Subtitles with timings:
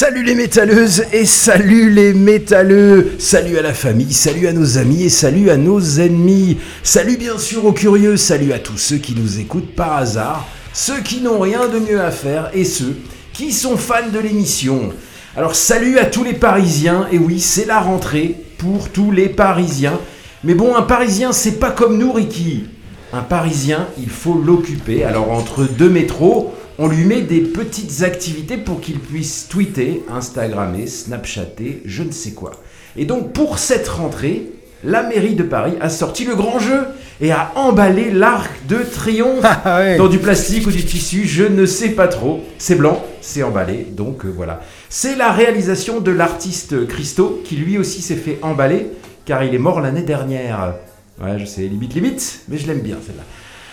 [0.00, 3.16] Salut les métalleuses et salut les métalleux.
[3.18, 6.56] Salut à la famille, salut à nos amis et salut à nos ennemis.
[6.82, 11.02] Salut bien sûr aux curieux, salut à tous ceux qui nous écoutent par hasard Ceux
[11.02, 12.96] qui n'ont rien de mieux à faire et ceux
[13.34, 14.90] qui sont fans de l'émission.
[15.36, 20.00] Alors salut à tous les parisiens, et oui c'est la rentrée pour tous les parisiens.
[20.44, 22.64] Mais bon un parisien c'est pas comme nous Ricky.
[23.12, 25.02] Un Parisien, il faut l'occuper.
[25.02, 30.86] Alors entre deux métros, on lui met des petites activités pour qu'il puisse tweeter, Instagrammer,
[30.86, 32.52] Snapchatter, je ne sais quoi.
[32.96, 34.46] Et donc pour cette rentrée,
[34.82, 36.86] la mairie de Paris a sorti le grand jeu
[37.20, 39.44] et a emballé l'arc de triomphe
[39.98, 42.42] dans du plastique ou du tissu, je ne sais pas trop.
[42.56, 44.62] C'est blanc, c'est emballé, donc euh, voilà.
[44.88, 48.86] C'est la réalisation de l'artiste Christo qui lui aussi s'est fait emballer
[49.26, 50.76] car il est mort l'année dernière.
[51.22, 53.24] Ouais, je sais, limite, limite, mais je l'aime bien celle-là.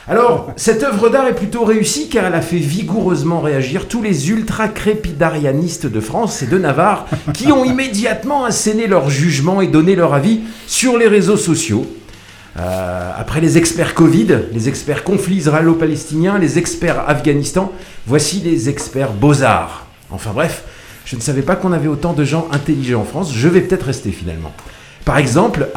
[0.09, 4.29] Alors, cette œuvre d'art est plutôt réussie car elle a fait vigoureusement réagir tous les
[4.29, 10.13] ultra-crépidarianistes de France et de Navarre qui ont immédiatement asséné leur jugement et donné leur
[10.13, 11.85] avis sur les réseaux sociaux.
[12.57, 17.73] Euh, après les experts Covid, les experts conflits israélo-palestiniens, les experts Afghanistan,
[18.05, 19.87] voici les experts Beaux-Arts.
[20.09, 20.63] Enfin bref,
[21.03, 23.87] je ne savais pas qu'on avait autant de gens intelligents en France, je vais peut-être
[23.87, 24.53] rester finalement.
[25.07, 25.69] Par exemple,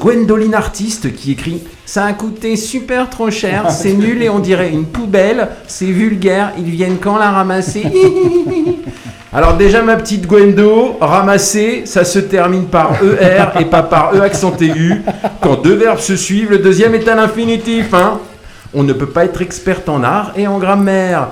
[0.00, 4.70] Gwendoline Artiste qui écrit Ça a coûté super trop cher, c'est nul et on dirait
[4.70, 7.84] une poubelle, c'est vulgaire, ils viennent quand la ramasser?
[9.34, 14.22] Alors déjà ma petite Gwendo, ramasser, ça se termine par ER et pas par E
[14.22, 15.02] accent aigu.
[15.42, 18.18] Quand deux verbes se suivent, le deuxième est à l'infinitif, hein.
[18.72, 21.28] On ne peut pas être experte en art et en grammaire.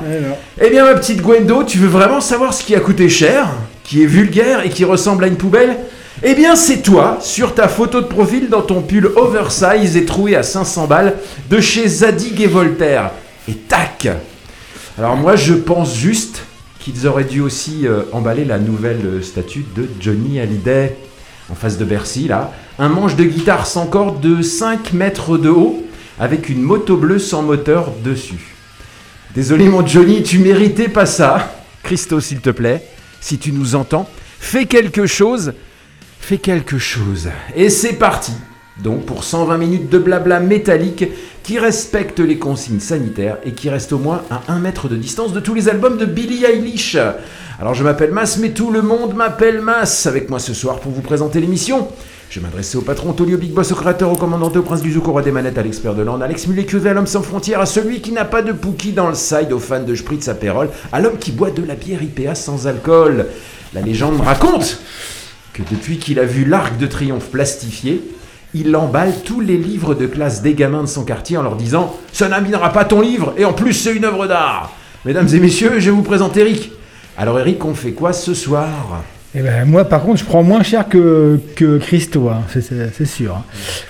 [0.61, 3.47] Eh bien ma petite Gwendo, tu veux vraiment savoir ce qui a coûté cher,
[3.85, 5.79] qui est vulgaire et qui ressemble à une poubelle?
[6.23, 10.35] Eh bien, c'est toi, sur ta photo de profil dans ton pull oversize et troué
[10.35, 11.15] à 500 balles
[11.49, 13.13] de chez Zadig et Voltaire.
[13.47, 14.09] Et tac
[14.99, 16.43] Alors moi, je pense juste
[16.81, 20.97] qu'ils auraient dû aussi euh, emballer la nouvelle euh, statue de Johnny Hallyday
[21.51, 22.53] en face de Bercy, là.
[22.81, 25.85] Un manche de guitare sans corde de 5 mètres de haut
[26.19, 28.55] avec une moto bleue sans moteur dessus.
[29.35, 31.55] Désolé mon Johnny, tu méritais pas ça.
[31.85, 32.83] Christo, s'il te plaît,
[33.21, 34.09] si tu nous entends,
[34.41, 35.53] fais quelque chose
[36.21, 37.29] Fais quelque chose.
[37.57, 38.33] Et c'est parti
[38.85, 41.05] Donc pour 120 minutes de blabla métallique
[41.43, 45.33] qui respecte les consignes sanitaires et qui reste au moins à 1 mètre de distance
[45.33, 46.97] de tous les albums de Billie Eilish.
[47.59, 50.07] Alors je m'appelle Mas, mais tout le monde m'appelle Mas.
[50.07, 51.89] Avec moi ce soir pour vous présenter l'émission.
[52.31, 55.09] Je m'adresser au patron Tolio Big Boss, au créateur, au commandant, au prince du Zouk,
[55.09, 57.61] au roi des manettes, à l'expert de l'Inde, à Alex Mulet, à l'homme sans frontières,
[57.63, 60.69] à celui qui n'a pas de Pookie dans le side, aux fans de Spritz Aperol,
[60.93, 63.29] à l'homme qui boit de la bière IPA sans alcool.
[63.73, 64.79] La légende raconte
[65.59, 68.03] que depuis qu'il a vu l'Arc de Triomphe plastifié,
[68.55, 71.97] il emballe tous les livres de classe des gamins de son quartier en leur disant
[72.13, 74.73] Ça n'abîmera pas ton livre, et en plus c'est une œuvre d'art.
[75.05, 76.73] Mesdames et messieurs, je vous présente Eric.
[77.17, 79.03] Alors Eric, on fait quoi ce soir?
[79.35, 83.35] Eh ben, moi, par contre, je prends moins cher que, que Christo, hein, c'est sûr.
[83.37, 83.45] hein.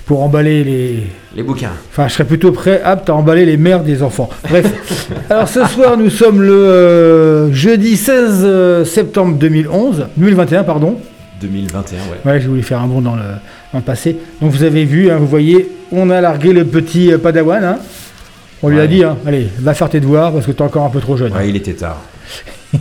[0.05, 1.03] Pour emballer les.
[1.33, 1.71] Les bouquins.
[1.91, 4.29] Enfin, je serais plutôt prêt, apte à emballer les mères des enfants.
[4.49, 5.07] Bref.
[5.29, 10.97] Alors, ce soir, nous sommes le euh, jeudi 16 euh, septembre 2011, 2021, pardon.
[11.41, 12.03] 2021, ouais.
[12.25, 13.23] Ouais, j'ai voulu faire un bond dans le,
[13.73, 14.17] dans le passé.
[14.41, 17.63] Donc, vous avez vu, hein, vous voyez, on a largué le petit euh, Padawan.
[17.63, 17.79] hein.
[18.61, 20.89] On lui a dit, hein, allez, va faire tes devoirs parce que t'es encore un
[20.89, 21.31] peu trop jeune.
[21.33, 22.01] Ouais, il était tard.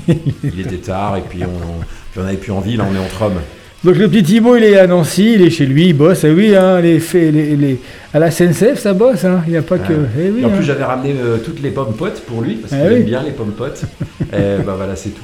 [0.08, 3.22] il était tard, et puis on, puis on avait plus envie, là on est entre
[3.22, 3.40] hommes.
[3.84, 6.24] Donc le petit Thibaut, il est à Nancy, il est chez lui, il bosse.
[6.24, 7.78] Et oui, hein, les, les, les-
[8.12, 9.24] à la SNCF, ça bosse.
[9.24, 9.42] hein.
[9.46, 9.92] Il n'y a pas que.
[10.18, 10.52] eh oui, et en hein.
[10.56, 12.96] plus, j'avais ramené euh, toutes les pommes potes pour lui, parce qu'il Ah oui.
[12.96, 13.82] aime bien les pommes potes.
[14.32, 15.22] et bah voilà, c'est tout.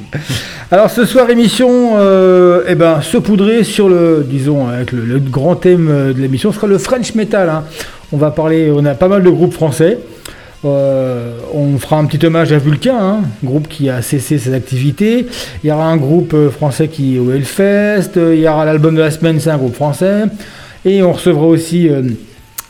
[0.71, 5.57] Alors ce soir, émission, euh, eh ben, saupoudrée sur le, disons, avec le, le grand
[5.57, 7.49] thème euh, de l'émission, ce sera le French Metal.
[7.49, 7.65] hein.
[8.13, 9.99] On va parler, on a pas mal de groupes français.
[10.65, 15.27] Euh, on fera un petit hommage à Vulcain, hein, groupe qui a cessé ses activités.
[15.63, 18.13] Il y aura un groupe euh, français qui est au Hellfest.
[18.17, 20.25] Il y aura l'album de la semaine, c'est un groupe français.
[20.85, 22.03] Et on recevra aussi euh,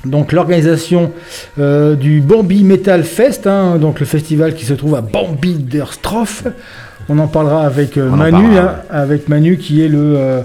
[0.04, 1.12] donc l'organisation
[1.58, 5.92] euh, du Bambi Metal Fest, hein, donc le festival qui se trouve à Bambi der
[5.92, 6.44] Stroff.
[7.08, 10.42] On en parlera avec Manu, parlera, hein, avec Manu qui est le.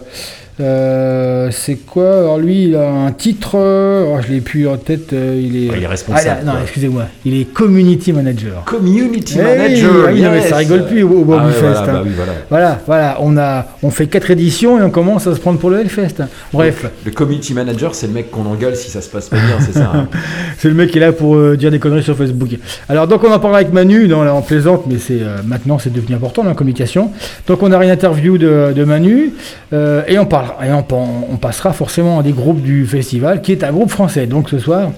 [0.59, 3.51] Euh, c'est quoi Alors lui, il a un titre.
[3.55, 5.13] euh, oh, je l'ai plus en tête.
[5.13, 5.69] euh, il est.
[5.69, 7.03] Ouais, il est responsable, Ah, non, excusez-moi.
[7.25, 8.63] Il est community manager.
[8.65, 9.91] Community Eh oui, Manager.
[10.07, 11.93] ah oui, non, mais ça rigole plus au- au Bambi Ah ouais, Fest, Voilà, hein.
[11.93, 12.31] bah oui, voilà.
[12.49, 13.17] Voilà, voilà.
[13.21, 16.23] On a, on fait quatre éditions et on commence à se prendre pour le Hellfest.
[16.53, 16.85] Bref.
[17.05, 19.73] Le community manager, c'est le mec qu'on engueule si ça se passe pas bien, c'est
[19.73, 19.91] ça.
[19.93, 20.07] hein.
[20.57, 22.49] C'est le mec qui est là pour euh, dire des conneries sur Facebook.
[22.89, 25.79] Alors donc on en parlera avec Manu, non là on plaisante, mais c'est euh, maintenant
[25.79, 27.11] c'est devenu important la communication.
[27.47, 29.31] Donc on a une interview de, de Manu
[29.71, 33.63] euh, et on parlera et on, passera forcément à des groupes du festival qui est
[33.63, 34.27] un groupe français.
[34.27, 34.91] Donc ce soir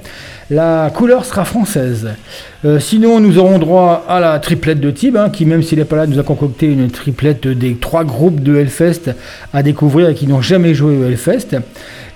[0.49, 2.09] la couleur sera française.
[2.65, 5.85] Euh, sinon nous aurons droit à la triplette de Tib, hein, qui même s'il n'est
[5.85, 9.11] pas là nous a concocté une triplette des trois groupes de Hellfest
[9.53, 11.57] à découvrir et qui n'ont jamais joué au Hellfest.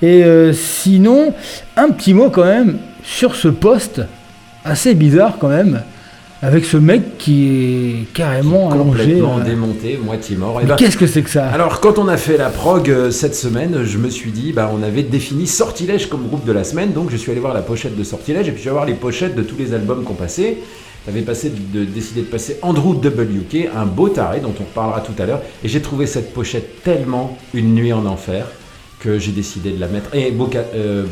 [0.01, 1.33] Et euh, sinon
[1.77, 4.01] un petit mot quand même sur ce poste
[4.65, 5.81] assez bizarre quand même,
[6.41, 8.99] avec ce mec qui est carrément allongé.
[8.99, 9.43] Complètement euh.
[9.43, 10.59] démonté, moitié mort.
[10.59, 12.89] Et Mais ben, qu'est-ce que c'est que ça Alors, quand on a fait la prog
[12.89, 16.51] euh, cette semaine, je me suis dit, bah, on avait défini Sortilège comme groupe de
[16.51, 18.73] la semaine, donc je suis allé voir la pochette de Sortilège et puis je vais
[18.73, 20.57] voir les pochettes de tous les albums qu'on passait.
[21.05, 25.13] T'avais passé de, décidé de passer Andrew WK, un beau taré dont on reparlera tout
[25.21, 28.47] à l'heure, et j'ai trouvé cette pochette tellement une nuit en enfer
[28.99, 30.15] que j'ai décidé de la mettre.
[30.15, 31.03] Et Boca- euh,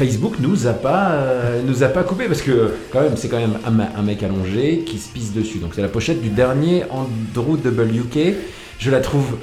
[0.00, 3.36] Facebook nous a pas euh, nous a pas coupé parce que quand même c'est quand
[3.38, 5.58] même un, mec allongé qui se pisse dessus.
[5.58, 8.18] Donc c'est la pochette du dernier Andrew WK.
[8.78, 9.36] Je la trouve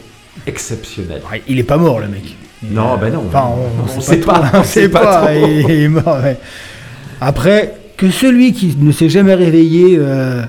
[0.48, 1.21] exceptionnelle.
[1.31, 2.36] Ouais, Il est pas mort le mec.
[2.63, 3.24] Non, ben non.
[3.27, 5.30] Enfin, on, on sait pas, on on sait pas.
[5.36, 6.18] il, il est mort.
[6.24, 6.38] ouais.
[7.21, 10.42] Après, que celui qui ne s'est jamais réveillé euh,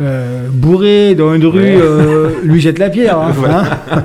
[0.00, 1.76] euh, bourré dans une rue Ouais.
[1.80, 3.18] euh, lui jette la pierre.
[3.18, 3.64] hein, Voilà.
[3.90, 4.04] hein.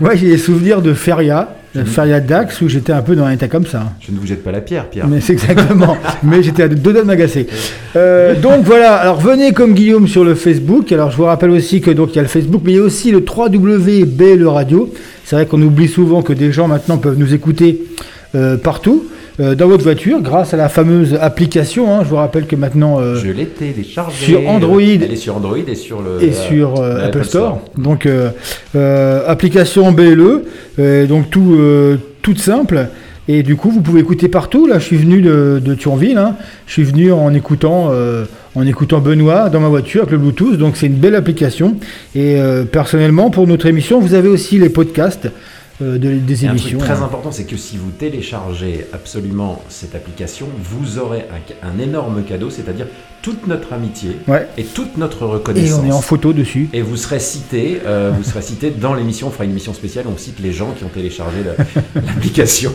[0.00, 3.30] Moi, j'ai des souvenirs de Feria, de Feria Dax, où j'étais un peu dans un
[3.30, 3.92] état comme ça.
[4.00, 5.06] Je ne vous jette pas la pierre, Pierre.
[5.08, 5.96] Mais c'est exactement.
[6.22, 7.46] Mais j'étais à deux doigts de m'agacer.
[7.96, 8.96] Euh, donc voilà.
[8.96, 10.92] Alors venez comme Guillaume sur le Facebook.
[10.92, 12.78] Alors je vous rappelle aussi que donc il y a le Facebook, mais il y
[12.78, 14.92] a aussi le 3W le radio.
[15.24, 17.82] C'est vrai qu'on oublie souvent que des gens maintenant peuvent nous écouter
[18.34, 19.06] euh, partout.
[19.40, 21.92] Euh, dans votre voiture grâce à la fameuse application.
[21.94, 22.00] hein.
[22.04, 24.26] Je vous rappelle que maintenant euh, Je l'ai téléchargée.
[24.26, 24.80] Sur Android.
[24.80, 26.22] Elle est sur Android et sur le.
[26.22, 27.60] et sur euh, le Apple Store.
[27.78, 28.06] Donc
[29.26, 30.42] application BLE,
[31.08, 31.56] donc tout
[32.22, 32.88] toute simple.
[33.28, 34.66] Et du coup, vous pouvez écouter partout.
[34.66, 36.18] Là, je suis venu de, de Thionville.
[36.18, 36.34] hein.
[36.66, 38.24] Je suis venu en écoutant, euh,
[38.56, 40.56] en écoutant Benoît dans ma voiture avec le Bluetooth.
[40.58, 41.76] Donc, c'est une belle application.
[42.16, 45.28] Et euh, personnellement, pour notre émission, vous avez aussi les podcasts
[45.80, 46.78] de- des Et un émissions.
[46.78, 47.04] truc très hein.
[47.04, 51.24] important, c'est que si vous téléchargez absolument cette application, vous aurez
[51.62, 52.86] un, énorme cadeau, c'est-à-dire
[53.22, 54.46] toute notre amitié Ouais.
[54.58, 55.80] et toute notre Et reconnaissance.
[55.84, 56.68] on est en photo dessus.
[56.72, 59.28] Et vous serez cité, euh, vous serez cité dans l'émission.
[59.28, 60.04] On fera une émission spéciale.
[60.12, 61.64] On cite les gens qui ont téléchargé la-
[62.02, 62.72] l'application.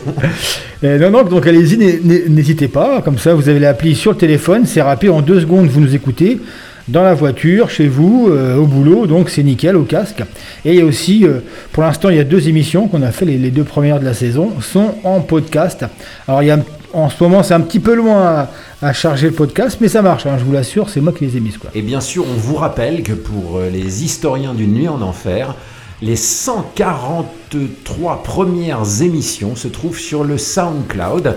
[0.84, 3.02] Euh, non, non, donc allez-y, n'hé- n'hé- n'hésitez pas.
[3.02, 4.64] Comme ça, vous avez l'appli sur le téléphone.
[4.66, 6.40] C'est rapide, en deux secondes, vous nous écoutez.
[6.88, 10.22] Dans la voiture, chez vous, euh, au boulot, donc c'est nickel au casque.
[10.64, 11.40] Et aussi, euh,
[11.72, 14.14] pour l'instant, il y a deux émissions qu'on a fait, les, deux premières de la
[14.14, 15.84] saison, sont en podcast.
[16.26, 16.58] Alors, il y a,
[16.94, 18.48] en ce moment, c'est un petit peu loin
[18.80, 21.36] à, charger le podcast, mais ça marche, hein, je vous l'assure, c'est moi qui les
[21.36, 21.42] ai.
[21.60, 21.68] Quoi.
[21.74, 25.56] Et bien sûr, on vous rappelle que pour euh, les historiens d'une nuit en enfer,
[26.00, 31.36] les 143 premières émissions se trouvent sur le SoundCloud.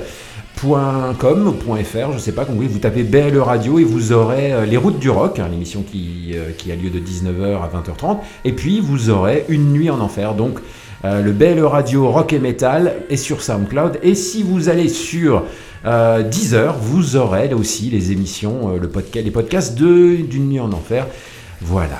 [0.63, 5.00] .com .fr, je sais pas, vous tapez BLE Radio et vous aurez euh, Les Routes
[5.00, 8.80] du Rock, hein, l'émission qui, euh, qui a lieu de 19h à 20h30, et puis
[8.80, 10.36] vous aurez Une Nuit en Enfer.
[10.36, 10.60] Donc
[11.03, 13.98] Euh, le BLE Radio Rock et Metal est sur SoundCloud.
[14.03, 15.46] Et si vous allez sur
[15.84, 20.72] euh, Deezer, vous aurez là aussi les émissions, le podcast, les podcasts d'une nuit en
[20.72, 21.08] enfer.
[21.60, 21.98] Voilà.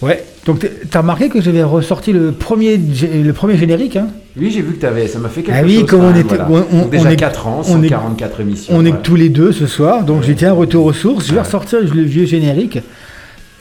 [0.00, 0.24] Ouais.
[0.46, 3.96] Donc t'as remarqué que j'avais ressorti le premier, le premier générique.
[3.96, 4.08] Hein?
[4.38, 5.90] Oui, j'ai vu que t'avais, ça m'a fait quelque Ah oui, chose.
[5.90, 6.48] comme on était- voilà.
[6.50, 8.74] on- on- Donc déjà on est- 4 ans, on est- 144 émissions.
[8.76, 11.26] On est que tous les deux ce soir, donc j'ai dit un retour aux sources.
[11.26, 11.44] Je vais Ouais.
[11.44, 12.78] ressortir le vieux générique.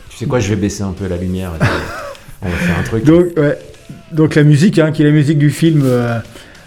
[0.10, 1.52] Tu sais quoi, je vais baisser un peu la lumière.
[1.60, 1.64] et
[2.44, 3.04] on va faire un truc.
[3.06, 3.58] Donc, ouais.
[4.12, 6.18] donc la musique, hein, qui est la musique du film euh,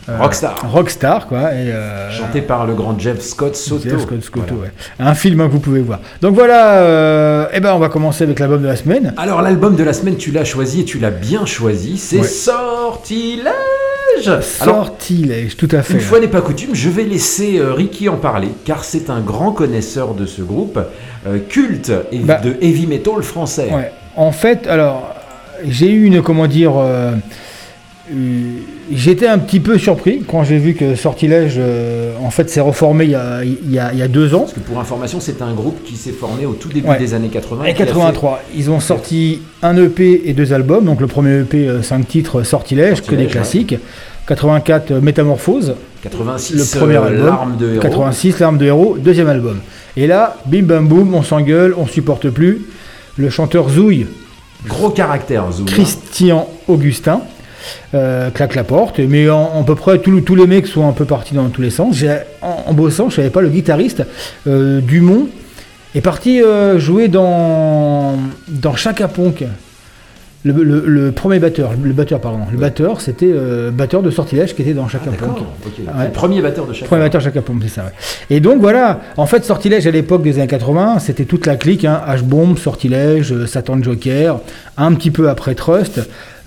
[0.08, 0.56] euh, Rockstar.
[0.72, 1.52] Rockstar, quoi.
[1.52, 3.88] Et, euh, Chanté par le grand Jeff Scott Soto.
[3.88, 4.62] Jeff Scott Scotto, Voilà.
[4.62, 4.70] ouais.
[5.06, 6.00] Un film hein, que vous pouvez voir.
[6.22, 9.14] Donc voilà, euh, eh ben on va commencer avec l'album de la semaine.
[9.16, 11.96] Alors l'album de la semaine, tu l'as choisi et tu l'as bien choisi.
[11.98, 12.26] C'est Ouais.
[12.26, 13.46] Sortilège.
[14.28, 15.94] Alors, Sortilège, tout à fait.
[15.94, 19.20] une fois n'est pas coutume, je vais laisser euh, Ricky en parler, car c'est un
[19.20, 20.78] grand connaisseur de ce groupe
[21.26, 22.40] euh, culte et Bah.
[22.42, 23.68] de heavy metal français.
[23.72, 23.92] Ouais.
[24.16, 25.14] En fait, alors,
[25.66, 27.12] j'ai eu une, comment dire, euh,
[28.92, 33.04] j'étais un petit peu surpris quand j'ai vu que Sortilège, euh, en fait, s'est reformé
[33.04, 34.40] il y, a, il, y a, il y a deux ans.
[34.40, 36.98] Parce que pour information, c'est un groupe qui s'est formé au tout début Ouais.
[36.98, 37.64] des années 80.
[37.64, 40.84] Et qui a fait 83, ils ont sorti un EP et deux albums.
[40.84, 43.76] Donc le premier EP, 5 titres, Sortilège, que des classiques.
[44.26, 45.74] 84, euh, Métamorphose.
[46.02, 47.26] 86, Le premier euh, album.
[47.26, 47.80] L'arme de héros.
[47.82, 49.58] 86, L'arme de héros, deuxième album.
[49.96, 52.62] Et là, bim bam boum, on s'engueule, on supporte plus.
[53.16, 54.06] Le chanteur Zouille,
[54.68, 55.66] Gros caractère, Zoom.
[55.68, 55.72] hein.
[55.72, 57.22] Christian Augustin,
[57.94, 58.98] euh, claque la porte.
[58.98, 61.70] Mais en, peu près tous tous les mecs sont un peu partis dans tous les
[61.70, 61.96] sens.
[62.42, 64.02] En, en bossant, je savais pas, le guitariste
[64.46, 65.26] euh, Dumont
[65.94, 68.14] est parti euh, jouer dans,
[68.48, 69.44] dans Chaka Ponk.
[70.42, 74.54] Le, le- le premier batteur, le batteur pardon, le batteur, c'était euh, batteur de Sortilège
[74.54, 75.10] qui était dans Ah, Chaka.
[75.10, 76.04] Ouais.
[76.06, 76.88] Le premier batteur de chaque.
[76.88, 77.82] Premier batteur Chaka c'est ça.
[77.84, 77.90] ouais.
[78.30, 81.84] Et donc voilà, en fait, Sortilège à l'époque des années 80, c'était toute la clique,
[81.84, 84.40] hein, H-Bomb, Sortilège, Satan Joker,
[84.78, 86.00] un petit peu après Trust.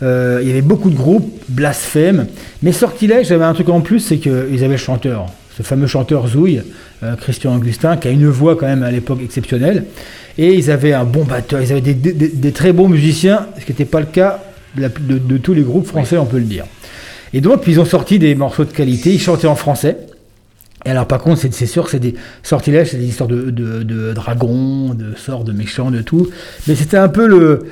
[0.04, 2.28] Euh, il y avait beaucoup de groupes, Blasphème.
[2.62, 6.28] Mais Sortilège avait un truc en plus, c'est qu'ils avaient le chanteur, ce fameux chanteur
[6.28, 6.62] Zouille,
[7.04, 9.86] euh, Christian Augustin, qui a une voix quand même à l'époque exceptionnelle.
[10.38, 13.86] Et ils avaient un bon batteur, ils avaient des, très bons musiciens, ce qui n'était
[13.86, 14.44] pas le cas
[14.76, 16.66] de, tous les groupes français, on peut le dire.
[17.34, 19.98] Et donc, ils ont sorti des morceaux de qualité, ils chantaient en français.
[20.86, 23.84] Et alors, par contre, c'est sûr que c'est des sortilèges, c'est des histoires de, de,
[23.84, 26.30] de dragons, de sorts, de méchants, de tout.
[26.68, 27.68] Mais c'était un peu le.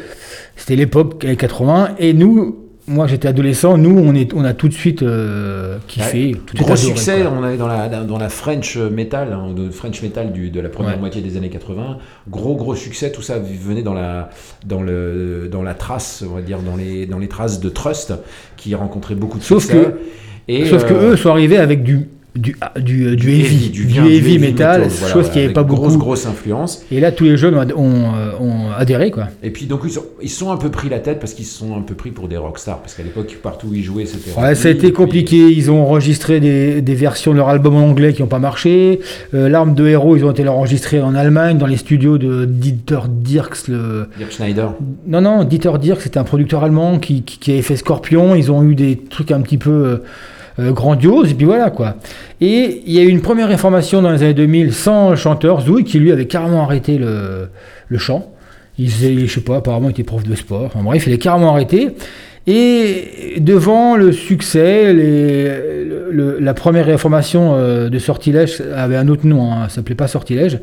[0.61, 1.95] C'était l'époque années 80.
[1.97, 2.55] Et nous,
[2.87, 6.35] moi j'étais adolescent, nous, on, est, on a tout de suite euh, kiffé.
[6.45, 7.33] tout Gros adoré, succès, quoi.
[7.39, 10.69] on avait dans la, dans la French metal, hein, de French metal du- de la
[10.69, 10.99] première Ouais.
[10.99, 11.97] moitié des années 80.
[12.29, 14.29] Gros gros succès, tout ça venait dans la,
[14.65, 18.13] dans le, dans la trace, on va dire, dans les, dans les traces de Trust,
[18.57, 19.77] qui rencontrait beaucoup de Sauf succès.
[19.81, 19.99] que-
[20.47, 24.39] Et, Sauf que euh, eux sont arrivés avec du, du, du, du heavy, du, heavy,
[24.39, 25.81] metal, chose voilà, qui n'y avait avec pas beaucoup.
[25.81, 26.81] Grosse grosse influence.
[26.89, 29.27] Et là, tous les jeunes ont, euh, ont adhéré, quoi.
[29.43, 31.57] Et puis donc ils sont, ils sont un peu pris la tête parce qu'ils se
[31.59, 32.79] sont un peu pris pour des rockstars.
[32.79, 34.31] Parce qu'à l'époque, partout où ils jouaient, c'était.
[34.39, 35.49] Ouais, ça a été puis- compliqué.
[35.49, 39.01] Ils ont enregistré des, des versions de leur album en anglais qui n'ont pas marché.
[39.33, 42.99] Euh, L'arme de héros, ils ont été enregistrés en Allemagne, dans les studios de Dieter
[43.09, 43.67] Dirks.
[43.67, 44.07] Le...
[44.17, 44.73] Dirk Schneider.
[45.05, 48.35] Non, non, Dieter Dirks, c'était un producteur allemand qui, qui, qui avait fait Scorpion.
[48.35, 49.97] Ils ont eu des trucs un petit peu euh,
[50.59, 51.31] euh, grandioses.
[51.31, 51.95] Et puis voilà, quoi.
[52.39, 55.83] Et il y a eu une première réformation dans les années 2000 sans chanteur, Zouy,
[55.83, 57.49] qui lui avait carrément arrêté le,
[57.87, 58.31] le chant.
[58.77, 60.65] Il faisait, je sais pas, apparemment, il était prof de sport.
[60.65, 61.89] Enfin, bref, il est carrément arrêté.
[62.47, 64.95] Et devant le succès,
[66.11, 70.57] la première réformation euh, de Sortilège avait un autre nom, hein, ça s'appelait pas Sortilège,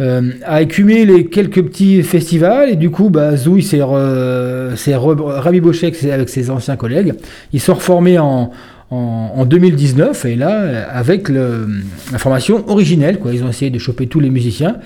[0.00, 6.28] euh, a écumé les quelques petits festivals et du coup, bah, Zouy s'est rabiboché avec
[6.28, 7.14] ses anciens collègues.
[7.52, 8.50] Ils sont reformés en,
[8.92, 11.66] en, en 2019 et là, avec le-
[12.12, 13.32] la formation originelle, quoi.
[13.32, 14.76] ils ont essayé de choper tous les musiciens.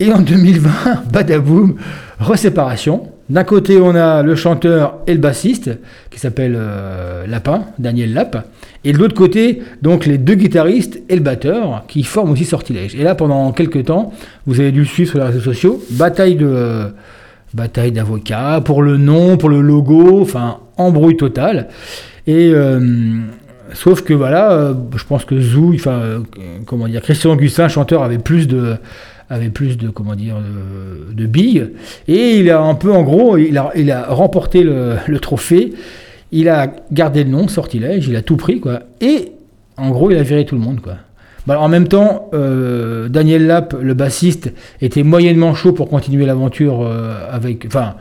[0.00, 0.70] Et en 2020,
[1.12, 1.76] badaboum,
[2.18, 3.08] reséparation.
[3.30, 5.70] D'un côté, on a le chanteur et le bassiste,
[6.10, 8.46] qui s'appelle euh, Lapin, Daniel Lap.
[8.84, 12.94] Et de l'autre côté, donc les deux guitaristes et le batteur, qui forment aussi Sortilège.
[12.96, 14.12] Et là, pendant quelques temps,
[14.46, 16.86] vous avez dû le suivre sur les réseaux sociaux, bataille de
[17.54, 21.68] bataille d'avocats pour le nom, pour le logo, enfin, embrouille totale.
[22.26, 22.80] Et euh,
[23.72, 26.20] sauf que voilà, euh, je pense que Zou, enfin, euh,
[26.66, 28.76] comment dire, Christian Augustin, chanteur, avait plus de
[29.30, 30.36] avait plus de comment dire
[31.12, 31.70] de, billes.
[32.08, 35.72] Et il a un peu en gros il a, il a remporté le, le trophée.
[36.30, 38.80] Il a gardé le nom sortilège il a tout pris quoi.
[39.00, 39.32] Et
[39.76, 40.96] en gros il a viré tout le monde quoi.
[41.46, 46.82] Bah, en même temps euh, Daniel Lapp le bassiste était moyennement chaud pour continuer l'aventure
[46.82, 47.94] euh, avec enfin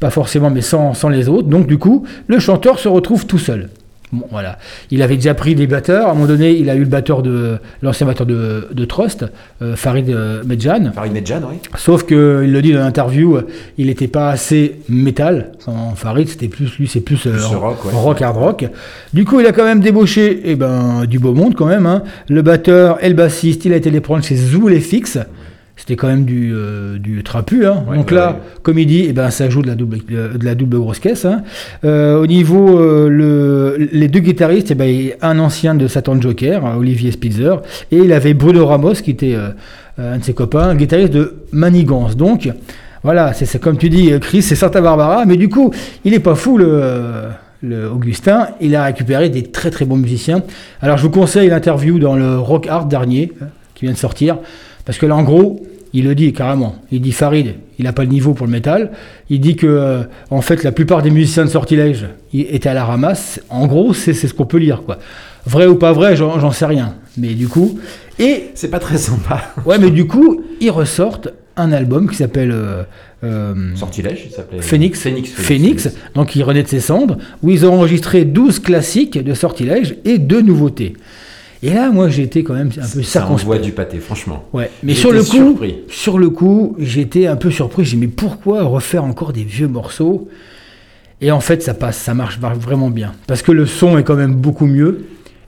[0.00, 3.38] pas forcément mais sans, sans les autres donc du coup le chanteur se retrouve tout
[3.38, 3.68] seul
[4.12, 4.56] Bon, voilà.
[4.92, 6.06] Il avait déjà pris des batteurs.
[6.06, 9.24] À un moment donné, il a eu le batteur de l'ancien batteur de, de Trust,
[9.62, 10.92] euh, Farid euh, Medjan.
[10.94, 11.56] Farid Medjan, oui.
[11.74, 13.48] Sauf que il le dit dans l'interview, euh,
[13.78, 15.50] il n'était pas assez métal.
[15.58, 18.22] Sans Farid, c'était plus lui, c'est plus, euh, rock, ouais.
[18.22, 18.66] hard rock.
[19.12, 21.86] Du coup, il a quand même débauché, eh ben, du beau monde quand même.
[21.86, 22.04] hein.
[22.28, 25.18] Le batteur et le bassiste, il a été les prendre chez Zoul et Fix.
[25.78, 27.66] C'était quand même du, euh, du trapu.
[27.66, 27.84] hein.
[27.88, 28.36] Ouais, Donc ouais, là, ouais.
[28.62, 31.26] comme il dit, eh ben, ça joue de la double, de la double grosse caisse.
[31.26, 31.42] hein.
[31.84, 36.64] Euh, au niveau, euh, le, les deux guitaristes, eh ben, un ancien de Satan Joker,
[36.78, 37.56] Olivier Spitzer,
[37.92, 39.36] et il avait Bruno Ramos, qui était
[39.98, 42.16] un de ses copains, un guitariste de Manigance.
[42.16, 42.50] Donc,
[43.02, 45.72] voilà, c'est comme tu dis, Chris, c'est Santa Barbara, mais du coup,
[46.06, 47.24] il est pas fou, le,
[47.62, 48.48] le Augustin.
[48.62, 50.42] Il a récupéré des très très bons musiciens.
[50.80, 54.38] Alors, je vous conseille l'interview dans le Rock Art dernier, hein, qui vient de sortir,
[54.86, 56.76] parce que là, en gros, il le dit carrément.
[56.90, 58.92] Il dit Farid, il n'a pas le niveau pour le métal.
[59.28, 62.84] Il dit que, euh, en fait, la plupart des musiciens de sortilège étaient à la
[62.84, 63.40] ramasse.
[63.50, 64.98] En gros, c'est c'est ce qu'on peut lire, quoi.
[65.44, 66.94] Vrai ou pas vrai, j'en sais rien.
[67.18, 67.78] Mais du coup,
[68.18, 69.42] et C'est pas très sympa.
[69.66, 72.82] ouais, mais du coup, ils ressortent un album qui s'appelle euh,
[73.24, 74.60] euh, Sortilège, il s'appelait.
[74.60, 75.00] Phoenix.
[75.00, 75.30] Phoenix.
[75.30, 75.88] Phoenix.
[76.14, 80.18] Donc, il renaît de ses cendres, où ils ont enregistré 12 classiques de sortilège et
[80.18, 80.94] deux nouveautés.
[81.62, 83.62] Et là, moi, été quand même un peu Ça circonspect.
[83.64, 84.44] du pâté, franchement.
[84.52, 85.76] Ouais, mais sur le coup, surpris.
[85.88, 87.84] sur le coup, j'étais un peu surpris.
[87.84, 90.28] J'ai dit mais pourquoi refaire encore des vieux morceaux?
[91.22, 94.16] Et en fait, ça passe, ça marche vraiment bien parce que le son est quand
[94.16, 95.06] même beaucoup mieux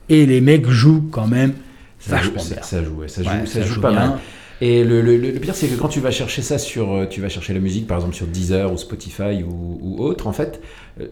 [0.09, 1.53] et les mecs jouent quand même
[1.99, 2.63] Ça joue, vachement ça, bien.
[2.63, 3.99] ça joue, ça joue, Ouais, ça ça joue joue pas bien.
[3.99, 4.19] mal.
[4.61, 7.21] Et le, le- le pire, c'est que quand tu vas chercher ça sur, euh, tu
[7.21, 10.59] vas chercher la musique, par exemple sur Deezer ou Spotify ou, ou autre, en fait,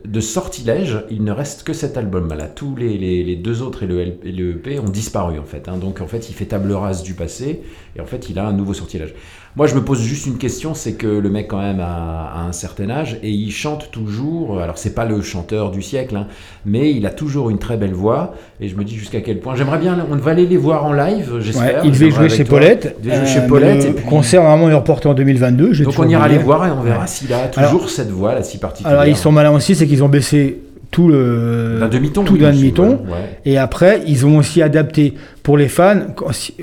[0.05, 2.47] de sortilège, il ne reste que cet album-là.
[2.47, 5.45] Tous les, les- les deux autres et le, L- et le EP ont disparu, en
[5.45, 5.67] fait.
[5.69, 5.77] hein.
[5.77, 7.61] Donc, en fait, il fait table rase du passé
[7.95, 9.13] et en fait, il a un nouveau sortilège.
[9.55, 12.41] Moi, je me pose juste une question, c'est que le mec, quand même, a, a
[12.41, 14.59] un certain âge et il chante toujours.
[14.59, 16.27] Alors, c'est pas le chanteur du siècle, hein,
[16.65, 18.35] mais il a toujours une très belle voix.
[18.61, 19.55] Et je me dis jusqu'à quel point.
[19.55, 21.83] J'aimerais bien, on va aller les voir en live, Ouais, j'espère.
[21.85, 22.59] il devait jouer chez toi.
[22.59, 22.95] Paulette.
[22.99, 23.83] Il devait jouer Euh, chez mais Paulette.
[23.83, 25.73] Le et puis- concert normalement est reporté en 2022.
[25.73, 28.35] j'ai Donc on ira les voir et on verra s'il a toujours Alors- cette voix
[28.35, 28.91] là si particulière.
[28.99, 30.59] Alors ils sont malins aussi, c'est qu'ils ont baissé
[30.91, 32.23] tout le d'un demi-ton.
[32.23, 32.89] tout d'un demi-ton.
[32.89, 33.39] ouais, ouais.
[33.45, 35.99] Et après, ils ont aussi adapté pour les fans.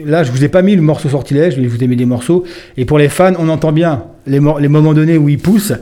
[0.05, 2.07] Là, je vous ai pas mis le morceau sortilège, mais je vous ai mis des
[2.07, 2.45] morceaux.
[2.77, 5.75] Et pour les fans, on entend bien les, mo- les moments donnés où ils poussent.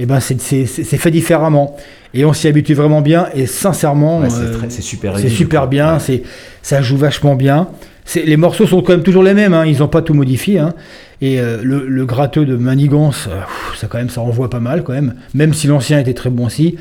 [0.00, 1.76] Et ben, c'est- fait différemment.
[2.14, 3.28] Et on s'y habitue vraiment bien.
[3.34, 5.16] Et sincèrement, Ouais, c'est euh, c'est super.
[5.18, 5.98] c'est super bien.
[6.00, 6.22] C'est
[6.62, 7.68] ça joue vachement bien.
[8.16, 9.54] Les morceaux sont quand même toujours les mêmes.
[9.54, 10.58] hein, ils n'ont pas tout modifié.
[10.58, 10.74] hein.
[11.20, 13.40] Et euh, le, le gratteux de Manigance, euh,
[13.76, 15.14] ça quand même, ça envoie pas mal quand même.
[15.34, 16.76] Même si l'ancien était très bon aussi.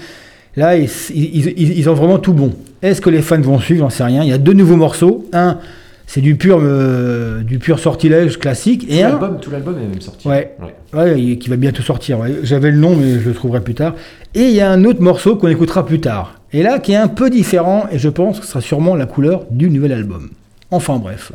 [0.55, 2.53] Là, ils, ils- ils- ils ont vraiment tout bon.
[2.81, 3.79] Est-ce que les fans vont suivre?
[3.81, 4.23] J'en sais rien.
[4.23, 5.27] Il y a deux nouveaux morceaux.
[5.33, 5.57] Un,
[6.05, 8.87] c'est du pur, euh, du pur sortilège classique.
[8.87, 10.27] Tout Et un, l'album, tout l'album est même sorti.
[10.27, 11.37] Ouais.
[11.39, 12.19] qui va bientôt sortir.
[12.19, 12.35] ouais.
[12.43, 13.95] J'avais le nom, mais je le trouverai plus tard.
[14.35, 16.35] Et il y a un autre morceau qu'on écoutera plus tard.
[16.51, 19.05] Et là, qui est un peu différent, et je pense que ce sera sûrement la
[19.07, 20.29] couleur du nouvel album.
[20.69, 21.31] Enfin bref.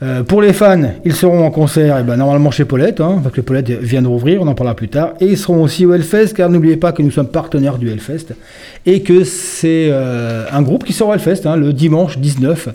[0.00, 3.34] Euh, pour les fans, ils seront en concert eh ben, normalement chez Paulette, hein, parce
[3.34, 5.14] que Paulette vient de rouvrir, on en parlera plus tard.
[5.20, 8.34] Et ils seront aussi au Hellfest, car n'oubliez pas que nous sommes partenaires du Hellfest.
[8.86, 12.68] Et que c'est euh, un groupe qui sera au Hellfest hein, le dimanche 19.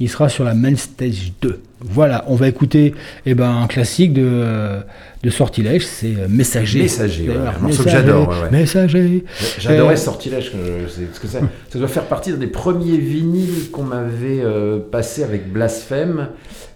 [0.00, 1.60] Il sera sur la Main Stage 2.
[1.84, 2.94] Voilà, on va écouter
[3.26, 4.78] eh ben, un classique de,
[5.22, 6.82] de Sortilège, c'est euh, Messager.
[6.82, 8.50] Messager, ouais, un morceau que j'adore, ouais, ouais.
[8.50, 9.24] Messager.
[9.58, 14.40] J'adorais Euh, Sortilège, parce que ça, ça doit faire partie des premiers vinyles qu'on m'avait
[14.40, 16.28] euh, passé avec Blasphème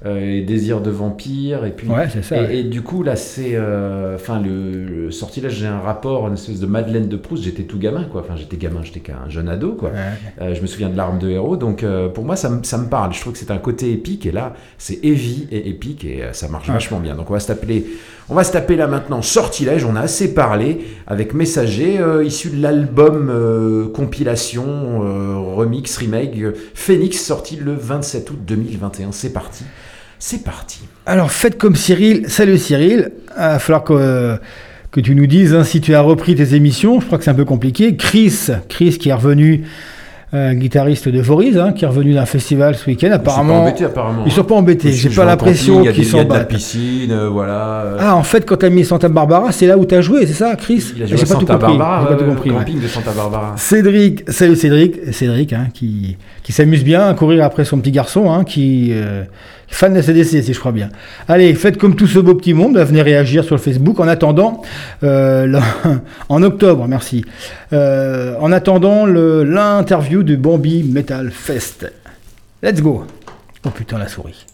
[0.04, 1.88] euh, et Désir de vampire et puis
[2.22, 2.50] ça.
[2.52, 3.56] et, du coup là c'est
[4.14, 7.78] enfin le, le Sortilège j'ai un rapport une espèce de Madeleine de Proust j'étais tout
[7.78, 9.90] gamin quoi enfin j'étais gamin j'étais qu'un jeune ado quoi
[10.38, 11.82] je me souviens de l'arme de héros donc
[12.14, 14.32] pour moi ça, me- ça me parle je trouve que c'est un côté épique et
[14.32, 17.46] là c'est heavy et épique et euh, ça marche vachement bien donc on va se
[17.46, 17.86] taper
[18.28, 22.50] on va se taper là maintenant Sortilège on a assez parlé avec Messager euh, issu
[22.50, 24.64] de l'album euh, compilation
[25.04, 26.36] euh, remix remake
[26.74, 29.64] Phoenix sorti le 27 août 2021 c'est parti
[30.18, 32.24] c'est parti Alors, faites comme Cyril.
[32.28, 33.12] Salut Cyril.
[33.28, 34.38] Il va falloir que,
[34.90, 37.00] que tu nous dises hein, si tu as repris tes émissions.
[37.00, 37.96] Je crois que c'est un peu compliqué.
[37.96, 39.64] Chris, Chris qui est revenu,
[40.36, 43.08] euh, guitariste de Voriz, hein, qui est revenu d'un festival ce week-end.
[43.08, 44.22] Ils sont pas Apparemment, embêtés, apparemment.
[44.26, 44.92] ils sont pas embêtés.
[44.92, 47.28] J'ai pas l'impression camping, il y a qu'ils des- y a de la piscine, euh,
[47.28, 47.52] voilà.
[47.84, 50.00] euh, Ah, en fait, quand tu as mis Santa Barbara, c'est là où tu as
[50.00, 51.78] joué, c'est ça, Chris il a J'ai joué à pas tout Santa compris.
[51.78, 52.56] Barbara, J'ai pas tout euh, compris, ouais.
[52.58, 53.54] camping de Santa Barbara.
[53.56, 58.30] Cédric, salut Cédric, Cédric hein, qui, qui s'amuse bien à courir après son petit garçon,
[58.32, 58.92] hein, qui
[59.68, 60.88] fan de CDC si je crois bien.
[61.28, 64.00] Allez, faites comme tout ce beau petit monde, venez réagir sur Facebook.
[64.00, 64.62] En attendant,
[65.02, 65.60] euh,
[66.28, 67.24] en octobre, merci.
[67.72, 71.92] Euh, en attendant l'interview du Bambi Metal Fest.
[72.62, 73.04] Let's go.
[73.64, 74.46] Oh putain la souris.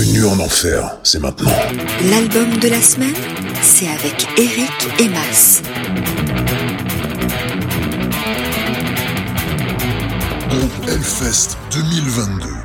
[0.00, 1.50] Une en enfer, c'est maintenant.
[2.08, 3.14] L'album de la semaine,
[3.62, 5.62] c'est avec Eric et Emas.
[10.86, 12.57] Hellfest 2022.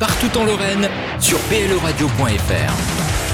[0.00, 0.88] Partout en Lorraine,
[1.20, 3.27] sur pleradio.fr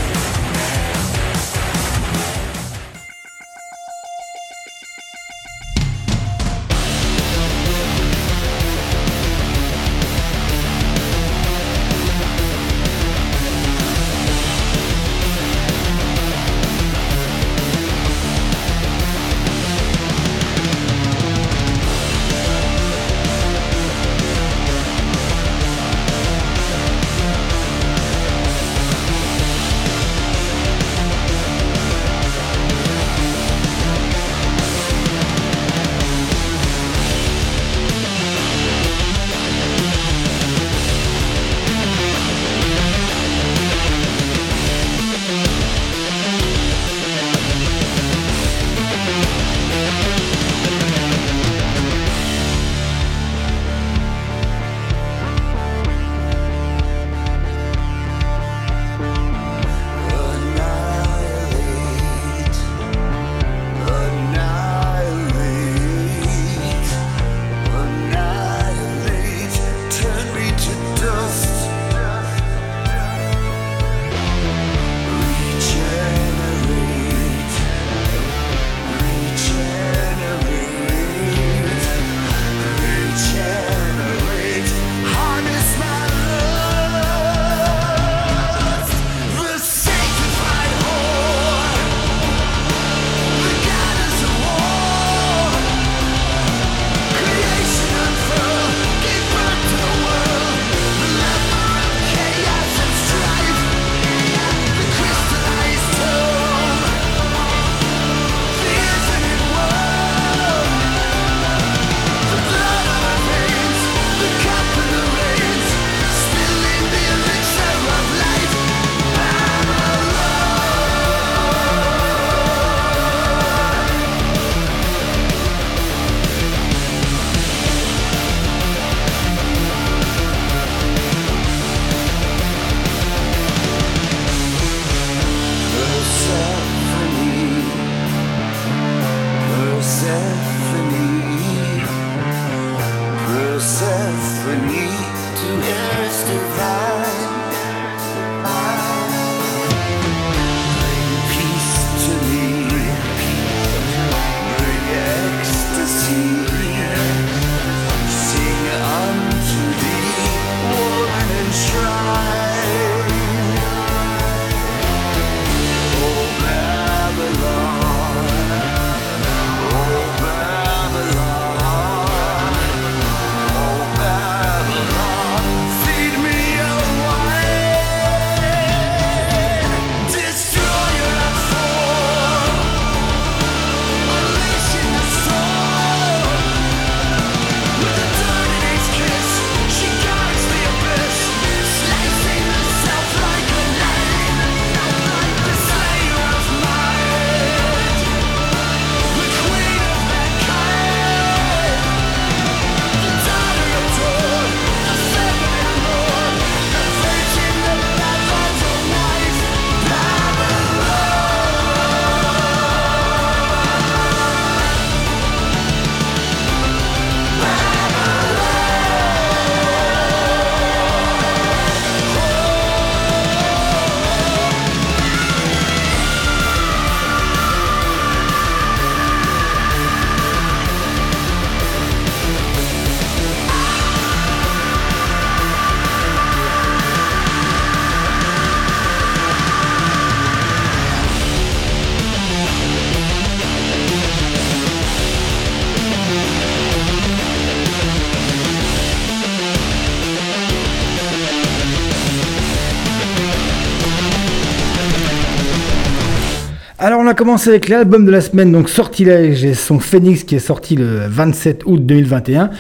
[257.14, 260.74] va commencer avec l'album de la semaine, donc Sortilège et son Phoenix qui est sorti
[260.74, 262.50] le 27 août 2021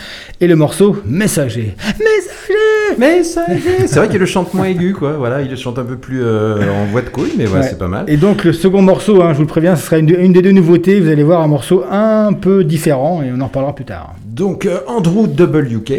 [0.40, 1.74] et le morceau Messager.
[1.98, 5.14] Messager Messager C'est vrai qu'il le chante moins aigu, quoi.
[5.14, 7.62] Voilà, il le chante un peu plus euh, en voix de couille, mais ouais, Ouais.
[7.68, 8.04] c'est pas mal.
[8.06, 10.52] Et donc le second morceau, hein, je vous le préviens, ce sera une des deux
[10.52, 11.00] nouveautés.
[11.00, 14.14] Vous allez voir un morceau un peu différent et on en reparlera plus tard.
[14.24, 15.92] Donc euh, Andrew WK,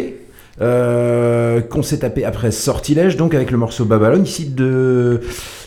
[0.62, 5.20] euh, qu'on s'est tapé après Sortilège, donc avec le morceau Babylone, ici de,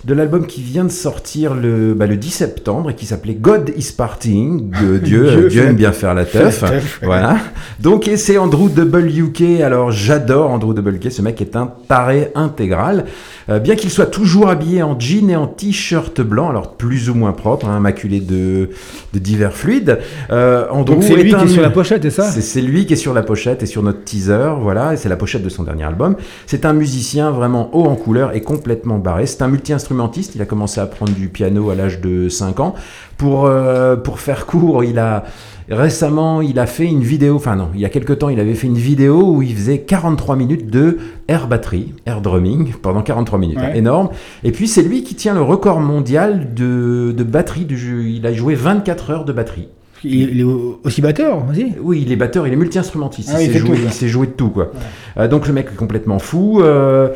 [0.06, 3.74] de l'album qui vient de sortir le, bah, le 10 septembre et qui s'appelait God
[3.78, 4.72] is Partying.
[4.82, 6.62] Euh, Dieu, Dieu aime bien faire la teuf.
[6.62, 7.08] la teuf, ouais.
[7.08, 7.38] Voilà.
[7.80, 9.62] Donc et c'est Andrew WK.
[9.62, 11.12] Alors j'adore Andrew WK.
[11.12, 13.06] Ce mec est un taré intégral.
[13.50, 17.16] Euh, bien qu'il soit toujours habillé en jean et en t-shirt blanc, alors plus ou
[17.16, 18.70] moins propre, hein, maculé de,
[19.14, 20.00] de divers fluides.
[20.30, 22.94] Euh, Andrew Donc c'est lui qui est sur la pochette, c'est ça c'est lui qui
[22.94, 25.64] est sur la pochette et sur notre teaser, voilà, et c'est la pochette de son
[25.64, 26.16] dernier album.
[26.46, 29.26] C'est un musicien vraiment haut en couleur et complètement barré.
[29.26, 29.48] C'est un
[29.94, 32.76] multi-instrumentiste, il a commencé à prendre du piano à l'âge de 5 ans.
[33.18, 35.24] Pour, euh, pour faire court, il a
[35.70, 38.56] récemment, il a fait une vidéo, enfin non, il y a quelques temps, il avait
[38.56, 40.98] fait une vidéo où il faisait 43 minutes de
[41.28, 43.66] air batterie, air drumming, pendant 43 minutes, Ouais.
[43.66, 44.10] hein, énorme.
[44.44, 48.10] Et puis c'est lui qui tient le record mondial de, de batterie du.
[48.10, 49.68] Il a joué 24 heures de batterie.
[50.04, 51.74] Il, est au- aussi batteur, vas-y.
[51.82, 53.30] Oui, il est batteur, il est multi-instrumentiste.
[53.34, 54.72] Ah, il il il sait jouer de tout, quoi.
[55.18, 56.62] Euh, donc le mec est complètement fou.
[56.62, 57.10] Euh,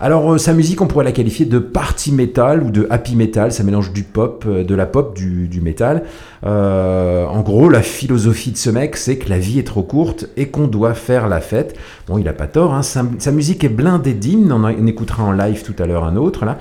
[0.00, 3.52] alors euh, sa musique, on pourrait la qualifier de party metal ou de happy metal.
[3.52, 6.02] Ça mélange du pop, de la pop, du, du metal.
[6.44, 10.46] En gros, la philosophie de ce mec, c'est que la vie est trop courte et
[10.48, 11.76] qu'on doit faire la fête.
[12.08, 12.74] Bon, il a pas tort.
[12.74, 12.82] Hein.
[12.82, 14.52] Sa, sa musique est blindée d'hymnes.
[14.52, 16.58] On, en- on écoutera en live tout à l'heure un autre là.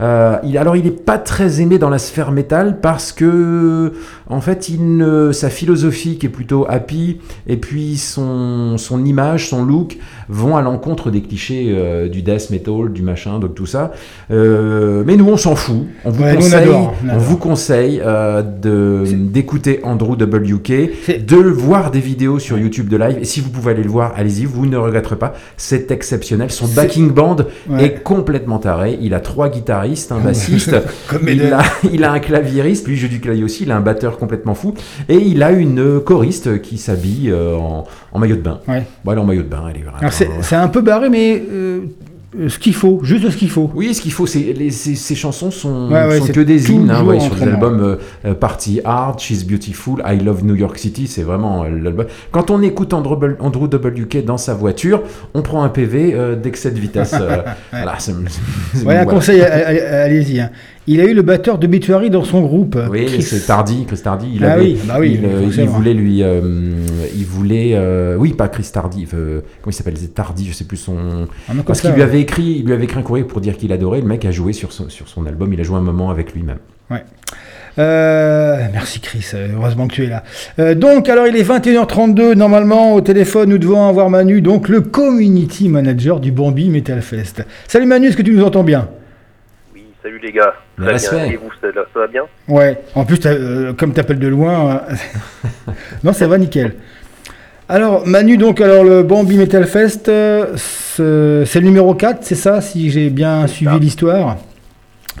[0.00, 3.92] Euh, il, alors il n'est pas très aimé dans la sphère métal parce que
[4.28, 9.48] en fait il ne, sa philosophie qui est plutôt happy et puis son, son image,
[9.48, 13.66] son look vont à l'encontre des clichés euh, du death metal, du machin, donc tout
[13.66, 13.92] ça.
[14.30, 15.86] Euh, mais nous on s'en fout.
[16.04, 17.98] On vous Ouais, nous, on conseille, adore, on vous conseille
[18.62, 20.72] de d'écouter Andrew WK,
[21.26, 24.12] de voir des vidéos sur YouTube de live et si vous pouvez aller le voir,
[24.16, 25.34] allez-y, vous ne regretterez pas.
[25.56, 26.50] C'est exceptionnel.
[26.50, 27.36] Son backing band
[27.68, 27.84] Ouais.
[27.84, 28.98] est complètement taré.
[29.00, 30.76] Il a trois guitaristes, un bassiste,
[31.08, 33.80] Comme il, a, il a un claviériste, lui joue du clavier aussi, il a un
[33.80, 34.74] batteur complètement fou,
[35.08, 38.60] et il a une choriste qui s'habille euh, en, en maillot de bain.
[38.68, 38.84] Ouais.
[39.04, 40.10] Bon, elle est en maillot de bain, elle est vraiment.
[40.42, 41.80] C'est un peu barré, mais euh,
[42.48, 43.70] ce qu'il faut, juste ce qu'il faut.
[43.74, 46.70] Oui, ce qu'il faut, c'est les, ces, ces chansons sont, Ouais, ouais, sont que des
[46.70, 47.52] hymnes, hein, ouais, sur entraînant.
[47.54, 51.68] albums euh, euh, Party Hard, She's Beautiful, I Love New York City, c'est vraiment euh,
[51.70, 52.06] l'album.
[52.30, 55.02] Quand on écoute Andrew, Andrew WK dans sa voiture,
[55.34, 57.14] on prend un PV euh, d'excès de vitesse.
[57.20, 57.38] euh,
[57.72, 58.14] Voilà, c'est-
[58.74, 60.40] c'est- Ouais, un conseil, allez-y.
[60.40, 60.50] hein.
[60.86, 62.76] Il a eu le batteur de Bituary dans son groupe.
[62.90, 63.22] Oui, Chris.
[63.22, 64.26] c'est Tardy, Chris Tardy.
[64.34, 66.40] Il, Ah avait- oui, bah oui, il, euh, il voulait lui, euh,
[67.14, 69.06] il voulait, euh, oui, pas Chris Tardy.
[69.14, 71.26] euh, comment il s'appelle Tardy, je sais plus son.
[71.48, 72.08] Ah, Parce ça, qu'il lui ouais.
[72.08, 74.00] avait écrit, il lui avait écrit un courrier pour dire qu'il adorait.
[74.00, 75.52] Le mec a joué sur son, sur son album.
[75.52, 76.58] Il a joué un moment avec lui-même.
[77.78, 80.24] Euh, merci Chris, heureusement que tu es là.
[80.58, 84.80] Euh, donc, alors il est 21h32, normalement au téléphone nous devons avoir Manu, donc le
[84.80, 87.44] community manager du Bambi Metal Fest.
[87.68, 88.88] Salut Manu, est-ce que tu nous entends bien?
[90.02, 90.54] Salut les gars.
[90.78, 91.32] Bien, Très bien.
[91.32, 95.72] Et vous, ça, ça va bien Ouais, en plus, euh, comme t'appelles de loin, euh,
[96.04, 96.74] non ça va nickel.
[97.68, 102.60] Alors Manu, donc alors le Bambi Metal Fest, euh, c'est le numéro 4, c'est ça,
[102.60, 104.38] si j'ai bien suivi l'histoire?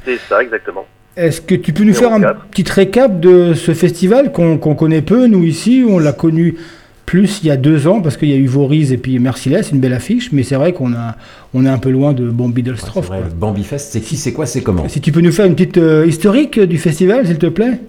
[0.04, 0.84] C'est ça, exactement.
[1.16, 4.74] Est-ce que tu peux nous Numéro faire un petit récap de ce festival qu'on qu'on
[4.74, 6.56] connaît peu, nous ici, on l'a connu
[7.10, 9.66] plus il y a deux ans, parce qu'il y a eu Voriz et puis Merciless,
[9.66, 11.16] c'est une belle affiche, mais c'est vrai qu'on a,
[11.54, 13.18] on est un peu loin de Bambi Ouais, quoi.
[13.18, 15.56] le Bambi Fest, c'est qui, c'est quoi, c'est comment si tu peux nous faire une
[15.56, 17.80] petite euh, historique du festival, s'il te plaît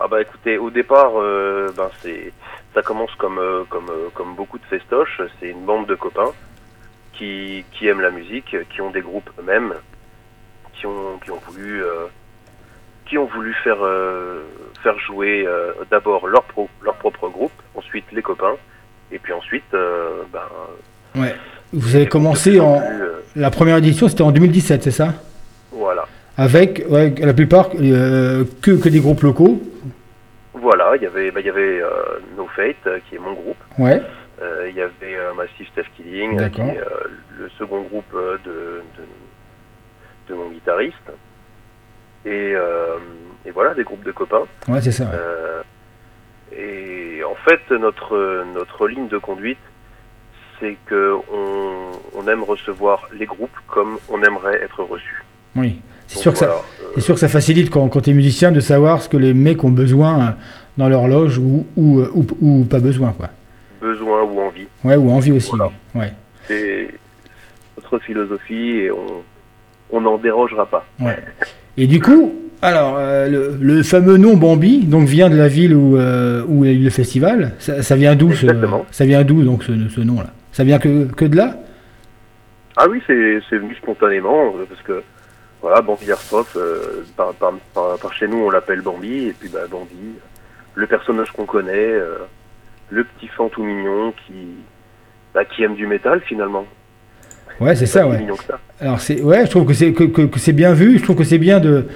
[0.00, 2.32] Ah bah écoutez, au départ, euh, ben c'est,
[2.74, 5.22] ça commence comme euh, comme euh, comme beaucoup de festoches.
[5.38, 6.32] C'est une bande de copains
[7.12, 9.74] qui qui aiment la musique, qui ont des groupes eux-mêmes,
[10.74, 12.06] qui ont qui ont voulu euh,
[13.06, 14.42] qui ont voulu faire euh,
[14.82, 18.56] faire jouer euh, d'abord leur pro, leur propre groupe, ensuite les copains,
[19.10, 20.40] et puis ensuite euh, ben
[21.20, 21.34] Ouais.
[21.72, 23.02] Vous avez commencé en plus,
[23.36, 25.14] La première édition, c'était en 2017, c'est ça?
[25.72, 26.06] Voilà.
[26.36, 29.62] Avec, ouais, la plupart, que, que des groupes locaux.
[30.52, 31.80] Voilà, il y avait, bah, y avait
[32.36, 33.56] No Fate, qui est mon groupe.
[33.78, 34.02] Ouais.
[34.68, 36.80] Il y avait Massive Steph Killing, qui est
[37.38, 41.10] le second groupe de, de, de mon guitariste.
[42.26, 42.96] Et, euh,
[43.46, 44.42] et voilà, des groupes de copains.
[44.68, 45.04] Ouais, c'est ça.
[45.04, 45.10] ouais.
[45.14, 45.62] Euh,
[46.52, 49.58] et en fait, notre, notre ligne de conduite,
[50.58, 55.22] c'est que on, on aime recevoir les groupes comme on aimerait être reçu.
[55.54, 55.80] Oui.
[56.08, 56.60] C'est sûr, que ça, voilà,
[56.96, 59.34] euh, sûr que ça facilite quand, quand tu es musicien de savoir ce que les
[59.34, 60.30] mecs ont besoin euh,
[60.76, 63.28] dans leur loge ou, ou, ou, ou pas besoin, quoi.
[63.80, 64.68] besoin ou envie.
[64.84, 65.50] Ouais, ou envie aussi.
[65.50, 65.72] Voilà.
[65.94, 66.12] Ouais.
[66.46, 66.88] C'est
[67.76, 69.22] notre philosophie et on
[69.88, 70.84] on n'en dérogera pas.
[70.98, 71.16] Ouais.
[71.76, 75.74] Et du coup, Alors, euh, le, le fameux nom Bambi, donc vient de la ville
[75.74, 77.52] où, euh, où il y a eu le festival.
[77.58, 78.86] Ça, ça vient d'où ce, Exactement.
[78.90, 80.30] Ça vient d'où donc ce, ce nom-là?
[80.52, 81.58] Ça vient que, que de là?
[82.76, 85.02] Ah oui, c'est c'est venu spontanément, euh, parce que,
[85.60, 89.50] voilà, Bambi Airsoft, euh, par, par, par, par chez nous, on l'appelle Bambi, et puis
[89.50, 90.16] bah, Bambi,
[90.74, 92.16] le personnage qu'on connaît, euh,
[92.90, 94.34] le petit fan tout mignon qui,
[95.34, 96.64] bah, qui aime du métal finalement.
[97.60, 98.24] Ouais, c'est ça, ouais.
[98.46, 98.58] ça.
[98.80, 100.98] Alors c'est ouais, je trouve que c'est que, que- que c'est bien vu.
[100.98, 101.86] Je trouve que c'est bien de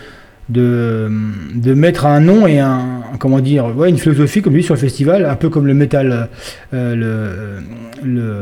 [0.49, 1.09] de
[1.55, 4.81] de mettre un nom et un comment dire ouais une philosophie comme lui sur le
[4.81, 6.29] festival, un peu comme le métal
[6.75, 8.35] euh, le le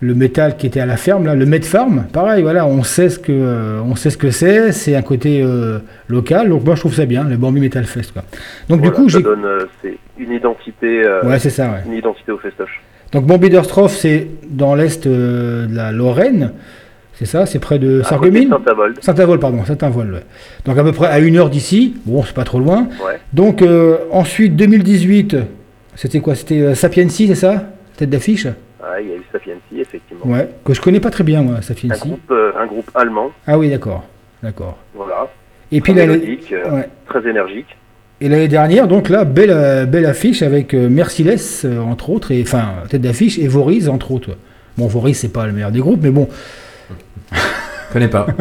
[0.00, 3.08] le métal qui était à la ferme là, le Met Farm, pareil, voilà, on sait
[3.08, 6.50] ce que on sait ce que c'est, c'est un côté euh, local.
[6.50, 8.22] Donc moi je trouve ça bien, le Bambi Metal Fest quoi.
[8.68, 11.70] Donc Voilà, du coup ça j'ai donne euh, c'est une identité, euh, ouais c'est ça
[11.70, 11.82] ouais.
[11.86, 12.82] une identité au festoche.
[13.12, 16.52] Donc Bambi-Derstroff, c'est dans l'est euh, de la Lorraine,
[17.14, 18.98] c'est ça, c'est près de Sarreguemines Saint-Avold.
[19.02, 20.12] Saint-Avold, pardon, Saint-Avold.
[20.12, 20.22] ouais.
[20.64, 22.88] Donc à peu près à une heure d'ici, bon, c'est pas trop loin.
[23.04, 23.18] Ouais.
[23.32, 25.36] Donc euh, ensuite, 2018,
[25.94, 26.34] c'était quoi?
[26.34, 27.64] C'était euh, Sapiency, c'est ça?
[27.96, 28.46] Tête d'affiche?
[28.82, 30.26] Ah, il y a eu Sapiency, effectivement.
[30.26, 33.56] Ouais, que je connais pas très bien, moi, Un groupe, euh, un groupe allemand, Ah
[33.58, 34.04] oui, d'accord,
[34.42, 34.76] d'accord.
[34.94, 35.28] voilà.
[35.72, 36.88] Et puis très ouais.
[37.06, 37.76] très énergique.
[38.20, 42.32] Et l'année dernière, donc là, belle, euh, belle affiche avec euh, Merciless, euh, entre autres,
[42.32, 44.36] et enfin, tête d'affiche, et Voriz, entre autres.
[44.78, 46.28] Bon, Voriz, c'est pas le meilleur des groupes, mais bon,
[47.92, 48.26] Connais pas.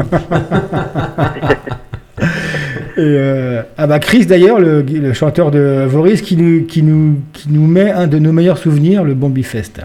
[2.98, 7.20] Et, euh, ah bah Chris d'ailleurs, le, le chanteur de Voris, qui nous, qui, nous,
[7.34, 9.82] qui nous met un de nos meilleurs souvenirs, le Bambi Fest.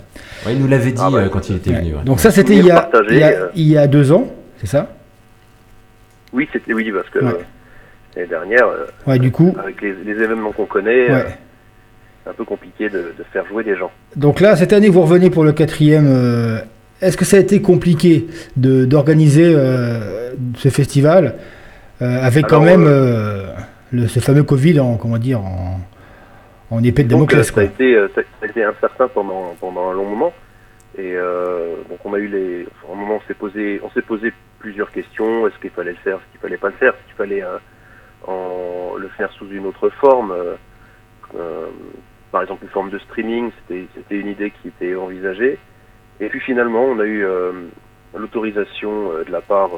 [0.47, 1.95] Ouais, il nous l'avait dit Ah bah, euh, quand il était venu.
[1.95, 2.05] ouais.
[2.05, 4.28] Donc ça c'était il, y a- Partagé, il, y a- il y a deux ans,
[4.61, 4.95] c'est ça?
[6.32, 7.32] Oui, c'était oui, parce que Ouais.
[7.32, 7.43] euh,
[8.17, 9.55] l'année dernière, euh, Ouais, du coup.
[9.63, 11.39] avec les, les événements qu'on connaît, euh, Ouais.
[12.25, 13.91] c'est un peu compliqué de, de faire jouer des gens.
[14.17, 16.07] Donc là, cette année, vous revenez pour le quatrième.
[16.09, 16.59] euh,
[17.01, 21.35] Est-ce que ça a été compliqué d'organiser euh, ce festival
[22.03, 22.85] euh, avec quand même
[23.93, 25.81] le, ce fameux Covid en, comment dire, en,
[26.71, 27.63] en épée de Damoclès ça, a quoi.
[27.65, 30.33] été, ça a été incertain pendant, pendant un long moment.
[30.99, 31.15] Et
[31.89, 32.67] donc on a eu les.
[32.83, 35.47] enfin, un moment on s'est posé, on s'est posé plusieurs questions.
[35.47, 37.43] Est-ce qu'il fallait le faire, est-ce qu'il fallait pas le faire, est-ce qu'il fallait
[38.27, 40.33] en, le faire sous une autre forme.
[40.33, 40.55] euh,
[41.37, 41.68] euh,
[42.33, 45.59] par exemple une forme de streaming, c'était une idée qui était envisagée.
[46.21, 47.53] Et puis finalement on a eu euh,
[48.16, 49.71] l'autorisation de la part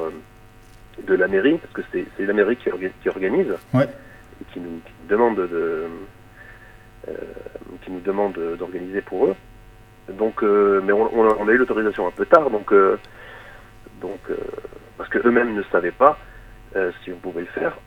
[1.03, 1.81] de la mairie, parce que
[2.17, 3.87] c'est la mairie qui, orga- qui organise Ouais.
[4.41, 5.87] et qui nous, qui demande de,
[7.07, 7.13] euh,
[7.81, 9.35] qui nous demande d'organiser pour eux.
[10.09, 12.99] Donc, euh, mais on, on a- eu l'autorisation un peu tard, donc, euh,
[14.01, 14.19] donc
[14.97, 16.17] parce que eux-mêmes ne savaient pas
[17.03, 17.77] si on pouvait le faire.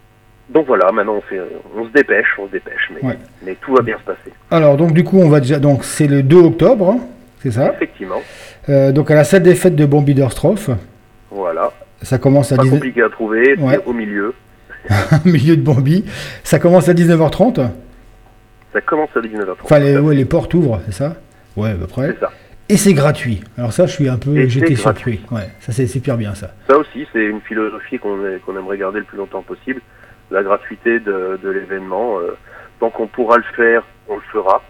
[0.50, 1.40] Donc voilà, maintenant on fait,
[1.76, 3.18] on se dépêche, on se dépêche, mais, Ouais.
[3.44, 4.32] mais tout va bien se passer.
[4.50, 5.58] Alors donc du coup, on va déjà.
[5.58, 7.00] Donc c'est le 2 octobre, hein,
[7.40, 7.72] c'est ça?
[7.74, 8.22] Effectivement,
[8.68, 10.70] Euh, donc à la salle des fêtes de Bambi-Derstroff.
[11.30, 11.72] voilà,
[12.02, 12.78] Ça commence à pas 19...
[12.78, 13.80] compliqué à trouver, Ouais.
[13.86, 14.34] au milieu.
[15.24, 16.04] au milieu de Bambi.
[16.44, 17.68] Ça commence à 19h30.
[18.72, 19.56] Ça commence à 19h30.
[19.64, 21.16] Enfin, les, ouais, les portes ouvrent, c'est ça?
[21.56, 22.08] Ouais, à peu près.
[22.12, 22.30] C'est ça.
[22.68, 23.42] Et c'est gratuit.
[23.56, 24.46] Alors ça, je suis un peu...
[24.48, 25.20] J'étais surpris.
[25.30, 26.50] Ouais, ça c'est super bien ça.
[26.68, 29.80] Ça aussi, c'est une philosophie qu'on qu'on aimerait garder le plus longtemps possible,
[30.30, 32.18] la gratuité de, de l'événement.
[32.20, 32.36] euh,
[32.78, 34.62] tant qu'on pourra le faire, on le fera.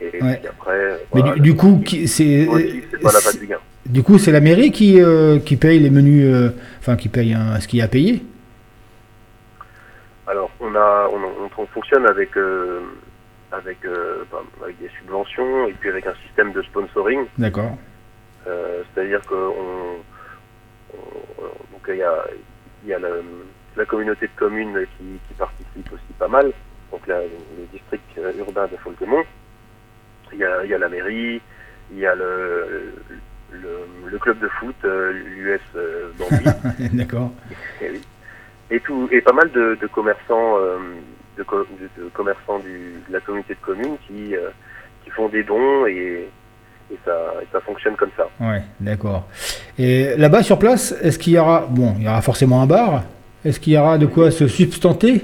[0.00, 0.36] Et Ouais.
[0.38, 2.46] puis après, Mais voilà, du, du coup, c'est...
[3.02, 3.58] patte du gain.
[3.86, 6.24] Du coup, c'est la mairie qui, euh, qui paye les menus...
[6.32, 8.22] euh, Enfin, qui paye un- ce qu'il y a à payer?
[10.26, 12.80] Alors, on a, on, on- on fonctionne avec euh,
[13.50, 17.26] avec euh, ben, avec des subventions et puis avec un système de sponsoring.
[17.38, 17.76] D'accord.
[18.46, 19.96] Euh, C'est-à-dire que on,
[20.94, 21.42] on-
[21.72, 22.24] donc il y a
[22.86, 23.24] y a le-
[23.76, 26.52] la communauté de communes qui, qui participe aussi pas mal.
[26.90, 27.28] Donc le
[27.72, 29.22] district euh, urbain de Folquemont.
[30.32, 31.40] Il y a, il y a la mairie,
[31.90, 32.94] il y a le,
[33.50, 33.68] le,
[34.10, 36.44] le club de foot, euh, l'US euh, Bambi.
[36.96, 37.30] D'accord.
[37.80, 38.00] Et, oui.
[38.70, 40.56] et tout et pas mal de, de commerçants
[41.38, 44.34] de, co- de- de commerçants du, de la communauté de communes qui
[45.04, 46.28] qui font des dons et,
[46.92, 48.28] et ça et ça fonctionne comme ça.
[48.40, 49.26] Ouais, d'accord.
[49.78, 51.66] Et là-bas, sur place, est-ce qu'il y aura...
[51.68, 53.02] Bon, il y aura forcément un bar.
[53.44, 55.22] Est-ce qu'il y aura de quoi se substanter?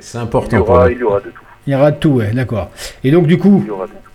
[0.00, 1.44] C'est Il y important aura il y aura de tout.
[1.66, 2.70] Il y aura de tout, ouais, d'accord.
[3.02, 3.64] Et donc, du coup,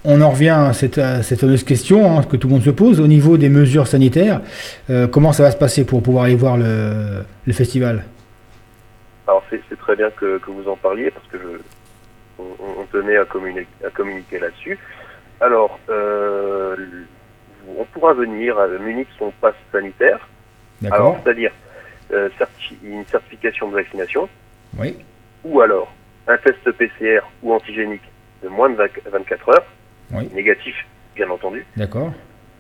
[0.06, 2.70] on en revient à cette, à cette fameuse question hein, que tout le monde se
[2.70, 3.00] pose.
[3.00, 4.42] Au niveau des mesures sanitaires,
[4.90, 8.06] euh, comment ça va se passer pour pouvoir aller voir le, le festival?
[9.28, 11.60] Alors c'est très bien que, que vous en parliez parce que je,
[12.40, 14.78] on, on tenait à communiquer, à communiquer là-dessus.
[15.42, 16.76] Alors, euh,
[17.78, 20.20] on pourra venir à Munich son passe sanitaire.
[20.82, 21.52] D'accord c'est-à-dire
[22.12, 24.28] euh, certi- une certification de vaccination
[24.78, 24.98] Oui.
[25.44, 25.92] ou alors
[26.28, 28.02] un test PCR ou antigénique
[28.44, 29.66] de moins de 20 24 heures,
[30.14, 30.30] Oui.
[30.34, 30.76] négatif
[31.16, 32.12] bien entendu, D'accord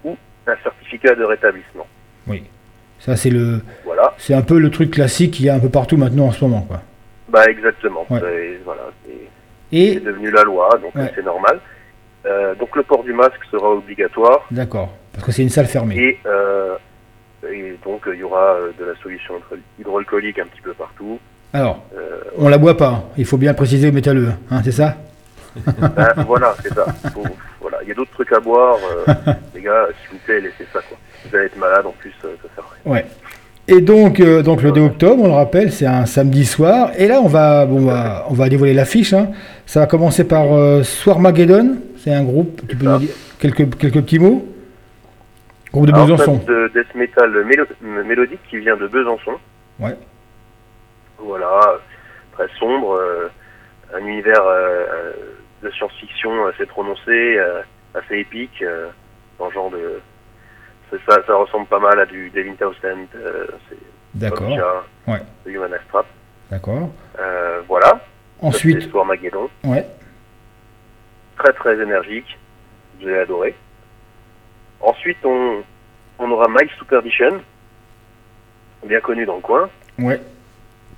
[0.03, 0.15] ou
[0.47, 1.87] un certificat de rétablissement.
[2.27, 2.43] Oui.
[2.99, 4.13] Ça, c'est le, Voilà.
[4.17, 6.43] c'est un peu le truc classique qu'il y a un peu partout maintenant en ce
[6.43, 6.81] moment, quoi.
[7.29, 8.05] Bah exactement.
[8.09, 8.59] Ouais.
[8.65, 8.81] Voilà.
[9.05, 9.13] c'est-
[9.71, 11.11] Et, C'est devenu la loi, donc Ouais.
[11.15, 11.59] c'est normal.
[12.25, 15.95] Euh, donc le port du masque sera obligatoire d'accord, parce que c'est une salle fermée.
[15.97, 16.75] et, euh,
[17.51, 20.73] et donc euh, il y aura euh, de la solution hydro- hydroalcoolique un petit peu
[20.73, 21.19] partout.
[21.53, 23.09] Alors, Euh, on la boit pas.
[23.17, 24.95] Il faut bien préciser au métalleux, hein, c'est ça?
[25.65, 26.85] Ben, voilà, c'est ça.
[27.13, 27.23] Faut-
[27.61, 28.77] voilà, il y a d'autres trucs à boire,
[29.07, 29.13] euh,
[29.55, 30.97] les gars, s'il vous plaît, laissez ça quoi.
[31.25, 32.93] Vous allez être malade en plus, euh, ça sert à rien.
[32.93, 33.05] Ouais.
[33.67, 36.89] Et donc, donc le 2 octobre, on le rappelle, c'est un samedi soir.
[36.97, 39.13] Et là, on va, bon, on va, on va dévoiler l'affiche.
[39.13, 39.29] Hein.
[39.67, 41.75] Ça va commencer par euh, Swarmageddon.
[42.03, 42.61] C'est un groupe.
[42.67, 43.09] Tu peux nous dire
[43.39, 44.43] quelques, quelques petits mots?
[45.71, 46.37] Groupe de Besançon.
[46.47, 49.37] de death metal mélo- mélodique qui vient de Besançon.
[49.79, 49.95] Ouais.
[51.19, 51.59] Voilà,
[52.33, 53.27] très sombre, euh,
[53.93, 55.11] un univers euh, euh,
[55.63, 57.61] de science-fiction assez prononcé, euh,
[57.93, 58.63] assez épique,
[59.37, 59.99] dans le genre de...
[61.07, 63.07] Ça, ça ressemble pas mal à du Devin Townsend,
[64.15, 64.49] D'accord.
[65.07, 65.21] Ouais.
[65.45, 66.07] de Human Astrap.
[66.49, 66.89] D'accord.
[67.67, 67.99] Voilà,
[68.41, 69.85] Ensuite, c'est Swarmageddon, ouais.
[71.37, 72.39] très très énergique,
[73.01, 73.53] j'ai adoré.
[74.81, 75.63] Ensuite, on,
[76.19, 77.41] on aura Mike Superdition,
[78.85, 79.69] bien connu dans le coin.
[79.97, 80.21] Ouais.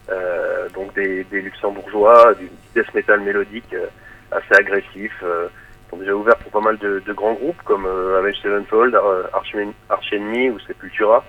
[0.09, 3.87] Euh, donc des, des luxembourgeois, du death metal mélodique euh,
[4.31, 5.11] assez agressif.
[5.23, 5.47] Euh,
[5.91, 8.95] ils ont déjà ouvert pour pas mal de, de grands groupes comme Avenged Sevenfold,
[9.33, 9.55] Arch,
[9.89, 11.23] Arch Enemy ou Sepultura.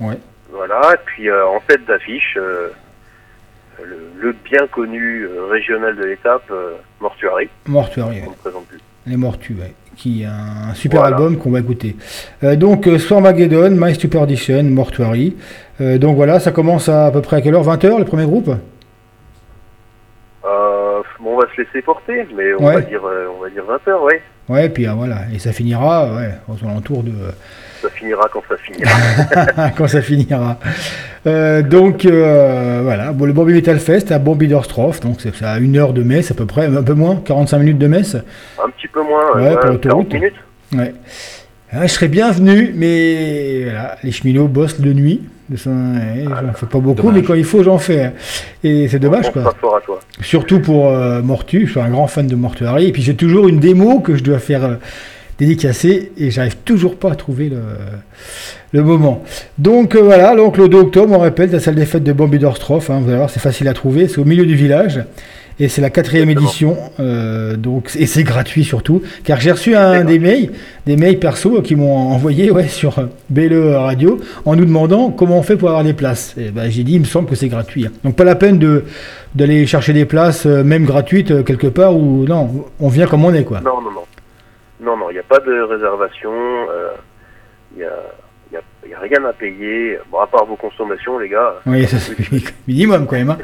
[0.00, 0.18] Ouais.
[0.50, 2.72] Voilà, et puis en tête d'affiche, le,
[4.16, 6.52] le bien connu régional de l'étape,
[7.00, 8.20] Mortuary, Mortuary.
[8.22, 8.30] on ouais.
[8.30, 8.80] ne présente plus.
[9.06, 11.16] Les Mortus, ouais, qui est un super Voilà.
[11.16, 11.96] album qu'on va écouter.
[12.44, 15.36] Euh, donc, euh, Swarmageddon, My Superdition, Mortuary.
[15.80, 17.64] Euh, donc voilà, ça commence à, à peu près à quelle heure?
[17.64, 18.50] 20h, le premier groupe?
[20.44, 22.74] Euh, on va se laisser porter, mais on Ouais.
[22.74, 23.00] va dire,
[23.36, 24.22] on va dire 20 heures, ouais.
[24.48, 27.12] Ouais, puis ah, voilà, et ça finira ouais, aux alentours de.
[27.82, 29.70] Ça finira quand ça finira.
[29.76, 30.58] quand ça finira.
[31.26, 35.76] Euh, donc euh, voilà, bon, le Bambi Metal Fest à Bambiderstroff, donc c'est à une
[35.76, 38.14] heure de messe à peu près, un peu moins, 45 minutes de messe.
[38.14, 40.08] Un petit peu moins, Ouais, euh, pour ouais, l'autoroute.
[40.08, 40.34] 40 minutes.
[40.74, 40.94] Ouais.
[41.72, 45.22] Ah, je serais bienvenu, mais voilà, les cheminots bossent de nuit.
[45.56, 47.20] Ça, ouais, J'en fais pas beaucoup, Dommage.
[47.20, 48.12] mais quand il faut, j'en fais.
[48.64, 49.52] Et c'est dommage, quoi.
[49.60, 49.98] fort à toi.
[50.20, 52.86] Surtout pour euh, Mortu, je suis un grand fan de Mortuary.
[52.88, 54.74] Et puis j'ai toujours une démo que je dois faire euh,
[55.38, 57.58] dédicacer et j'arrive toujours pas à trouver le,
[58.72, 59.22] le moment.
[59.58, 62.90] Donc euh, voilà, donc le 2 octobre, on répète, la salle des fêtes de Bambiderstroff.
[62.90, 65.04] Hein, vous allez voir, c'est facile à trouver, c'est au milieu du village.
[65.58, 70.04] Et c'est la quatrième édition, euh, donc et c'est gratuit surtout, car j'ai reçu un
[70.04, 70.50] des mails,
[70.84, 75.42] des mails perso qui m'ont envoyé ouais sur BLE Radio en nous demandant comment on
[75.42, 76.34] fait pour avoir des places.
[76.36, 77.86] Et ben j'ai dit, il me semble que c'est gratuit.
[77.86, 77.90] hein.
[78.04, 78.84] Donc pas la peine de
[79.34, 83.32] d'aller chercher des places, euh, même gratuites quelque part ou non, on vient comme on
[83.32, 83.60] est quoi.
[83.64, 84.00] Non, non, non.
[84.80, 86.32] Non, non, il n'y a pas de réservation.
[87.72, 87.92] Il n'y a,
[88.52, 89.98] y a- y a rien à payer.
[90.10, 91.54] Bon, à part vos consommations, les gars.
[91.66, 92.16] Oui, ça c'est
[92.68, 93.30] minimum quand même.
[93.30, 93.38] Hein.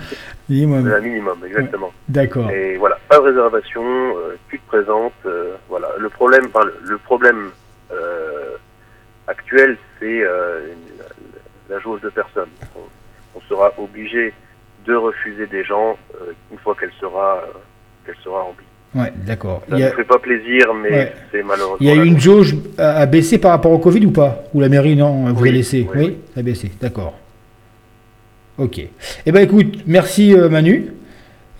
[0.48, 0.86] Minimum.
[0.92, 1.92] un minimum, exactement.
[2.08, 2.50] D'accord.
[2.50, 5.12] Et voilà, pas de réservation, euh, tu te présentes.
[5.26, 7.50] euh, voilà, le problème, enfin, le, problème
[7.92, 8.56] euh,
[9.26, 10.60] actuel, c'est euh,
[11.70, 12.50] la, jauge de personnes.
[12.76, 12.80] On,
[13.36, 14.32] on sera obligé
[14.84, 17.58] de refuser des gens euh, une fois qu'elle sera, euh,
[18.04, 18.66] qu'elle sera remplie.
[18.94, 19.62] Ouais, d'accord.
[19.70, 21.12] Ça ne a, fait pas plaisir, mais Ouais.
[21.32, 21.78] c'est malheureusement.
[21.80, 24.60] il y a eu une jauge à, baisser par rapport au Covid ou pas Ou
[24.60, 26.16] la mairie non vous Oui, a laissé oui, oui.
[26.36, 27.14] a baissé, d'accord.
[28.58, 28.80] Ok.
[29.24, 30.88] Eh ben écoute, merci euh, Manu.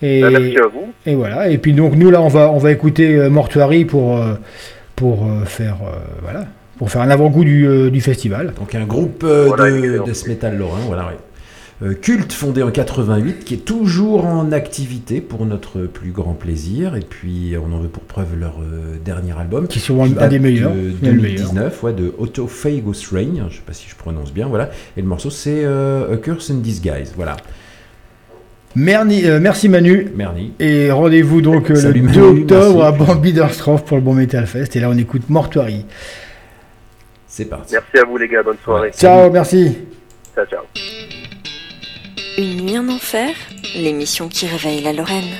[0.01, 0.93] Et, Bah, merci à vous.
[1.07, 1.49] et voilà.
[1.49, 4.35] Et puis donc nous là on va on va écouter euh, Mortuary pour euh,
[4.95, 6.45] pour euh, faire euh, voilà
[6.77, 8.53] pour faire un avant-goût du, euh, du festival.
[8.59, 10.03] Donc un groupe euh, Voilà, de excellent.
[10.05, 11.17] death metal lorrain, voilà, ouais.
[11.83, 16.95] Euh, culte fondé en 88, qui est toujours en activité pour notre plus grand plaisir.
[16.95, 19.67] Et puis on en veut pour preuve leur euh, dernier album.
[19.67, 20.71] Qui est un date des meilleurs.
[20.73, 21.49] De Il y a le meilleur.
[21.49, 24.69] 2019, ouais, de Autophagous Rain, je sais pas si je prononce bien, voilà.
[24.95, 27.35] Et le morceau c'est euh, A Curse in Disguise, voilà.
[28.77, 30.07] Merni- euh, merci Manu.
[30.15, 30.53] Merci.
[30.59, 33.03] Et rendez-vous donc euh, le Manu, 2 octobre merci.
[33.03, 34.75] à Bambiderstroff pour le Bon Metal Fest.
[34.75, 35.85] Et là on écoute Mortuary.
[37.27, 37.73] C'est parti.
[37.73, 38.41] Merci à vous, les gars.
[38.43, 38.91] Bonne soirée.
[38.95, 39.75] Ciao, merci.
[40.35, 40.61] Ciao, ciao.
[42.35, 43.35] Une nuit en enfer,
[43.75, 45.37] l'émission qui réveille la Lorraine.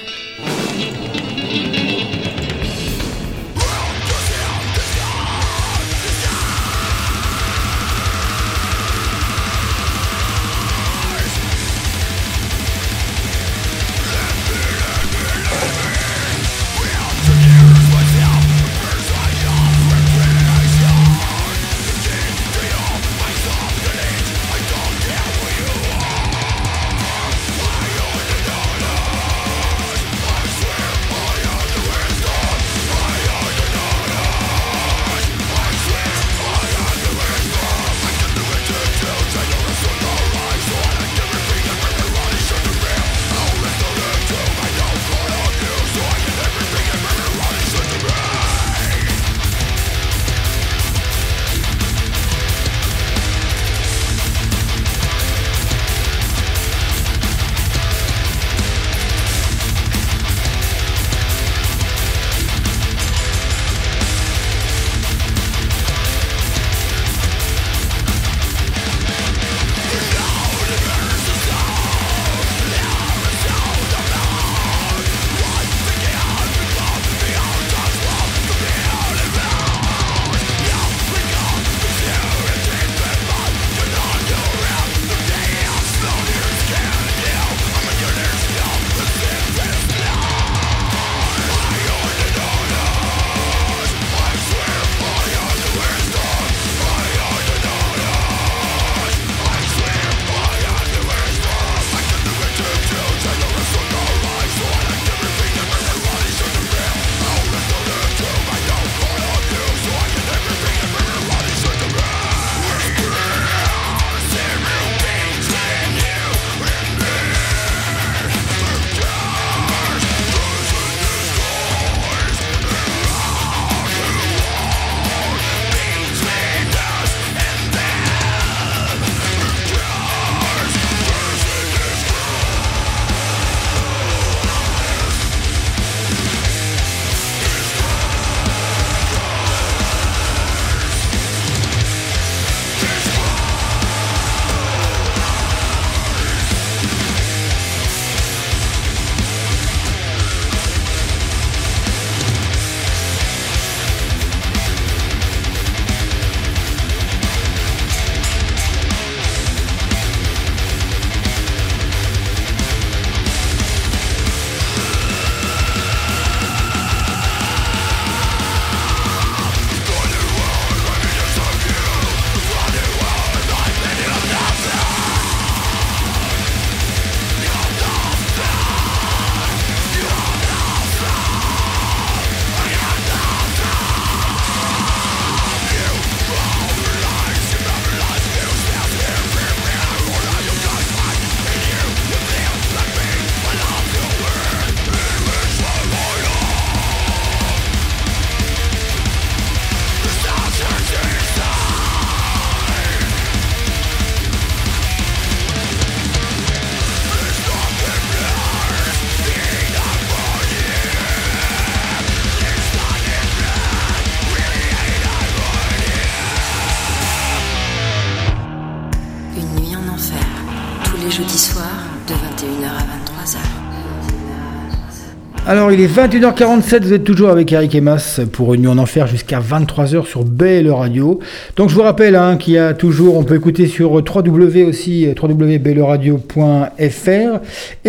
[225.74, 229.08] Il est 21h47, vous êtes toujours avec Eric et Mas pour une nuit en enfer
[229.08, 231.20] jusqu'à 23h sur BL Radio.
[231.56, 235.06] Donc, je vous rappelle hein, qu'il y a toujours, on peut écouter sur www aussi,
[235.06, 235.16] et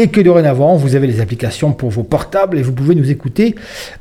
[0.06, 3.54] que dorénavant, vous avez les applications pour vos portables et vous pouvez nous écouter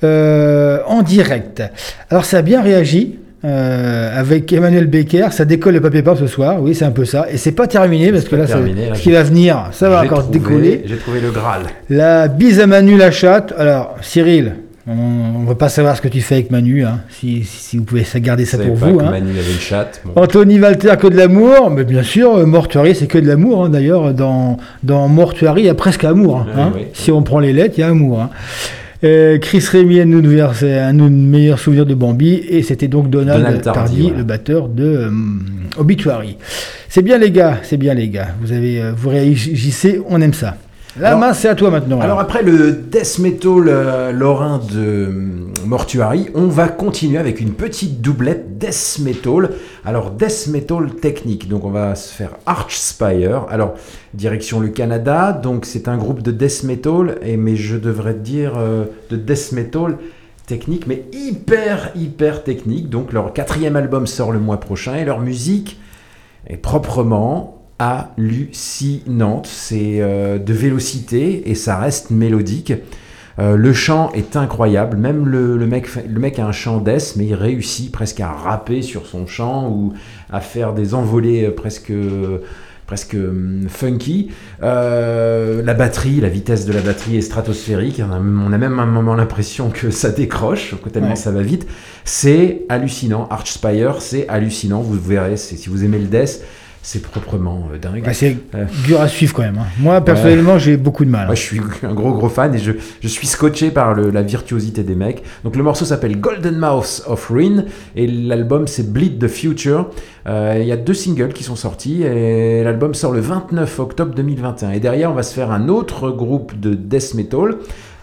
[0.06, 1.62] euh, en direct.
[2.10, 3.18] Alors, ça a bien réagi.
[3.46, 7.06] Euh, avec Emmanuel Becker, ça décolle le papier peint ce soir, oui c'est un peu
[7.06, 9.89] ça, et c'est pas terminé parce que là, terminé, là, ce qui va venir, ça
[9.89, 10.84] va encore trouvé- décoller.
[10.86, 11.64] J'ai trouvé le Graal.
[11.89, 13.54] La bise à Manu la chatte.
[13.58, 14.54] Alors, Cyril,
[14.88, 17.84] on ne va pas savoir ce que tu fais avec Manu, hein, si, si vous
[17.84, 18.98] pouvez garder ça pour vous.
[18.98, 19.12] que hein.
[19.12, 20.02] Manu avait une chatte.
[20.06, 20.22] Bon.
[20.22, 23.66] Anthony Walter, que de l'amour, mais bien sûr, euh, Mortuary, c'est que de l'amour.
[23.66, 23.70] hein.
[23.70, 26.46] D'ailleurs, dans, dans Mortuary, il y a presque amour.
[26.94, 28.28] Si on prend les lettres, il y a amour.
[29.04, 32.88] Euh, Chris Rémy, de vers- c'est un de nos meilleurs souvenirs de Bambi, et c'était
[32.88, 34.18] donc Donald, Donald Tardy, Tardy, voilà.
[34.18, 35.10] le batteur de euh,
[35.78, 36.38] Obituary.
[36.88, 38.30] C'est bien les gars, c'est bien les gars.
[38.41, 40.56] Vous avez, euh, vous réagissez, on aime ça.
[41.00, 42.00] La Alors- main, c'est à toi maintenant.
[42.02, 45.10] Alors après le death metal euh, lorrain de
[45.66, 49.50] Mortuary, on va continuer avec une petite doublette death metal.
[49.86, 53.46] Alors death metal technique, donc on va se faire Archspire.
[53.50, 53.74] Alors
[54.14, 58.54] direction le Canada, donc c'est un groupe de death metal, et, mais je devrais dire
[58.58, 59.98] euh, de death metal
[60.46, 62.89] technique, mais hyper hyper technique.
[62.89, 65.80] Donc leur quatrième album sort le mois prochain et leur musique
[66.46, 69.48] est proprement hallucinante.
[69.48, 72.74] C'est euh, de vélocité et ça reste mélodique.
[73.40, 74.98] Euh, le chant est incroyable.
[74.98, 78.32] Même le, le mec, le mec a un chant death, mais il réussit presque à
[78.32, 79.94] rapper sur son chant ou
[80.32, 81.92] à faire des envolées euh, presque
[82.86, 84.30] presque hum, funky.
[84.62, 88.02] Euh, la batterie, la vitesse de la batterie est stratosphérique.
[88.08, 91.16] On a, on a même un moment l'impression que ça décroche, que tellement Ouais.
[91.16, 91.66] ça va vite.
[92.04, 93.28] C'est hallucinant.
[93.30, 94.82] Archspire, c'est hallucinant.
[94.82, 96.44] Vous verrez, si vous aimez le death,
[96.86, 98.04] c'est proprement euh, dingue.
[98.06, 99.58] Ouais, c'est Euh, dur à suivre quand même.
[99.58, 99.66] hein.
[99.80, 101.28] Moi, personnellement, j'ai beaucoup de mal.
[101.30, 101.34] hein.
[101.34, 104.84] je suis un gros gros fan et je, je suis scotché par le- la virtuosité
[104.84, 105.24] des mecs.
[105.46, 107.64] Donc le morceau s'appelle Golden Mouse of Ruin
[107.96, 109.90] et l'album c'est Bleed the Future.
[110.28, 114.14] Euh, Il y a deux singles qui sont sortis et l'album sort le 29 octobre
[114.14, 114.72] 2021.
[114.72, 117.56] Et derrière on va se faire un autre groupe de death metal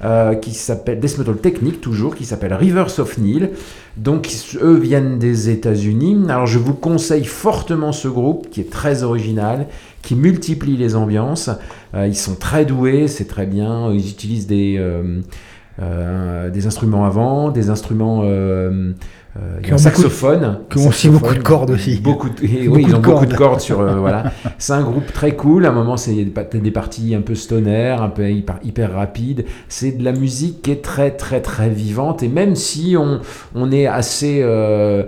[0.03, 3.51] euh, qui s'appelle death technique toujours qui s'appelle Rivers of Nile.
[3.96, 4.30] Donc
[4.61, 6.16] eux viennent des États-Unis.
[6.28, 9.66] Alors je vous conseille fortement ce groupe qui est très original,
[10.03, 11.51] qui multiplie les ambiances.
[11.94, 13.92] Euh, ils sont très doués, c'est très bien.
[13.92, 15.20] Ils utilisent des, euh,
[15.82, 18.22] euh, des instruments avant, des instruments.
[19.37, 20.59] Il y Qui a ont un saxophone.
[20.68, 22.01] qui ont aussi beaucoup de cordes aussi.
[22.01, 23.61] Beaucoup de- et Beaucoup oui, ils de ont beaucoup de cordes.
[23.61, 23.81] sur.
[23.81, 24.33] euh, voilà.
[24.59, 25.66] C'est un groupe très cool.
[25.66, 29.45] À un moment, c'est des parties un peu stoner, un peu hyper, hyper rapide.
[29.68, 32.24] C'est de la musique qui est très, très, très vivante.
[32.24, 33.20] Et même si on,
[33.55, 34.41] on est assez.
[34.43, 35.05] euh,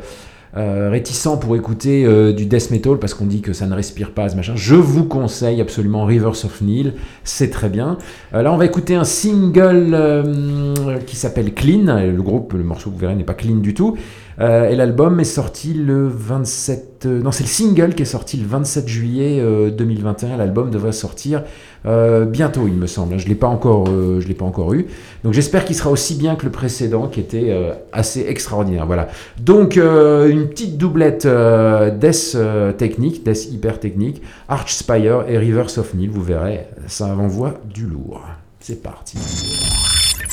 [0.57, 4.13] euh, réticent pour écouter euh, du death metal parce qu'on dit que ça ne respire
[4.13, 4.53] pas, ce machin.
[4.55, 6.95] Je vous conseille absolument Rivers of Nile,
[7.25, 7.99] c'est très bien.
[8.35, 12.01] Euh, là, on va écouter un single euh, qui s'appelle Clean.
[12.01, 13.97] Le groupe, le morceau, vous verrez, n'est pas clean du tout.
[14.41, 17.07] Euh, et l'album est sorti le 27.
[17.07, 20.37] euh, non, c'est le single qui est sorti le 27 juillet euh, 2021.
[20.37, 21.43] L'album devrait sortir
[21.85, 23.19] euh, bientôt, il me semble.
[23.19, 24.87] Je l'ai pas encore, euh, je l'ai pas encore eu.
[25.25, 28.87] Donc j'espère qu'il sera aussi bien que le précédent, qui était euh, assez extraordinaire.
[28.87, 29.09] Voilà.
[29.41, 35.79] Donc euh, une petite doublette euh, Death euh, technique, Death hyper technique, Archspire et Rivers
[35.79, 36.11] of Nile.
[36.11, 38.23] Vous verrez, ça envoie du lourd.
[38.61, 39.19] C'est parti.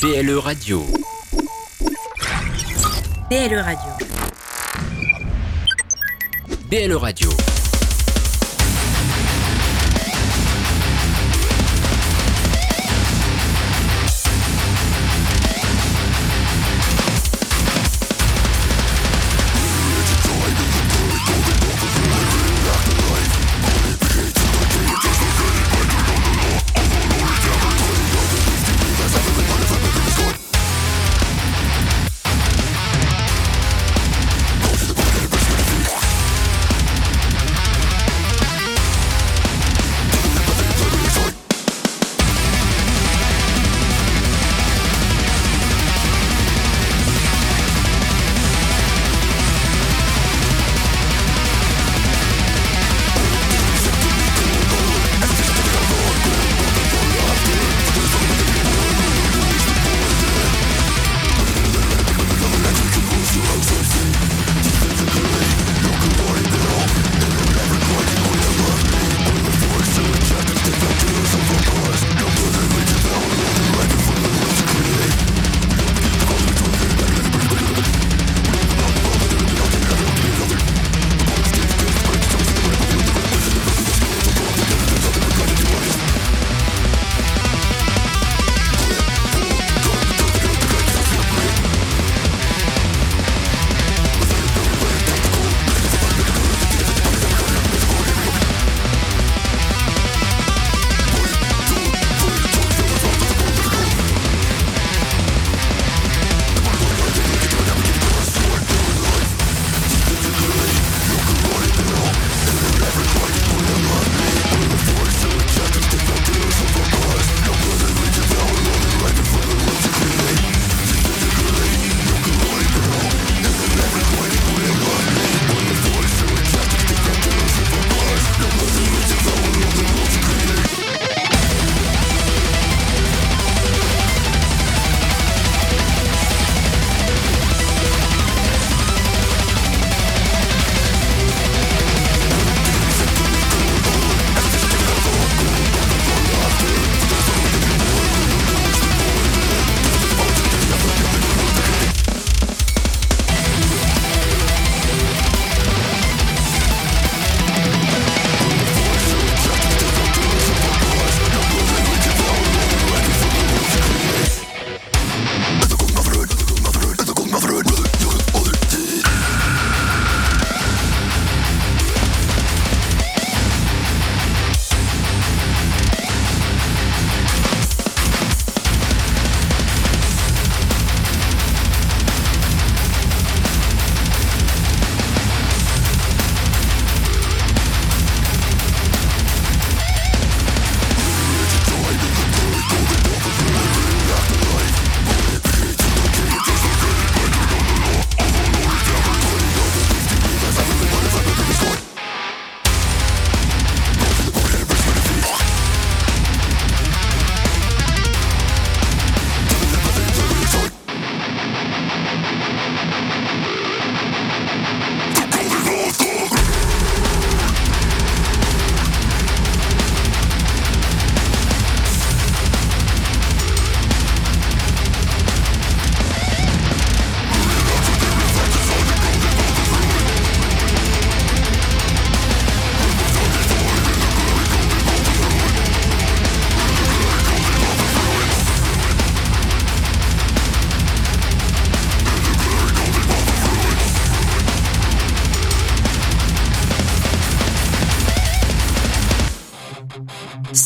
[0.02, 0.82] BLE Radio.
[3.30, 3.96] BLE Radio.
[6.68, 7.59] BLE Radio.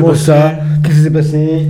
[0.00, 1.66] Comment ça Qu'est-ce qui s'est passé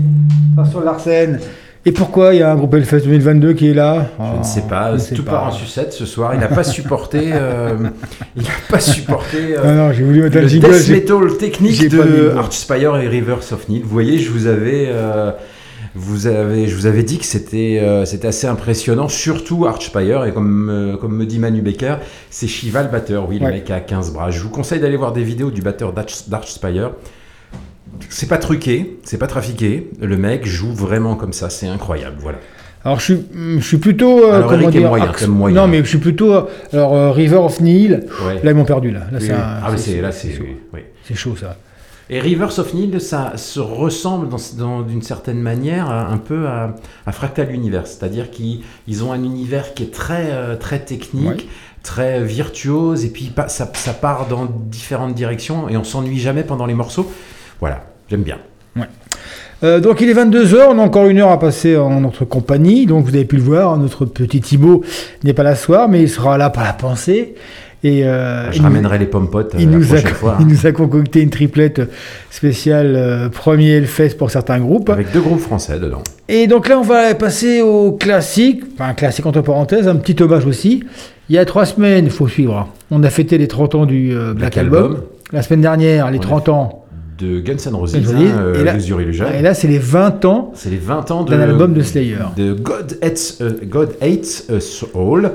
[0.57, 1.39] Vincent Larsen.
[1.87, 4.61] Et pourquoi il y a un groupe Hellfest 2022 qui est là Je ne sais
[4.69, 5.31] pas, sais tout pas.
[5.31, 6.35] part en sucette ce soir.
[6.35, 7.31] Il n'a pas supporté.
[7.33, 7.71] euh,
[8.37, 9.57] il n'a pas supporté.
[9.57, 10.69] euh, Non, non, j'ai voulu mettre un le jingle.
[10.71, 12.35] death metal technique de.
[12.37, 13.81] Archspire et Rivers of Nile.
[13.83, 15.33] Vous voyez, je vous avais, euh,
[15.95, 20.69] vous avez, je vous avais dit que c'était, euh, assez impressionnant, surtout Archspire et comme,
[20.69, 21.95] euh, comme me dit Manu Becker,
[22.29, 23.27] c'est Shiva le batteur.
[23.27, 23.53] Oui, le Ouais.
[23.53, 24.31] mec a 15 bras.
[24.31, 26.91] Je vous conseille d'aller voir des vidéos du batteur d'Arch- d'Archspire.
[28.09, 29.91] C'est pas truqué, c'est pas trafiqué.
[30.01, 32.17] Le mec joue vraiment comme ça, c'est incroyable.
[32.21, 32.39] Voilà.
[32.85, 33.23] Alors je suis,
[33.59, 35.61] je suis plutôt euh, Alors, comment dire moyen, axe- t'aimes moyen.
[35.61, 38.07] Non mais je suis plutôt euh, alors euh, River of Nile.
[38.27, 38.41] Ouais.
[38.43, 39.01] Là ils m'ont perdu là.
[39.13, 40.45] Là Oui, c'est ah, c'est, là, c'est, chaud.
[40.73, 40.81] oui.
[41.05, 41.57] C'est chaud ça.
[42.13, 44.29] Et Rivers of Nile, ça se ressemble
[44.89, 46.75] d'une certaine manière à- un peu à,
[47.07, 51.27] à Fractal Universe, c'est-à-dire qu'ils ils ont un univers qui est très, euh, très technique,
[51.29, 51.37] Ouais.
[51.85, 56.67] très virtuose, et puis ça, ça part dans différentes directions et on s'ennuie jamais pendant
[56.67, 57.09] les morceaux.
[57.61, 58.39] Voilà, j'aime bien.
[59.63, 62.87] Euh, donc il est 22h, on a encore une heure à passer en notre compagnie.
[62.87, 64.83] Donc vous avez pu le voir, notre petit Thibaut
[65.23, 67.35] n'est pas là ce soir, mais il sera là par la pensée.
[67.83, 70.37] Et euh, Je nous- ramènerai les pommes potes euh, il la nous, a, fois.
[70.41, 71.83] il nous a concocté une triplette
[72.31, 74.89] spéciale euh, premier Hellfest pour certains groupes.
[74.89, 76.03] Avec deux groupes français dedans.
[76.29, 80.47] Et donc là, on va passer au classique, enfin classique entre parenthèses, un petit hommage
[80.47, 80.85] aussi.
[81.29, 84.13] Il y a trois semaines, il faut suivre, on a fêté les 30 ans du
[84.13, 84.85] euh, Black, Black Album.
[84.85, 85.03] Album.
[85.33, 86.85] La semaine dernière, les On a 30 ans.
[87.21, 88.77] De Guns N' Roses, hein, euh, Et là-.
[89.39, 92.17] Et là, c'est les 20 ans C'est les 20 ans d'un album de Slayer.
[92.37, 95.33] de God Hates, euh, God Hates a Soul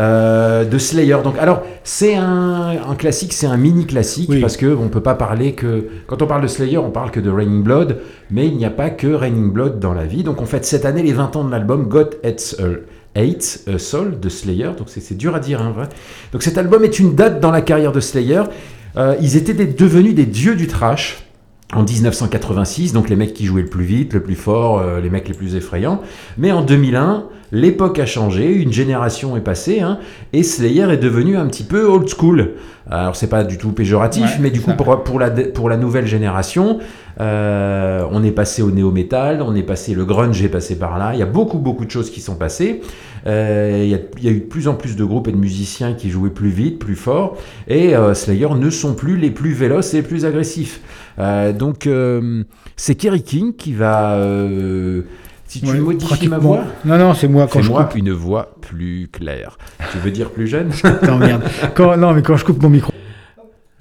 [0.00, 1.16] euh, de Slayer.
[1.24, 4.40] Donc, alors, c'est un, un classique, c'est un mini classique Oui.
[4.40, 7.20] parce que on peut pas parler que quand on parle de Slayer, on parle que
[7.20, 7.98] de Raining Blood,
[8.30, 10.22] mais il n'y a pas que Raining Blood dans la vie.
[10.22, 13.78] Donc, on fête cette année les 20 ans de l'album God Hates a Hate a
[13.78, 14.70] Soul de Slayer.
[14.78, 15.88] Donc, c'est c'est dur à dire, hein, vrai.
[16.32, 18.42] Donc, cet album est une date dans la carrière de Slayer.
[18.96, 21.24] Euh, ils étaient des- devenus des dieux du trash
[21.74, 25.10] en 1986, donc les mecs qui jouaient le plus vite, le plus fort, euh, les
[25.10, 26.00] mecs les plus effrayants.
[26.38, 29.98] Mais en 2001, l'époque a changé, une génération est passée, hein,
[30.32, 32.52] et Slayer est devenu un petit peu old school.
[32.90, 36.06] Alors c'est pas du tout péjoratif, Ouais, mais du coup pour, la, pour la nouvelle
[36.06, 36.78] génération,
[37.20, 41.10] euh, on est passé au néo-metal, on est passé, le grunge est passé par là,
[41.14, 42.80] il y a beaucoup beaucoup de choses qui sont passées.
[43.26, 45.32] Euh, Il y, a, il y a eu de plus en plus de groupes et
[45.32, 49.30] de musiciens qui jouaient plus vite, plus fort, et euh, Slayer ne sont plus les
[49.30, 50.80] plus véloces et les plus agressifs.
[51.18, 52.44] Euh, donc euh,
[52.76, 54.12] c'est Kerry King qui va...
[54.14, 55.02] euh,
[55.48, 57.96] si tu Ouais, modifies ma voix, Non, non, c'est moi quand je coupe.
[57.96, 59.56] une voix plus claire.
[59.92, 60.70] Tu veux dire plus jeune?
[61.08, 62.92] Non, mais quand je coupe mon micro.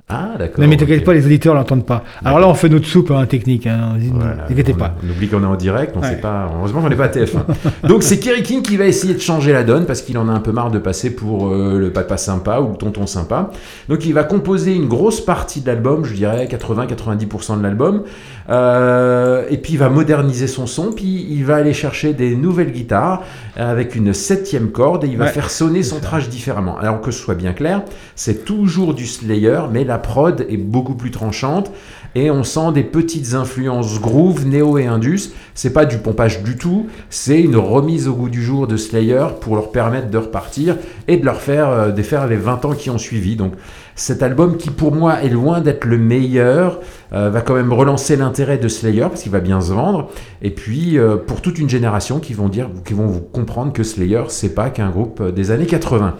[0.10, 0.62] Ah d'accord.
[0.64, 2.02] Non, mais t'inquiète pas, les auditeurs l'entendent pas.
[2.24, 3.68] Alors là, on fait notre soupe hein, technique.
[3.68, 4.48] Hein, ne Voilà,
[4.78, 4.96] pas.
[5.06, 6.12] On oublie qu'on est en direct, on Ouais.
[6.12, 6.50] sait pas.
[6.58, 7.42] Heureusement qu'on n'est pas à TF1.
[7.90, 10.32] Donc c'est Kerry King qui va essayer de changer la donne parce qu'il en a
[10.32, 13.50] un peu marre de passer pour euh, le papa sympa ou le tonton sympa.
[13.90, 18.04] Donc il va composer une grosse partie de l'album, je dirais 80-90% de l'album.
[18.50, 22.72] Euh, et puis il va moderniser son son, puis il va aller chercher des nouvelles
[22.72, 23.24] guitares
[23.58, 26.78] avec une septième corde et il va Ouais, faire sonner son trash différemment.
[26.78, 27.82] Alors que ce soit bien clair,
[28.16, 31.72] c'est toujours du Slayer, mais la prod est beaucoup plus tranchante
[32.16, 35.32] et on sent des petites influences groove, néo et indus.
[35.54, 39.26] C'est pas du pompage du tout, c'est une remise au goût du jour de Slayer
[39.42, 40.78] pour leur permettre de repartir
[41.08, 43.36] et de leur faire euh, défaire les 20 ans qui ont suivi.
[43.36, 43.54] Donc
[43.98, 46.80] cet album qui pour moi est loin d'être le meilleur,
[47.14, 50.10] euh, va quand même relancer l'intérêt de Slayer parce qu'il va bien se vendre.
[50.44, 53.84] Et puis euh, pour toute une génération qui vont dire, qui vont vous comprendre que
[53.84, 56.16] Slayer c'est pas qu'un groupe euh, des années 80.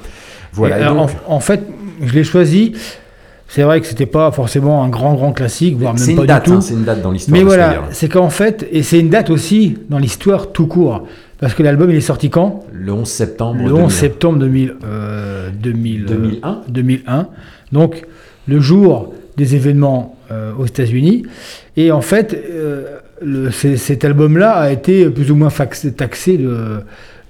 [0.54, 0.80] Voilà.
[0.80, 1.64] Et, Et donc, en, en fait,
[2.02, 2.74] je l'ai choisi.
[3.50, 6.52] C'est vrai que c'était pas forcément un grand grand classique, voire même pas date, du
[6.52, 6.58] tout.
[6.58, 7.38] hein, c'est une date dans l'histoire.
[7.38, 11.08] Mais voilà, c'est qu'en fait, et c'est une date aussi dans l'histoire tout court,
[11.40, 12.66] parce que l'album il est sorti quand?
[12.74, 13.60] Le 11 septembre.
[13.60, 13.90] Le 11 2001.
[13.90, 16.62] septembre 2000, euh, 2000, euh, 2001.
[16.68, 17.28] 2001.
[17.72, 18.06] Donc
[18.48, 21.24] le jour des événements euh, aux États-Unis.
[21.78, 25.50] Et en fait, euh, le- cet album-là a été plus ou moins
[25.96, 26.80] taxé de,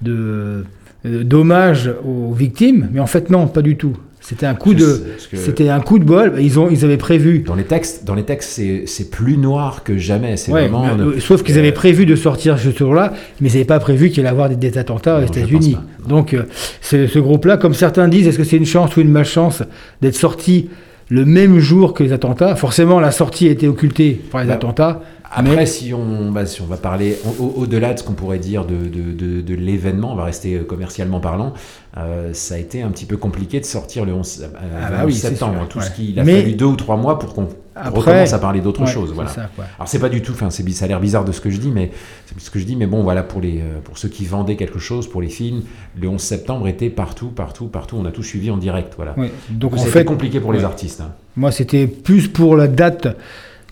[0.02, 0.64] de,
[1.06, 3.96] euh, d'hommage aux victimes, mais en fait non, pas du tout.
[4.28, 5.00] C'était un coup de,
[5.32, 6.34] c'était un coup de bol.
[6.38, 7.38] Ils ont, ils avaient prévu.
[7.38, 10.36] Dans les textes, dans les textes, c'est, plus noir que jamais.
[10.36, 10.84] C'est Ouais, vraiment.
[10.84, 13.64] mais, une- euh, sauf qu'ils euh, avaient prévu de sortir ce jour-là, mais ils n'avaient
[13.64, 15.78] pas prévu qu'il allait y avoir des, des attentats aux Non, États-Unis.
[16.06, 16.42] Donc, euh,
[16.82, 19.62] ce groupe-là, comme certains disent, est-ce que c'est une chance ou une malchance
[20.02, 20.68] d'être sorti
[21.08, 22.54] le même jour que les attentats?
[22.54, 25.00] Forcément, la sortie a été occultée par les Bah, attentats.
[25.30, 28.14] Après, Mais- si, on, bah, si on va parler au- au- au-delà de ce qu'on
[28.14, 31.52] pourrait dire de, de- de- de l'événement, on va rester euh, commercialement parlant,
[31.98, 34.46] euh, ça a été un petit peu compliqué de sortir le 11, euh,
[34.82, 35.66] Ah le bah 11 oui, c'est septembre.
[35.68, 35.84] Tout ouais.
[35.84, 38.60] ce qu'il a Mais- fallu deux ou trois mois pour qu'on Après- recommence à parler
[38.62, 39.10] d'autre Ouais, chose.
[39.10, 39.30] c'est Voilà.
[39.30, 39.50] ça.
[39.78, 41.58] Alors c'est pas du tout, enfin c'est ça a l'air bizarre de ce que je
[41.58, 41.90] dis, mais
[42.38, 45.08] ce que je dis, mais bon voilà pour les pour ceux qui vendaient quelque chose
[45.08, 45.60] pour les films,
[46.00, 47.96] le 11 septembre était partout, partout, partout.
[48.00, 49.12] On a tout suivi en direct, voilà.
[49.18, 51.02] Ouais, donc en c'était fait- compliqué pour les artistes.
[51.02, 51.12] hein.
[51.36, 53.08] Moi, c'était plus pour la date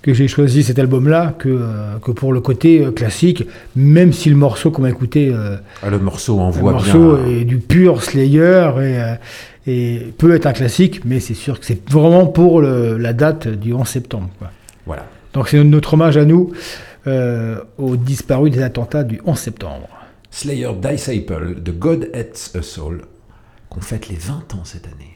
[0.07, 3.44] que j'ai choisi cet album-là que, euh, que pour le côté euh, classique,
[3.74, 7.26] même si le morceau qu'on va écouter, euh, Ah, le morceau le envoie morceau bien.
[7.40, 8.70] est du pur Slayer
[9.66, 13.12] et, et peut être un classique, mais c'est sûr que c'est vraiment pour le- la
[13.12, 14.30] date du 11 septembre.
[14.38, 14.52] quoi.
[14.86, 15.07] Voilà.
[15.34, 16.52] Donc c'est notre hommage à nous
[17.78, 19.88] aux disparus des attentats du 11 septembre.
[20.30, 23.02] Slayer Disciple de God Hates a Soul,
[23.68, 25.16] qu'on fête les 20 ans cette année.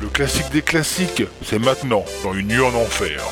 [0.00, 3.22] Le classique des classiques, c'est maintenant dans une nuit en enfer.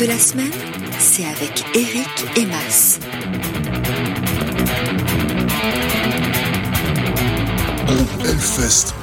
[0.00, 0.50] de la semaine,
[0.98, 2.46] c'est avec Eric et
[7.86, 8.99] Au Hellfest.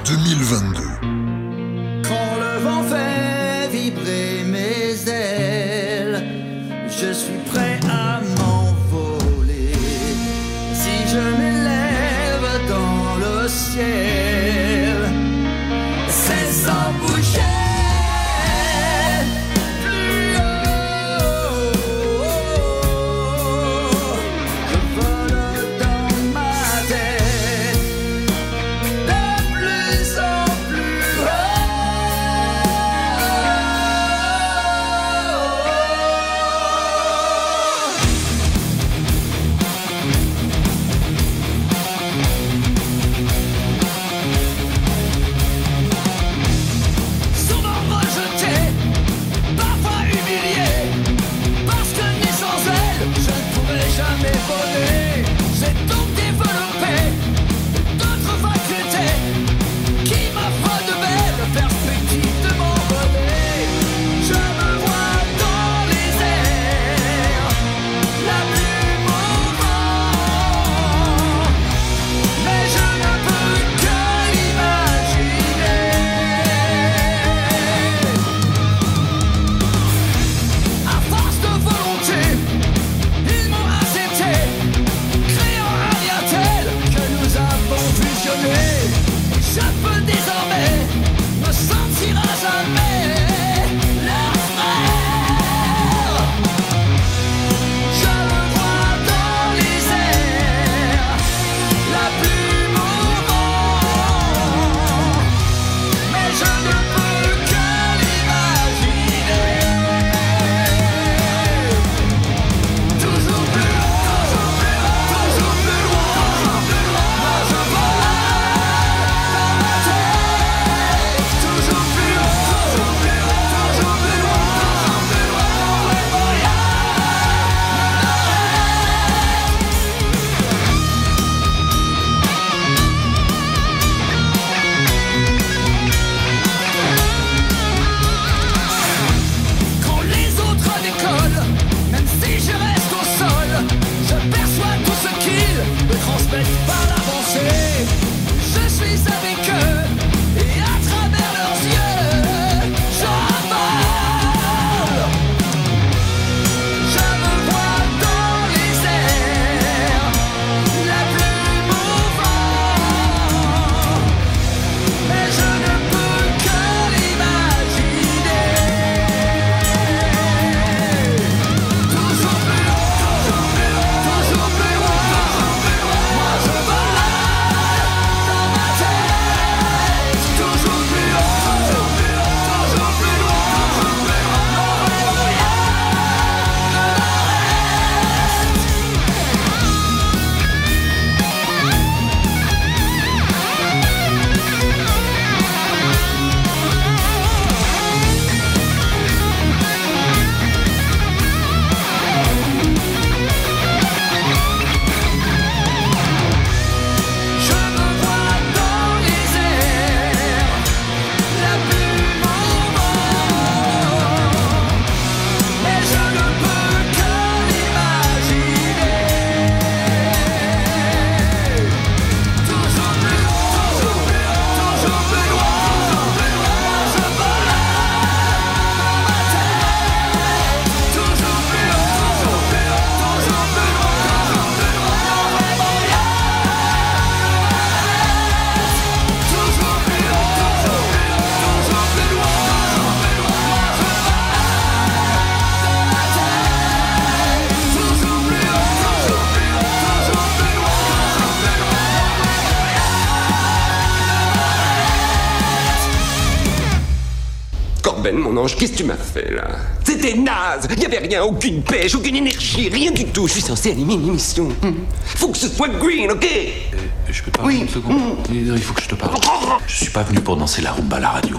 [258.67, 259.47] Qu'est-ce que tu m'as fait là?
[259.81, 263.25] C'était naze Il n'y avait rien, aucune pêche, aucune énergie, rien du tout.
[263.25, 264.49] Je suis censé animer une émission.
[264.61, 264.73] Hmm.
[265.05, 266.25] Faut que ce soit green, ok?
[266.25, 266.77] Euh,
[267.09, 267.61] je peux te parler oui.
[267.61, 267.95] une seconde?
[267.95, 268.33] Hmm.
[268.33, 269.13] Il faut que je te parle.
[269.15, 269.53] Oh, oh, oh.
[269.65, 271.37] Je suis pas venu pour danser la rumba à la radio.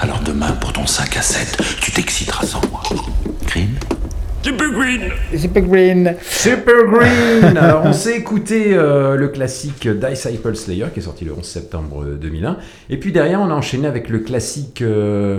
[0.00, 2.82] Alors demain, pour ton 5 à 7, tu t'exciteras sans moi.
[3.46, 3.76] Green?
[4.42, 5.02] Super Green
[5.36, 11.02] Super Green Super Green Alors, on s'est écouté euh, le classique Disciple Slayer qui est
[11.04, 12.56] sorti le 11 septembre 2001.
[12.90, 14.82] Et puis derrière, on a enchaîné avec le classique.
[14.82, 15.38] Euh,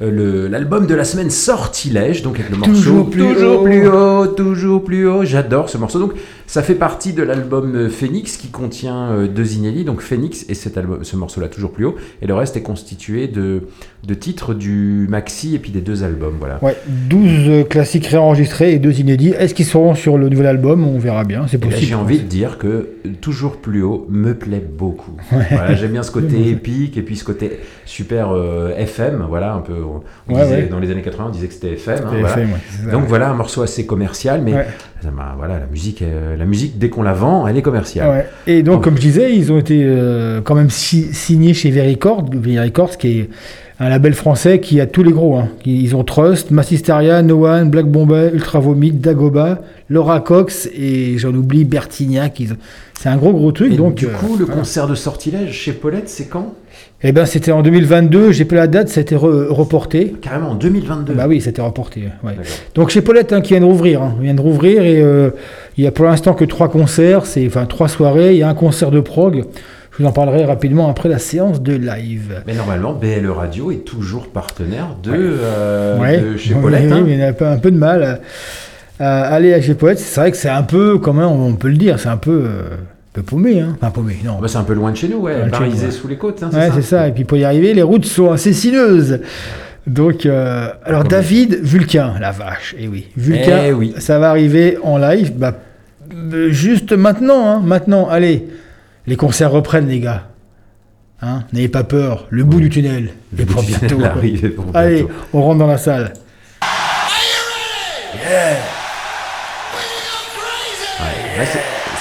[0.00, 3.64] l'album de la semaine Sortilège, donc avec le morceau Toujours plus toujours haut.
[3.64, 5.24] plus haut, toujours plus haut.
[5.24, 5.98] J'adore ce morceau.
[5.98, 6.12] Donc
[6.46, 10.54] ça fait partie de l'album euh, Phoenix qui contient euh, deux inédits, donc Phoenix et
[10.54, 11.96] cet album, ce morceau-là toujours plus haut.
[12.22, 13.62] Et le reste est constitué de,
[14.06, 16.58] de titres du maxi et puis des deux albums, voilà.
[16.62, 16.76] Ouais,
[17.08, 19.30] 12 euh, classiques réenregistrés et deux inédits.
[19.38, 20.86] Est-ce qu'ils seront sur le nouvel album?
[20.86, 21.86] On verra bien, c'est Et là, possible.
[21.88, 22.90] j'ai envie de dire que
[23.20, 25.12] toujours plus haut me plaît beaucoup.
[25.50, 26.48] Voilà, j'aime bien ce côté Ouais.
[26.50, 29.24] épique et puis ce côté super euh, FM.
[29.28, 29.74] Voilà, un peu.
[29.82, 30.68] On Ouais, disait, ouais.
[30.70, 31.98] Dans les années 80, on disait que c'était FM.
[32.04, 32.28] hein, voilà.
[32.28, 32.50] FM,
[32.84, 33.08] ouais, Donc ouais.
[33.08, 34.66] voilà un morceau assez commercial, mais Ouais.
[35.02, 38.08] ça voilà, la musique, euh, la musique dès qu'on la vend, elle est commerciale.
[38.08, 38.26] Ouais.
[38.46, 42.24] Et donc, comme je disais, ils ont été euh, quand même si- signés chez Vericord,
[42.32, 43.30] Vericord, qui est
[43.78, 45.36] un label français qui a tous les gros.
[45.36, 45.48] hein.
[45.66, 49.60] Ils ont Trust, Massisteria, No One, Black Bombay, Ultra Vomit, Dagoba,
[49.90, 52.40] Laura Cox et j'en oublie Bertignac.
[52.40, 52.56] Ils
[52.98, 53.72] C'est un gros gros truc.
[53.72, 54.60] Et donc, du euh, coup, le voilà.
[54.60, 56.54] concert de sortilège chez Paulette, c'est quand?
[57.08, 58.32] Eh ben, c'était en 2022.
[58.32, 60.14] J'ai pas la date, ça a été re- reporté.
[60.20, 61.14] Carrément en 2022.
[61.14, 62.04] Bah oui, c'était reporté.
[62.24, 62.32] ouais.
[62.74, 65.30] Donc chez Paulette, hein, qui vient de rouvrir, hein, vient de rouvrir et euh,
[65.78, 68.32] il y a pour l'instant que trois concerts, c'est enfin trois soirées.
[68.32, 69.44] Il y a un concert de prog.
[69.92, 72.42] Je vous en parlerai rapidement après la séance de live.
[72.46, 75.16] Mais normalement, BLE Radio est toujours partenaire de, Ouais.
[75.20, 76.20] euh, Ouais.
[76.20, 76.82] de chez Paulette.
[76.86, 77.02] oui, hein.
[77.06, 78.20] mais il y a un peu, un peu de mal
[78.98, 79.98] à, à aller à chez Paulette.
[80.00, 82.62] C'est vrai que c'est un peu, comment on peut le dire, c'est un peu, euh,
[83.16, 83.60] peu paumé.
[83.60, 83.76] Hein.
[83.80, 84.38] Enfin paumé, non.
[84.40, 85.46] Bah, c'est un peu loin de chez nous, ouais.
[85.46, 85.90] Nous, ouais.
[85.90, 87.08] sous les côtes, hein, Ouais, c'est ça.
[87.08, 89.20] Et puis pour y arriver, les routes sont assez sinueuses.
[89.86, 93.94] Donc, euh, alors David Vulcain, la vache, et oui, Vulcain, Eh oui.
[93.98, 95.54] ça va arriver en live, bah,
[96.12, 98.06] euh, juste maintenant, hein, maintenant.
[98.08, 98.46] Allez,
[99.06, 100.24] les concerts reprennent, les gars.
[101.22, 104.04] Hein, N'ayez pas peur, le bout du tunnel Le est bout pour du bientôt.
[104.04, 105.12] arrive pour Allez, bientôt.
[105.32, 106.12] on rentre dans la salle.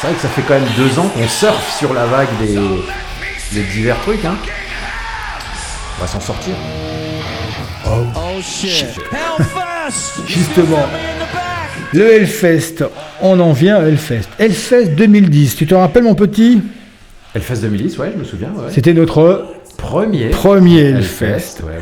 [0.05, 2.53] C'est vrai que ça fait quand même deux ans qu'on surfe sur la vague des,
[3.53, 4.23] des divers trucs.
[4.23, 4.35] Hein.
[5.97, 6.53] On va s'en sortir.
[7.87, 8.85] Oh shit.
[10.27, 10.85] Justement,
[11.93, 12.83] le Hellfest,
[13.21, 14.27] on en vient à Hellfest.
[14.37, 16.61] Hellfest 2010, tu te rappelles mon petit?
[17.33, 18.49] Hellfest 2010, ouais, je me souviens.
[18.49, 18.71] ouais.
[18.71, 20.29] C'était notre premier.
[20.29, 21.63] premier Hellfest, Hellfest.
[21.63, 21.79] ouais,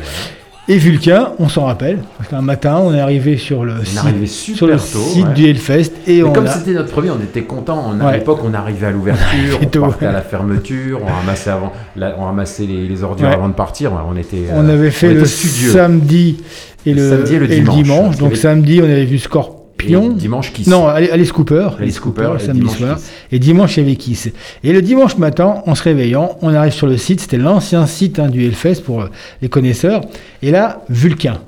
[0.66, 3.98] Et Vulcain, on s'en rappelle, parce qu'un matin, on est arrivé sur le On site,
[3.98, 5.34] arrivé sur le super tôt, site ouais.
[5.34, 6.50] du Hellfest et Mais on comme a...
[6.52, 7.84] c'était notre premier, on était content.
[7.94, 8.18] On, à Ouais.
[8.18, 12.16] l'époque, on arrivait à l'ouverture, Et on partait à la fermeture, on ramassait avant, la-
[12.18, 13.92] on ramassait les, les ordures avant de partir.
[14.10, 14.44] On était.
[14.54, 15.70] On euh, avait fait on le studieux.
[15.70, 16.42] samedi
[16.86, 18.06] et Le le, samedi et le dimanche.
[18.06, 19.53] Parce Donc samedi, on avait vu Scorpion.
[19.86, 20.66] Et dimanche, Kiss.
[20.66, 21.68] Non, Alice Cooper.
[21.80, 22.96] Alice Cooper, et samedi dimanche, soir.
[22.96, 23.10] Kiss.
[23.32, 24.30] Et dimanche, il y avait Kiss.
[24.62, 27.20] Et le dimanche matin, en se réveillant, on arrive sur le site.
[27.20, 29.06] C'était l'ancien site hein, du Hellfest pour euh,
[29.42, 30.02] les connaisseurs.
[30.42, 31.38] Et là, Vulcain.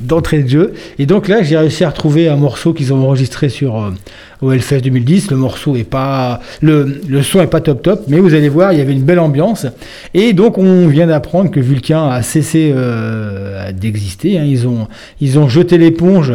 [0.00, 0.72] D'entrée de jeu.
[0.98, 3.90] Et donc là, j'ai réussi à retrouver un morceau qu'ils ont enregistré sur euh,
[4.40, 5.30] au Hellfest 2010.
[5.30, 8.72] Le morceau est pas, le, le son est pas top top, mais vous allez voir,
[8.72, 9.66] il y avait une belle ambiance.
[10.14, 14.38] Et donc, on vient d'apprendre que Vulcain a cessé euh, d'exister.
[14.38, 14.44] hein.
[14.44, 14.88] Ils ont,
[15.20, 16.32] ils ont jeté l'éponge.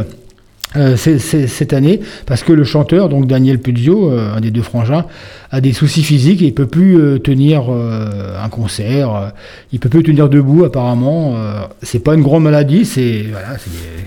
[0.78, 5.06] Euh, cette année parce que le chanteur donc Daniel Puzio euh, un des deux frangins
[5.52, 9.28] a des soucis physiques et il peut plus euh, tenir euh, un concert euh,
[9.72, 13.48] il peut plus tenir debout apparemment euh, c'est pas une grande maladie c'est voilà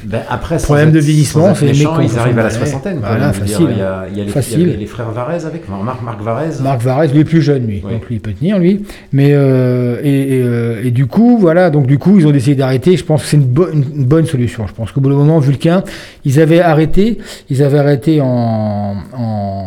[0.04, 1.86] Ben, après, sans problèmes être- de vieillissement c'est ils
[2.18, 2.98] arrivent à la soixantaine.
[3.00, 4.58] voilà dire, facile Il y a, il y a les, facile.
[4.60, 6.60] il y avait les frères Varese avec, Marc, Marc Varese.
[6.60, 7.82] Marc Varese, lui est plus jeune, lui.
[7.84, 7.92] Oui.
[7.92, 8.84] Donc lui, il peut tenir, lui.
[9.12, 11.70] Mais et, et, euh, et du coup, voilà.
[11.70, 12.96] Donc du coup, ils ont décidé d'arrêter.
[12.96, 14.66] Je pense que c'est une, bo- une- une bonne solution.
[14.66, 15.82] Je pense qu'au bout d'un moment, Vulcain,
[16.24, 17.18] ils avaient arrêté.
[17.50, 19.66] Ils avaient arrêté en, en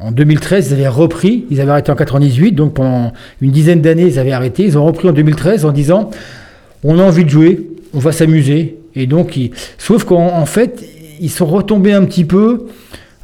[0.00, 4.06] en 2013, ils avaient repris, ils avaient arrêté en 98, donc pendant une dizaine d'années,
[4.06, 4.64] ils avaient arrêté.
[4.64, 6.10] Ils ont repris en 2013 en disant
[6.82, 8.78] on a envie de jouer, on va s'amuser.
[8.94, 9.38] Et donc,
[9.78, 10.84] sauf qu'en en fait,
[11.20, 12.66] ils sont retombés un petit peu,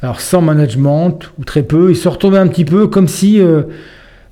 [0.01, 3.63] alors sans management ou très peu, ils sont retombés un petit peu comme si euh,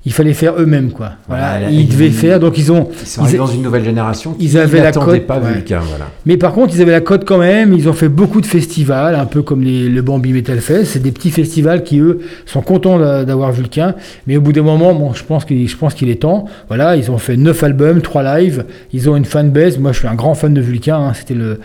[0.04, 1.12] il fallait faire eux-mêmes, quoi.
[1.28, 2.88] Voilà, Voilà, ils devaient faire, donc ils ont.
[3.02, 5.52] Ils sont dans une nouvelle génération qui ils avaient la cote, pas ouais.
[5.54, 6.06] Vulcain, voilà.
[6.26, 7.72] Mais par contre, ils avaient la cote quand même.
[7.72, 10.92] Ils ont fait beaucoup de festivals, un peu comme les, le Bambi Metal Fest.
[10.92, 13.94] C'est des petits festivals qui, eux, sont contents d'a- d'avoir Vulcain.
[14.26, 16.46] Mais au bout d'un moment, bon, je pense qu'il je pense qu'il est temps.
[16.68, 18.64] Voilà, ils ont fait 9 albums, 3 lives.
[18.92, 19.78] Ils ont une fanbase.
[19.78, 20.96] Moi, je suis un grand fan de Vulcain.
[20.98, 21.12] hein.
[21.14, 21.60] C'était le.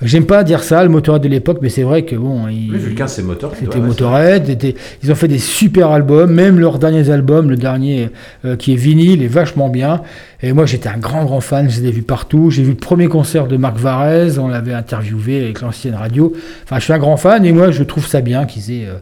[0.00, 2.46] J'aime pas dire ça, le Motorhead de l'époque, mais c'est vrai que bon.
[2.46, 4.46] il- Oui, Vulcain, c'est Motorhead, C'était ouais, ouais, Motorhead.
[4.46, 6.32] c'était- Ils ont fait des super albums.
[6.32, 8.10] Même leurs derniers albums, le dernier
[8.44, 10.02] euh, qui est vinyle, est vachement bien.
[10.40, 11.68] Et moi, j'étais un grand, grand fan.
[11.68, 12.50] Je les ai vus partout.
[12.50, 14.38] J'ai vu le premier concert de Marc Varese.
[14.38, 16.32] On l'avait interviewé avec l'ancienne radio.
[16.64, 18.98] Enfin, je suis un grand fan et moi, je trouve ça bien qu'ils aient, euh,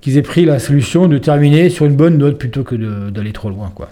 [0.00, 3.50] qu'ils aient pris la solution de terminer sur une bonne note plutôt que d'aller trop
[3.50, 3.90] loin, quoi.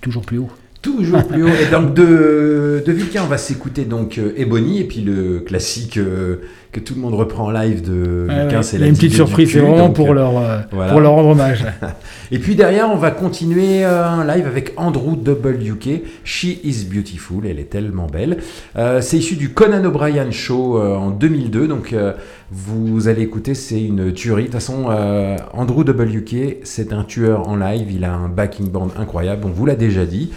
[0.00, 0.50] Toujours plus haut.
[0.82, 1.48] Toujours plus haut.
[1.48, 5.98] Et donc de, de Vulcain, on va s'écouter donc euh, Ebony et puis le classique
[5.98, 6.36] euh,
[6.72, 8.62] que tout le monde reprend en live de Vulcain, ouais.
[8.62, 10.92] c'est la une petite surprise, c'est vraiment donc, pour euh, leur, euh, voilà.
[10.92, 11.66] pour leur rendre hommage.
[12.32, 16.02] Et puis derrière, on va continuer euh, un live avec Andrew WK.
[16.24, 18.38] She is beautiful, elle est tellement belle.
[18.76, 22.12] Euh, c'est issu du Conan O'Brien Show euh, en 2002, donc euh,
[22.52, 24.42] vous allez écouter, c'est une tuerie.
[24.44, 28.68] De toute façon, euh, Andrew WK, c'est un tueur en live, il a un backing
[28.68, 30.30] band incroyable, on vous l'a déjà dit.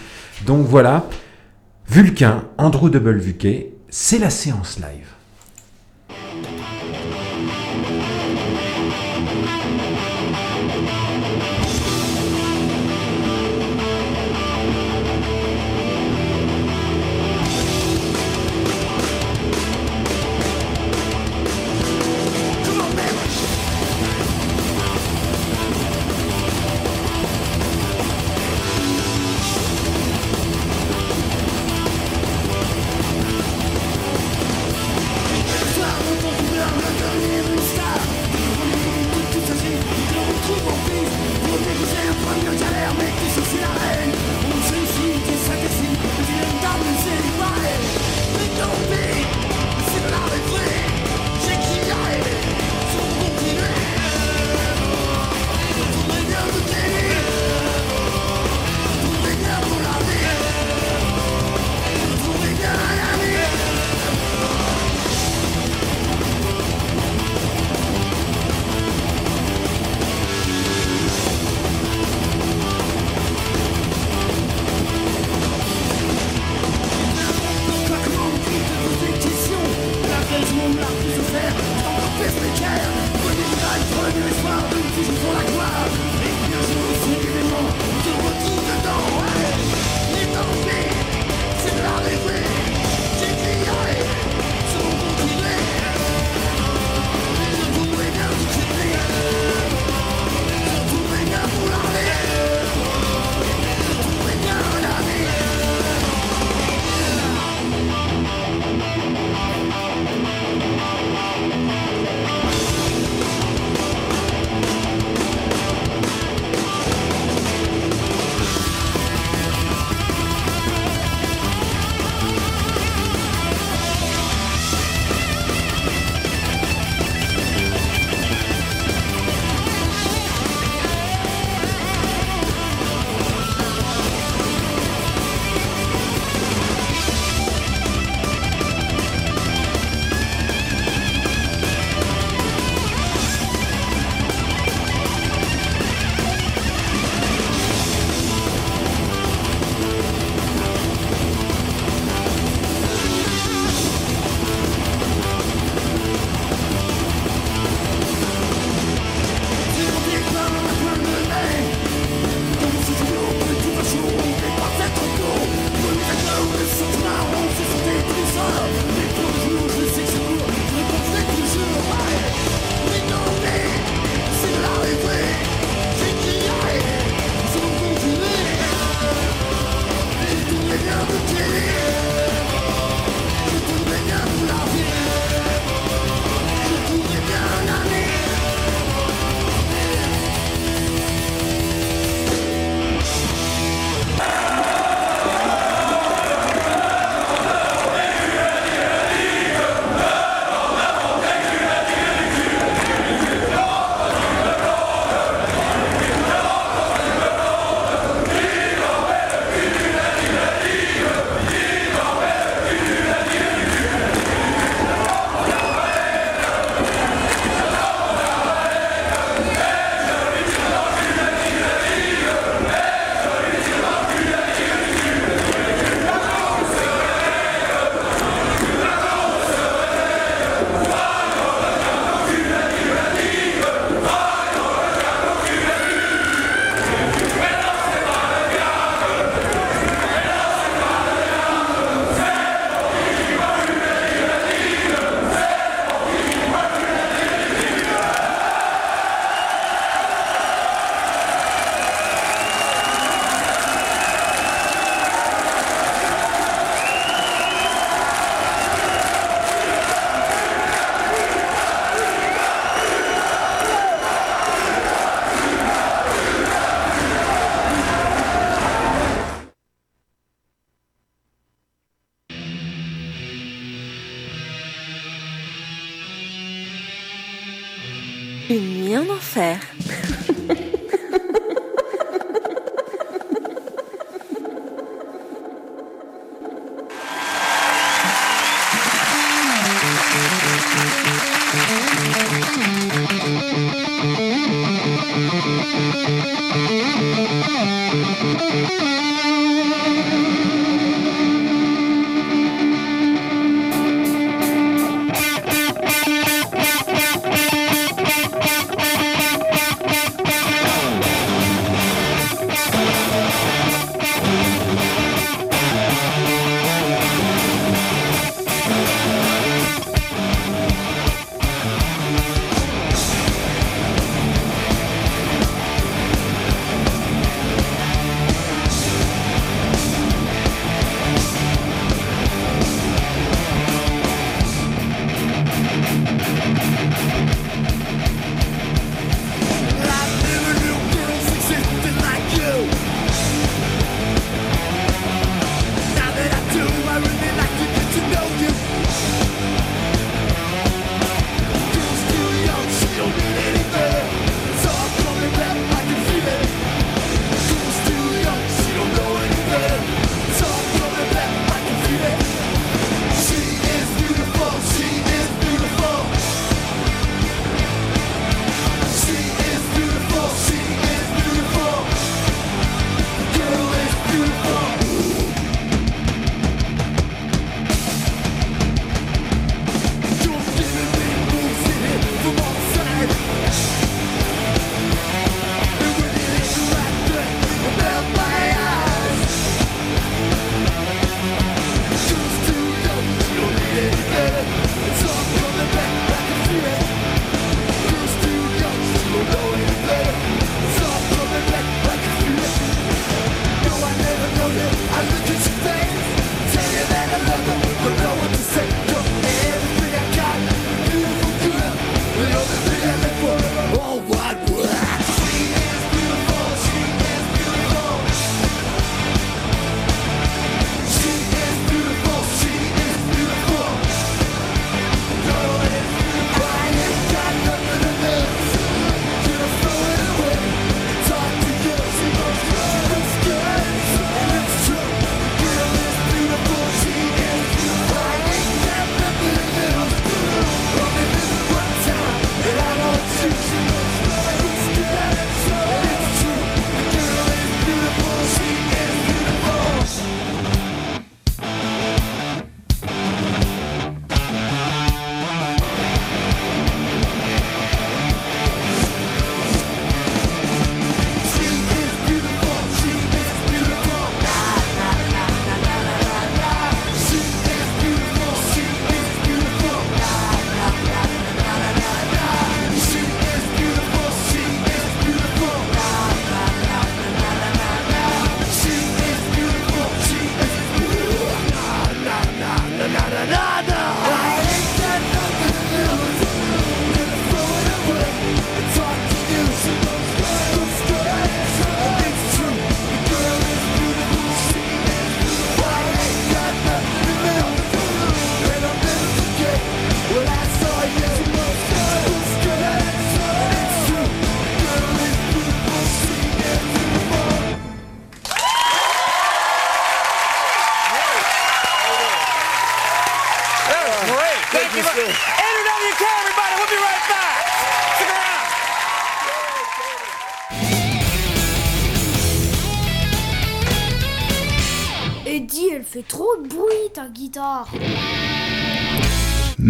[0.45, 1.05] Donc voilà,
[1.87, 3.47] Vulcain, Andrew WK,
[3.89, 5.12] c'est la séance live.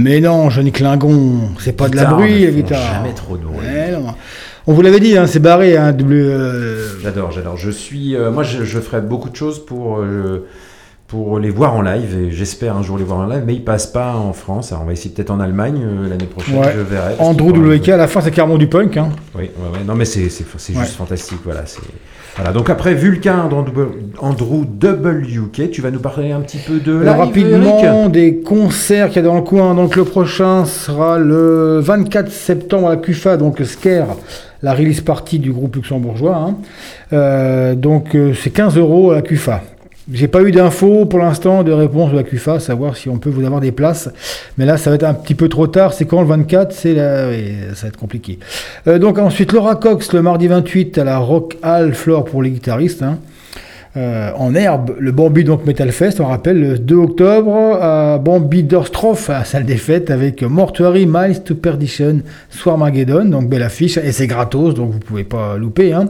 [0.04, 2.94] Mais non, Johnny Klingon, c'est pas de la bruit la guitare.
[2.96, 3.66] jamais trop de bruit.
[3.94, 4.14] Non.
[4.68, 6.14] On vous l'avait dit, hein, c'est barré, hein, double.
[6.14, 7.58] euh, J'adore, j'adore.
[7.58, 10.46] Je suis, euh, moi, je, je ferai beaucoup de choses pour euh,
[11.08, 13.64] pour les voir en live et j'espère un jour les voir en live, mais ils
[13.64, 14.72] passent pas en France.
[14.72, 16.58] Alors, on va essayer peut-être en Allemagne euh, l'année prochaine.
[16.58, 16.74] ouais.
[16.76, 17.16] Je verrai.
[17.20, 18.98] Andrew WK, à la fin, c'est carrément du punk.
[18.98, 19.10] Hein.
[19.36, 19.50] Oui, ouais,
[19.80, 19.84] ouais.
[19.86, 21.64] non mais c'est juste fantastique, voilà.
[21.66, 21.82] C'est
[22.36, 22.52] voilà.
[22.52, 23.48] Donc après Vulcain,
[24.20, 29.18] Andrew, WK, tu vas nous parler un petit peu de Alors, rapidement, des concerts qu'il
[29.18, 29.76] y a dans le coin.
[29.76, 34.16] Donc, le prochain sera le 24 septembre à la CUFA, donc Scare,
[34.62, 36.36] la release party du groupe luxembourgeois.
[36.36, 36.56] hein.
[37.12, 39.62] Euh, donc, euh, c'est 15 euros à la CUFA.
[40.12, 43.30] J'ai pas eu d'infos pour l'instant de réponse de la CUFA, savoir si on peut
[43.30, 44.10] vous avoir des places.
[44.58, 45.94] Mais là, ça va être un petit peu trop tard.
[45.94, 47.32] C'est quand le 24 C'est là,
[47.74, 48.38] ça va être compliqué.
[48.88, 52.52] Euh, donc ensuite, Laura Cox le mardi 28 à la Rock Hall Floor pour les
[52.52, 53.02] guitaristes.
[53.02, 53.20] hein.
[53.96, 58.64] Euh, en herbe, le Bambi donc Metal Fest, on rappelle, le 2 octobre à Bambi
[58.64, 64.12] Dorstroff, à salle des fêtes, avec Mortuary, Miles to Perdition, Swarmageddon, donc belle affiche, et
[64.12, 65.94] c'est gratos, donc vous pouvez pas louper.
[65.94, 66.10] Hein.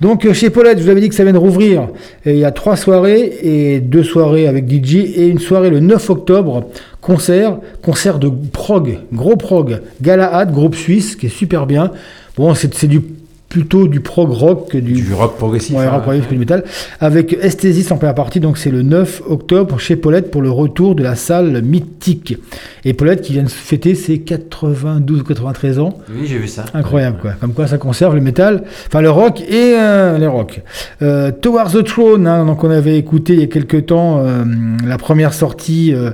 [0.00, 1.88] Donc euh, chez Paulette, je vous avais dit que ça vient de rouvrir.
[2.24, 5.80] Et il y a trois soirées et deux soirées avec DJ et une soirée le
[5.80, 6.68] 9 octobre,
[7.00, 11.90] concert, concert de prog, gros prog, Galahad, groupe suisse, qui est super bien.
[12.36, 13.02] Bon, c'est du
[13.48, 15.74] plutôt du prog rock que du, Du rock progressif.
[15.74, 15.90] Ouais, hein.
[15.90, 16.64] rock progressif que du métal.
[17.00, 20.94] Avec Esthesis en première partie, donc c'est le 9 octobre chez Paulette pour le retour
[20.94, 22.36] de la salle mythique.
[22.84, 25.98] Et Paulette qui vient de fêter ses 92 ou 93 ans.
[26.10, 26.64] Oui, j'ai vu ça.
[26.74, 27.32] Incroyable, quoi.
[27.40, 30.60] Comme quoi, ça conserve le métal, enfin le rock et euh, les rock.
[31.02, 34.44] Euh, Towards the Throne, hein, donc on avait écouté il y a quelques temps euh,
[34.86, 36.10] la première sortie euh,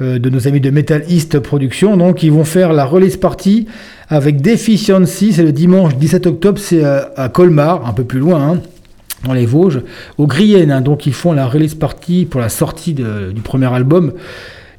[0.00, 1.96] de nos amis de Metal East Productions.
[1.96, 3.66] Donc, ils vont faire la release party
[4.08, 5.32] avec Deficiency.
[5.32, 8.42] C'est le dimanche 17 octobre, c'est euh, à Colmar, un peu plus loin.
[8.42, 8.60] hein,
[9.24, 9.80] dans les Vosges,
[10.18, 14.12] au Grienne, donc ils font la release party pour la sortie du premier album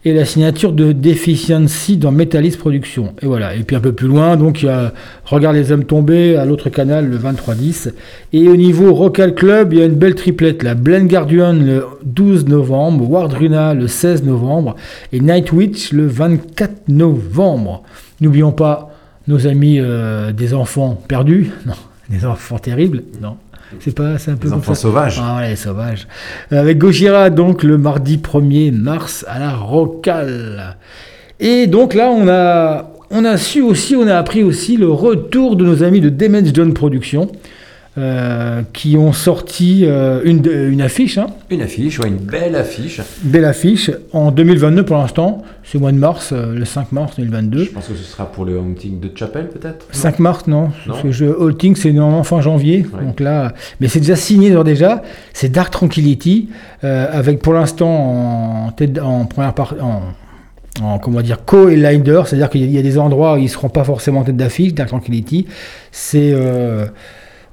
[0.08, 3.14] et la signature de Deficiency dans Metalist Productions.
[3.22, 3.56] Et voilà.
[3.56, 4.94] Et puis un peu plus loin, donc il y a
[5.26, 7.92] Regarde les hommes tombés à l'autre canal le 23-10.
[8.32, 10.64] Et au niveau Rockal Club, il y a une belle triplette.
[10.64, 14.78] La Blend Guardian le 12 novembre, Wardruna le 16 novembre
[15.12, 17.84] et Nightwitch le 24 novembre.
[18.22, 18.96] N'oublions pas
[19.28, 21.52] nos amis euh, des enfants perdus.
[21.66, 21.74] Non,
[22.10, 23.04] des enfants terribles.
[23.22, 23.36] Non.
[23.80, 24.82] C'est pas, c'est un peu Les comme enfants ça.
[24.82, 25.22] sauvages.
[25.22, 26.08] Ah ouais, sauvages.
[26.52, 30.78] Avec Gojira, donc, le mardi 1er mars à la Rocale.
[31.40, 35.56] Et donc là, on a, on a su aussi, on a appris aussi le retour
[35.56, 37.30] de nos amis de Damage Done Productions,
[37.98, 43.02] euh, qui ont sorti euh, une, une affiche, hein, Une affiche, ouais, une belle affiche.
[43.24, 47.16] belle affiche, en 2022 pour l'instant, c'est au mois de mars, euh, le 5 mars
[47.18, 47.64] 2022.
[47.66, 50.64] Je pense que ce sera pour le hunting de Chapel, peut-être 5 mars, non.
[50.66, 50.70] Non?
[50.88, 52.86] Parce que je, Halting, c'est normalement fin janvier.
[52.94, 53.04] Ouais.
[53.06, 55.02] Donc là, mais c'est déjà signé déjà.
[55.34, 56.50] C'est Dark Tranquility,
[56.84, 59.76] avec pour l'instant en, tête- en première partie.
[59.82, 60.02] En,
[60.84, 63.44] en, comment dire, co-liner, c'est-à-dire qu'il y, a- il y a des endroits où ils
[63.46, 65.48] ne seront pas forcément en tête d'affiche, Dark Tranquility.
[65.92, 66.34] C'est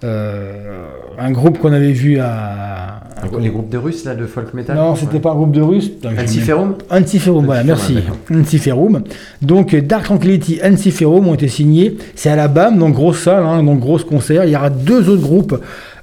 [0.05, 0.87] euh,
[1.19, 3.01] un groupe qu'on avait vu à.
[3.41, 5.91] Les groupes de Russes, là, de folk metal Non, c'était pas un groupe de Russes.
[6.05, 7.97] Antiferum Antiferum, voilà, merci.
[8.31, 9.03] Antiferum.
[9.41, 11.97] Donc Dark Tranquility, Antiferum ont été signés.
[12.17, 14.45] C'est à la BAM, donc grosse salle, hein, donc grosse concert.
[14.45, 15.59] Il y aura deux autres groupes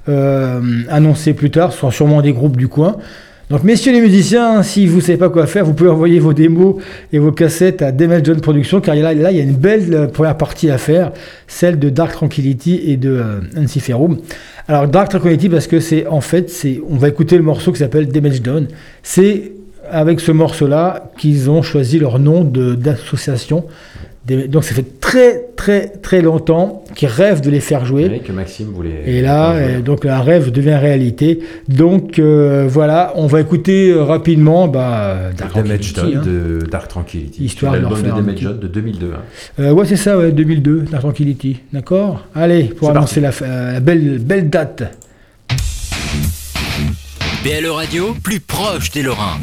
[0.08, 2.96] euh, annoncés plus tard, ce seront sûrement des groupes du coin.
[3.52, 6.32] Donc messieurs les musiciens, si vous ne savez pas quoi faire, vous pouvez envoyer vos
[6.32, 6.76] démos
[7.12, 10.06] et vos cassettes à Demel John Productions, car là, il y a une belle euh,
[10.06, 11.12] première partie à faire,
[11.48, 14.08] celle de Dark Tranquility et de euh.
[14.68, 17.80] Alors Dark Tranquility parce que c'est en fait, c'est, on va écouter le morceau qui
[17.80, 18.68] s'appelle Damage Done.
[19.02, 19.52] C'est
[19.90, 23.66] avec ce morceau-là qu'ils ont choisi leur nom d'association.
[24.26, 28.08] Des- Donc ça fait très très très longtemps qu'ils rêvent de les faire jouer.
[28.08, 29.02] Oui, que Maxime voulait.
[29.04, 31.40] Et là, euh, donc un rêve devient réalité.
[31.68, 36.22] Donc euh, voilà, on va écouter euh, rapidement bah, Dark Damage Tranquility, hein.
[36.24, 37.44] de Dark Tranquility.
[37.44, 39.06] Histoire de L'album de faire un Damage petit- Done de 2002.
[39.12, 39.18] hein.
[39.58, 41.58] Euh, ouais, c'est ça, ouais, 2002, Dark Tranquility.
[41.72, 42.24] D'accord?
[42.34, 44.84] Allez, pour annoncer la, euh, la belle, belle date.
[47.42, 49.38] BLE Radio, plus proche des Lorrains.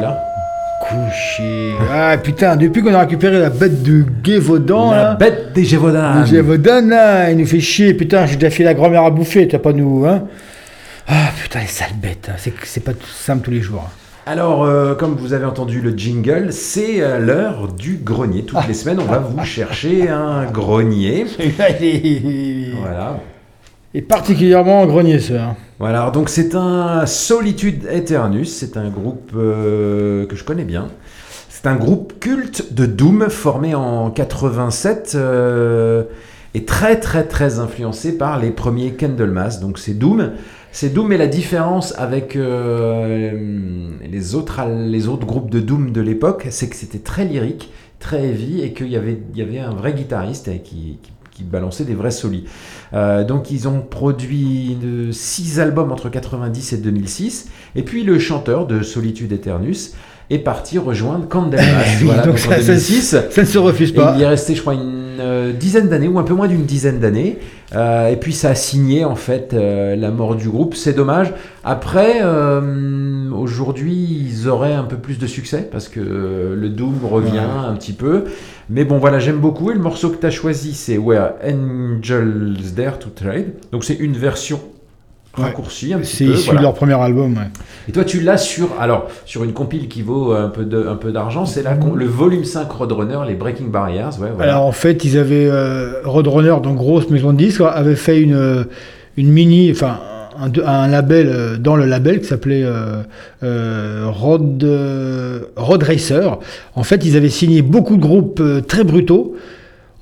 [0.00, 0.22] Là.
[0.82, 1.72] Couché.
[1.90, 5.14] Ah putain, depuis qu'on a récupéré la bête de Gévaudan, La là.
[5.14, 6.20] bête des Gévaudan.
[6.20, 7.94] Le Gévaudan, là, il nous fait chier.
[7.94, 10.24] Putain, j'ai déjà fait la grand-mère à bouffer, t'as pas nous, hein.
[11.08, 12.28] Ah putain, les sales bêtes.
[12.30, 12.36] hein.
[12.38, 13.88] C'est c'est pas tout simple tous les jours.
[14.26, 18.42] Alors, euh, comme vous avez entendu le jingle, c'est euh, l'heure du grenier.
[18.44, 21.26] Toutes les semaines, on va vous chercher un grenier.
[22.80, 23.18] Voilà.
[23.94, 25.34] Et particulièrement en grenier, ça.
[25.34, 25.56] hein.
[25.80, 30.88] Voilà, donc c'est un Solitude Eternus, c'est un groupe euh, que je connais bien.
[31.48, 36.04] C'est un groupe culte de Doom formé en 87 euh,
[36.54, 39.58] et très très très influencé par les premiers Candlemas.
[39.60, 40.32] Donc c'est Doom.
[40.70, 43.32] C'est Doom et la différence avec euh,
[44.08, 48.24] les, autres, les autres groupes de Doom de l'époque, c'est que c'était très lyrique, très
[48.28, 51.84] heavy et qu'il y avait, il y avait un vrai guitariste qui, qui- qui balançait
[51.84, 52.44] des vrais solis.
[52.94, 54.76] Euh, donc ils ont produit
[55.10, 57.48] 6 albums entre 90 et 2006.
[57.76, 59.94] Et puis le chanteur de Solitude Eternus
[60.30, 61.64] est parti rejoindre Candlemas.
[62.02, 63.16] voilà, Donc donc ça- en ça- 2006.
[63.30, 64.12] ça ne se refuse Et pas.
[64.16, 66.64] il y est resté, je crois, une euh, dizaine d'années ou un peu moins d'une
[66.64, 67.38] dizaine d'années.
[67.74, 70.74] Euh, et puis ça a signé en fait euh, la mort du groupe.
[70.74, 71.32] C'est dommage.
[71.64, 76.00] Après, euh, aujourd'hui, ils auraient un peu plus de succès parce que
[76.56, 77.68] le Doom revient Ouais.
[77.68, 78.24] un petit peu.
[78.70, 79.70] Mais bon, voilà, j'aime beaucoup.
[79.70, 83.52] Et le morceau que tu as choisi, c'est Where Angels Dare to Trade.
[83.72, 84.60] Donc c'est une version
[85.42, 86.32] raccourcie un petit C'est peu.
[86.32, 86.58] issu voilà.
[86.60, 87.48] de leur premier album, ouais.
[87.88, 90.96] Et toi, tu l'as sur, alors, sur une compile qui vaut un peu de- un
[90.96, 94.18] peu d'argent, c'est con- le volume 5 Roadrunner, les Breaking Barriers.
[94.20, 94.52] Ouais, voilà.
[94.52, 98.34] Alors en fait, ils avaient euh, Roadrunner, donc grosse maison de disques, avait fait une,
[98.34, 98.64] euh,
[99.16, 99.98] une mini, enfin
[100.40, 103.02] un, un label euh, dans le label qui s'appelait euh,
[103.44, 106.38] euh, Road, euh, Road Racer.
[106.74, 109.36] En fait, ils avaient signé beaucoup de groupes euh, très brutaux.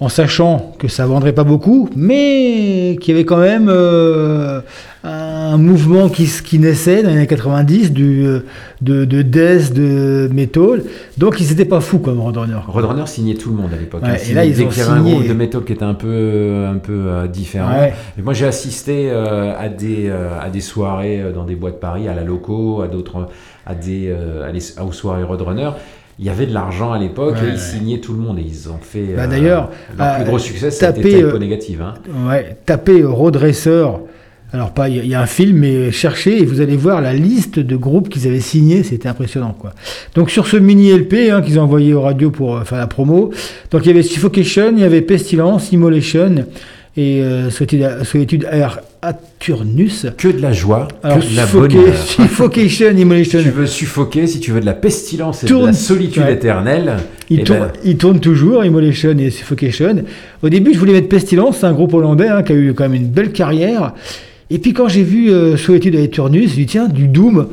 [0.01, 4.61] En sachant que ça vendrait pas beaucoup, mais qu'il y avait quand même euh,
[5.05, 5.22] un
[5.59, 8.41] mouvement qui, qui naissait dans les années 90 du, euh,
[8.81, 10.83] de, de death, de metal.
[11.19, 12.59] Donc ils n'étaient pas fous comme Roadrunner.
[12.69, 14.03] Roadrunner signait tout le monde à l'époque.
[14.03, 14.17] Ouais, hein.
[14.31, 15.95] et là, ils ont qu'il y avait un signé- groupe de métal qui était un
[15.95, 17.73] peu, un peu euh, différent.
[17.79, 17.93] Ouais.
[18.19, 21.79] Et moi, j'ai assisté euh, à, des, euh, à des soirées dans des boîtes de
[21.81, 23.29] Paris, à la Loco, à d'autres,
[23.67, 24.13] à des,
[24.47, 25.71] à les- aux soirées Roadrunner.
[26.19, 27.59] Il y avait de l'argent à l'époque Ouais, et ils ouais.
[27.59, 29.15] signaient tout le monde et ils ont fait.
[29.17, 31.83] Bah, euh, d'ailleurs, leur euh, plus gros succès, c'était Typo euh, Négative.
[31.83, 31.95] Hein.
[32.29, 33.99] Ouais, tapez Road Racer.
[34.55, 36.77] Alors pas, il y, a- il y a un film, mais cherchez et vous allez
[36.77, 39.73] voir la liste de groupes qu'ils avaient signés, c'était impressionnant quoi.
[40.15, 42.87] Donc sur ce mini LP hein, qu'ils ont envoyé aux radios pour euh, faire la
[42.87, 43.31] promo,
[43.71, 46.45] donc il y avait Suffocation, il y avait Pestilence, Immolation
[46.99, 50.07] et euh, Solitude, Air Aturnus.
[50.19, 51.71] Que de la joie, Alors, que de la bonne.
[51.95, 53.39] Suffocation, Immolation.
[53.39, 56.23] Si tu veux suffoquer, si tu veux de la pestilence et de Tourne- la solitude
[56.25, 56.35] ouais.
[56.35, 56.97] éternelle,
[57.31, 60.05] Il, eh tourne, ben, il tourne toujours, Immolation et Suffocation.
[60.43, 62.85] Au début, je voulais mettre Pestilence, c'est un groupe hollandais hein, qui a eu quand
[62.85, 63.95] même une belle carrière.
[64.51, 67.49] Et puis quand j'ai vu euh, Solitude et Turnus, j'ai dit tiens, du Doom,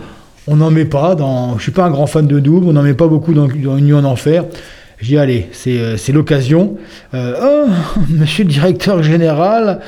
[0.47, 1.15] on n'en met pas.
[1.15, 1.57] Dans...
[1.57, 3.77] Je suis pas un grand fan de Doom, on n'en met pas beaucoup dans, dans
[3.77, 4.45] Nuit en Enfer.
[5.01, 6.75] J'ai dit allez, c'est euh, c'est l'occasion.
[7.13, 9.79] Euh, oh, monsieur le directeur général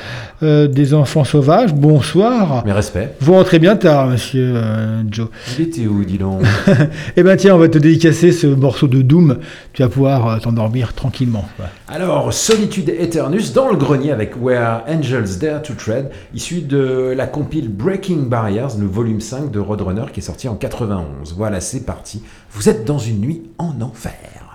[0.42, 2.64] euh, des enfants sauvages, bonsoir.
[2.64, 3.10] Mes respects.
[3.20, 5.28] Vous rentrez bien tard, monsieur euh, Joe.
[5.58, 6.40] il était où, dis donc
[7.16, 9.36] Eh ben tiens, on va te dédicacer ce morceau de Doom.
[9.74, 11.46] Tu vas pouvoir t'endormir tranquillement.
[11.88, 17.26] Alors, Solitude Eternus dans le grenier avec Where Angels Dare to Tread, issu de la
[17.26, 21.34] compile Breaking Barriers, le volume 5 de Roadrunner qui est sorti en 91.
[21.36, 22.22] Voilà, c'est parti.
[22.52, 24.51] Vous êtes dans une nuit en enfer.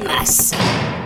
[0.00, 1.05] Grenier d'Eric et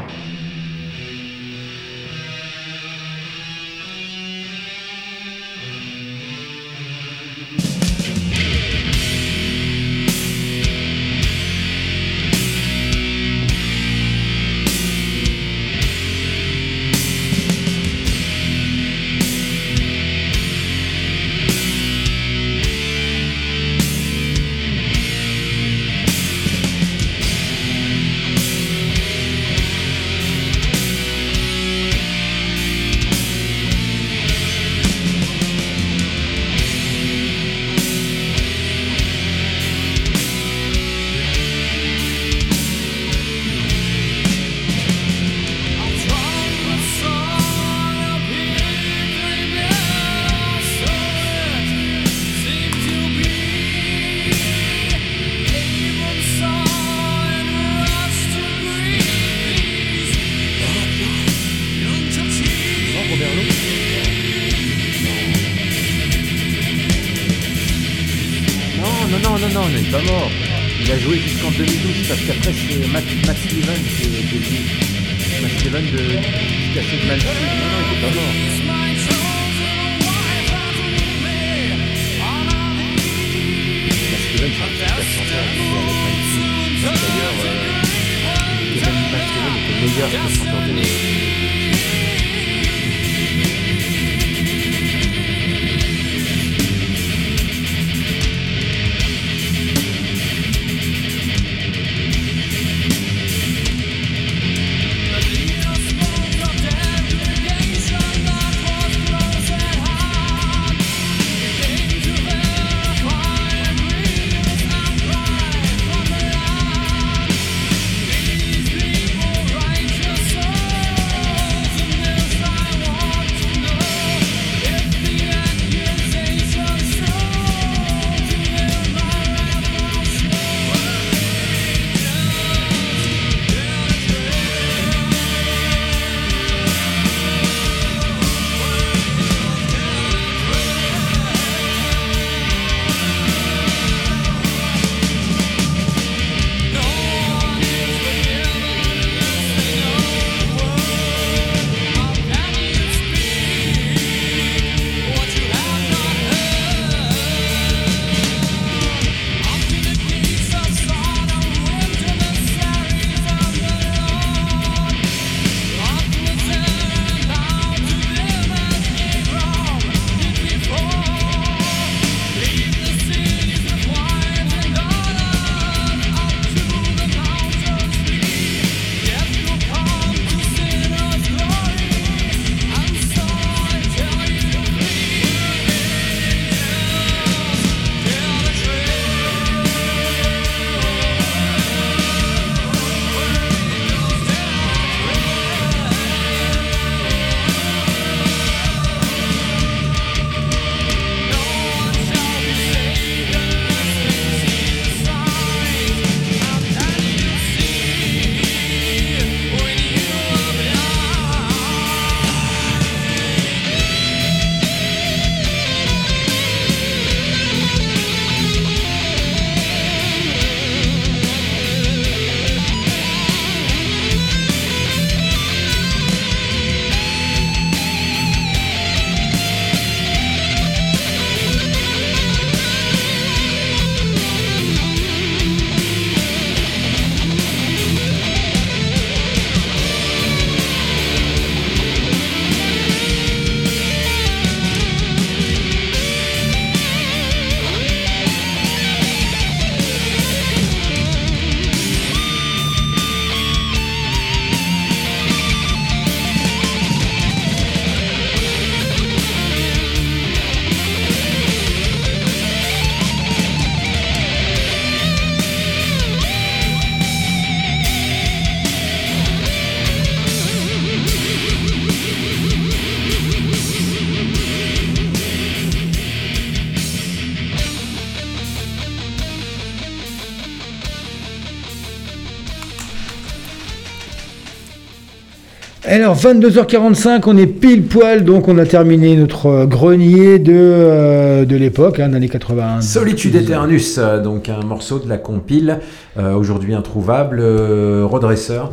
[285.92, 291.44] Alors 22h45, on est pile poil, donc on a terminé notre euh, grenier de, euh,
[291.44, 292.80] de l'époque, hein, d'années 80.
[292.80, 295.80] Solitude Eternus, euh, donc un morceau de la compile,
[296.16, 298.70] euh, aujourd'hui introuvable, euh, redresseur.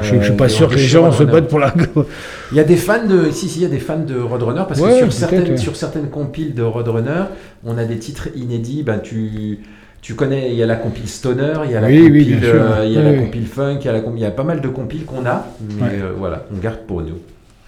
[0.00, 1.74] Je, je suis pas sûr que les gens se battent pour la.
[2.52, 4.62] Il y a des fans de, si, si, il y a des fans de Roadrunner
[4.68, 5.56] parce Ouais, que sur certaines, ouais.
[5.56, 7.24] sur certaines compiles de Roadrunner,
[7.64, 8.84] on a des titres inédits.
[8.84, 9.58] Ben tu,
[10.02, 12.82] tu connais, il y a la compile Stoner, il y a la Oui, compile, euh,
[12.86, 14.30] il y a Oui, la compile Funk, il y a, la, com- il y a
[14.30, 15.46] pas mal de compiles qu'on a,
[15.78, 15.88] mais Ouais.
[16.02, 17.18] euh, voilà, on garde pour nous.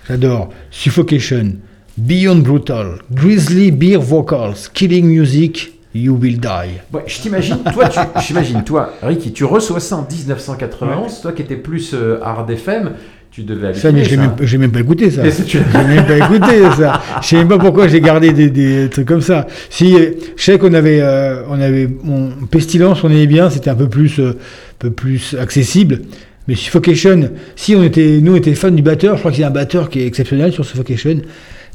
[0.09, 0.49] J'adore.
[0.71, 1.53] Suffocation,
[1.99, 6.49] Beyond Brutal, Grizzly Beer Vocals, Killing Music, You Will Die.
[6.93, 7.89] Ouais, je t'imagine, toi,
[8.27, 12.93] j'imagine, toi, Ricky, tu reçois ça en 1991, toi qui étais plus euh, hard FM,
[13.33, 14.17] tu devais Ça, mais ça.
[14.17, 15.23] même, j'ai même pas écouté ça.
[15.47, 17.01] J'ai même pas écouté ça.
[17.23, 19.47] Je sais même pas pourquoi j'ai gardé des, des trucs comme ça.
[19.71, 23.71] Si, euh, je sais qu'on avait, euh, on avait, mon Pestilence, on aimait bien, c'était
[23.71, 24.35] un peu plus, euh, un
[24.79, 26.03] peu plus accessible.
[26.47, 29.45] Mais Suffocation, si on était, nous on était fans du batteur, je crois qu'il y
[29.45, 31.23] a un batteur qui est exceptionnel sur Suffocation.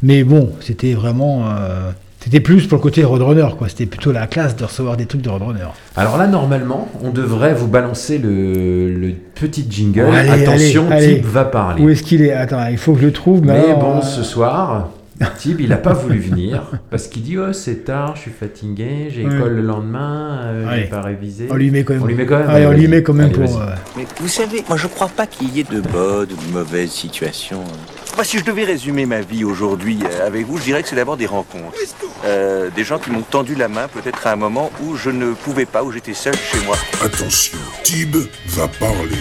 [0.04, 1.90] Mais bon, c'était vraiment, euh,
[2.28, 3.70] c'était plus pour le côté Roadrunner, quoi.
[3.70, 5.62] C'était plutôt la classe de recevoir des trucs de Roadrunner.
[5.96, 10.02] Alors là, normalement, on devrait vous balancer le, le petit jingle.
[10.14, 11.16] Allez, Attention, allez, allez.
[11.16, 11.82] type va parler.
[11.82, 12.34] Où est-ce qu'il est?
[12.34, 13.42] Attends, il faut que je le trouve.
[13.46, 14.90] Mais alors, bon, euh, ce soir,
[15.40, 19.08] Tib, il n'a pas voulu venir parce qu'il dit oh, c'est tard, je suis fatigué,
[19.10, 19.36] j'ai Ouais.
[19.36, 21.48] école le lendemain, euh, j'ai pas révisé.
[21.50, 22.04] On lui met quand même.
[22.04, 22.50] On lui met quand même.
[22.50, 23.62] Allez, on lui met quand même Allez, pour.
[23.62, 26.54] euh, Mais vous savez, moi je crois pas qu'il y ait de bonnes ou de
[26.54, 27.64] mauvaises situations.
[28.18, 30.96] Moi, si je devais résumer ma vie aujourd'hui euh, avec vous, je dirais que c'est
[30.96, 31.78] d'abord des rencontres.
[32.26, 35.34] Euh, des gens qui m'ont tendu la main peut-être à un moment où je ne
[35.34, 36.76] pouvais pas, où j'étais seul chez moi.
[37.04, 38.16] Attention, Tib
[38.48, 39.20] va parler.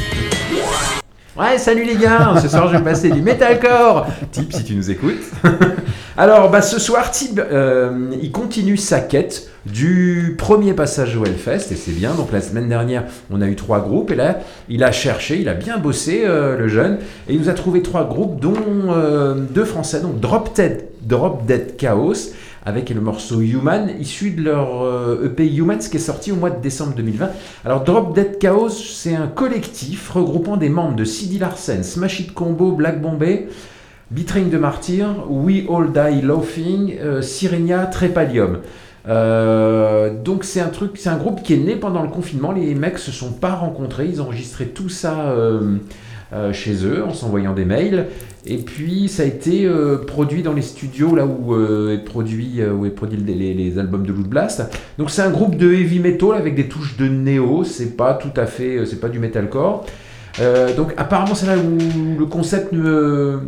[1.38, 4.06] Ouais, salut les gars, ce soir je vais passer du metalcore.
[4.32, 5.20] Tib, si tu nous écoutes.
[6.16, 11.72] Alors, bah, ce soir, Tib, euh, il continue sa quête du premier passage au Hellfest,
[11.72, 12.14] et c'est bien.
[12.14, 14.38] Donc, la semaine dernière, on a eu trois groupes, et là,
[14.70, 17.82] il a cherché, il a bien bossé, euh, le jeune, et il nous a trouvé
[17.82, 18.54] trois groupes, dont
[18.88, 22.32] euh, deux français, donc Drop Dead, Drop Dead Chaos,
[22.64, 26.50] avec le morceau Human, issu de leur euh, EP Humans qui est sorti au mois
[26.50, 27.30] de décembre 2020.
[27.64, 32.34] Alors Drop Dead Chaos, c'est un collectif regroupant des membres de CD Larsen, Smash It
[32.34, 33.48] Combo, Black Bombay,
[34.10, 38.58] Beatring de Martyr, We All Die Laughing, euh, Sirenia, Trépalium.
[39.08, 42.50] Euh, donc c'est un truc, c'est un groupe qui est né pendant le confinement.
[42.50, 45.32] Les mecs se sont pas rencontrés, ils ont enregistré tout ça
[46.32, 48.06] euh, chez eux en s'envoyant des mails.
[48.46, 52.60] Et puis ça a été euh, produit dans les studios là où euh, est produit
[52.64, 54.62] où est produit les, albums de Loot Blast.
[54.98, 57.62] Donc c'est un groupe de heavy metal avec des touches de néo.
[57.64, 59.86] C'est pas tout à fait, c'est pas du metalcore.
[60.76, 63.40] Donc apparemment c'est là où le concept me-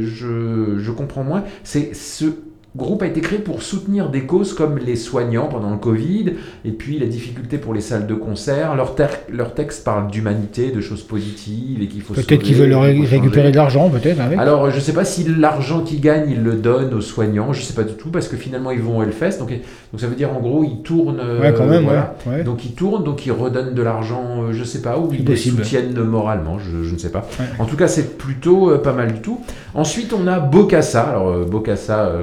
[0.00, 1.44] je, je comprends moins.
[1.64, 2.26] C'est ce
[2.74, 6.32] groupe a été créé pour soutenir des causes comme les soignants pendant le Covid
[6.64, 8.74] et puis la difficulté pour les salles de concert.
[8.74, 13.56] Leur, texte parle d'humanité, de choses positives et qu'il faut Peut-être qu'ils veulent récupérer de
[13.56, 14.20] l'argent, peut-être.
[14.20, 14.38] avec.
[14.38, 17.74] Alors, je sais pas si l'argent qu'ils gagnent, ils le donnent aux soignants, je sais
[17.74, 19.38] pas du tout, parce que finalement, ils vont au Hellfest.
[19.38, 21.20] Donc, donc ça veut dire, en gros, ils tournent.
[21.20, 22.14] euh, Ouais, quand même, voilà.
[22.26, 22.44] ouais, ouais.
[22.44, 25.36] Donc, ils tournent, donc ils redonnent de l'argent, euh, je sais pas, ou ils les
[25.36, 27.28] soutiennent moralement, je, je ne sais pas.
[27.58, 29.40] En tout cas, c'est plutôt euh, pas mal du tout.
[29.74, 31.02] Ensuite, on a Bokassa.
[31.02, 32.06] Alors, euh, Bokassa.
[32.06, 32.22] euh,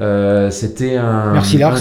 [0.00, 1.74] euh, c'était un, un tyran,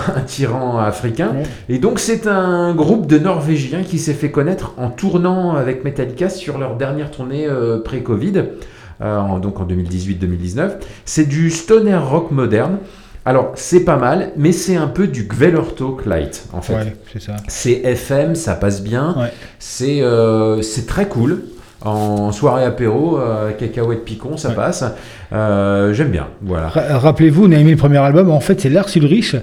[0.16, 1.34] un tyran africain.
[1.68, 6.28] Et donc, c'est un groupe de Norvégiens qui s'est fait connaître en tournant avec Metallica
[6.28, 8.44] sur leur dernière tournée euh, pré-Covid,
[9.02, 10.72] euh, donc en 2018-2019.
[11.04, 12.78] C'est du stoner rock moderne.
[13.24, 16.74] Alors, c'est pas mal, mais c'est un peu du Gvellertalk light, en fait.
[16.74, 16.96] Ouais,
[17.48, 19.14] c'est FM, ça passe bien.
[19.16, 19.32] Ouais.
[19.58, 21.42] C'est euh, c'est très cool.
[21.82, 24.84] En soirée apéro, euh, cacahuètes picon, ça passe.
[25.32, 26.68] Euh, J'aime bien, voilà.
[26.68, 28.30] Ra- Rappelez-vous, on a aimé le premier album.
[28.30, 29.34] En fait, c'est Lars Ulrich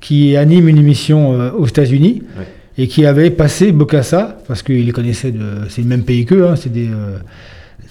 [0.00, 2.46] qui anime une émission euh, aux États-Unis Ouais.
[2.78, 5.34] et qui avait passé Bokassa parce qu'il les connaissait.
[5.68, 6.46] C'est le même pays qu'eux.
[6.48, 6.88] Hein, c'est des.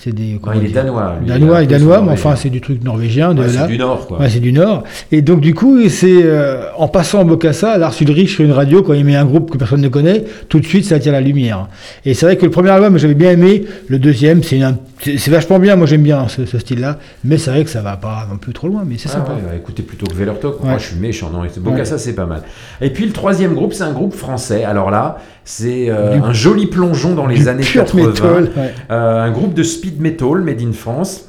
[0.01, 0.39] C'est des.
[0.41, 2.81] comment il est danois, lui, il Danois peu son danois, mais enfin, c'est du truc
[2.83, 3.33] norvégien.
[3.33, 4.19] De Ouais, c'est du Nord, quoi.
[4.19, 4.83] Ouais, c'est du Nord.
[5.11, 8.93] Et donc, du coup, c'est euh, en passant Bokassa, Lars Ulrich sur une radio, quand
[8.93, 11.67] il met un groupe que personne ne connaît, tout de suite, ça attire la lumière.
[12.05, 13.65] Et c'est vrai que le premier album, j'avais bien aimé.
[13.87, 15.75] Le deuxième, c'est un- c'est vachement bien.
[15.75, 16.97] Moi, j'aime bien ce, ce style-là.
[17.23, 18.83] Mais c'est vrai que ça va pas non plus trop loin.
[18.85, 19.31] Mais c'est Ah sympa.
[19.33, 20.61] ouais, bah, écoutez plutôt que Vellertalk.
[20.61, 20.69] Ouais.
[20.69, 21.29] Moi, je suis méchant.
[21.31, 21.99] Non, c'est- Bokassa, Ouais.
[21.99, 22.43] c'est pas mal.
[22.81, 24.63] Et puis, le troisième groupe, c'est un groupe français.
[24.63, 28.07] Alors là, c'est euh, un joli plongeon dans les années pur 80.
[28.07, 28.73] metal, ouais.
[28.91, 31.25] Euh, un groupe de speed metal made in France.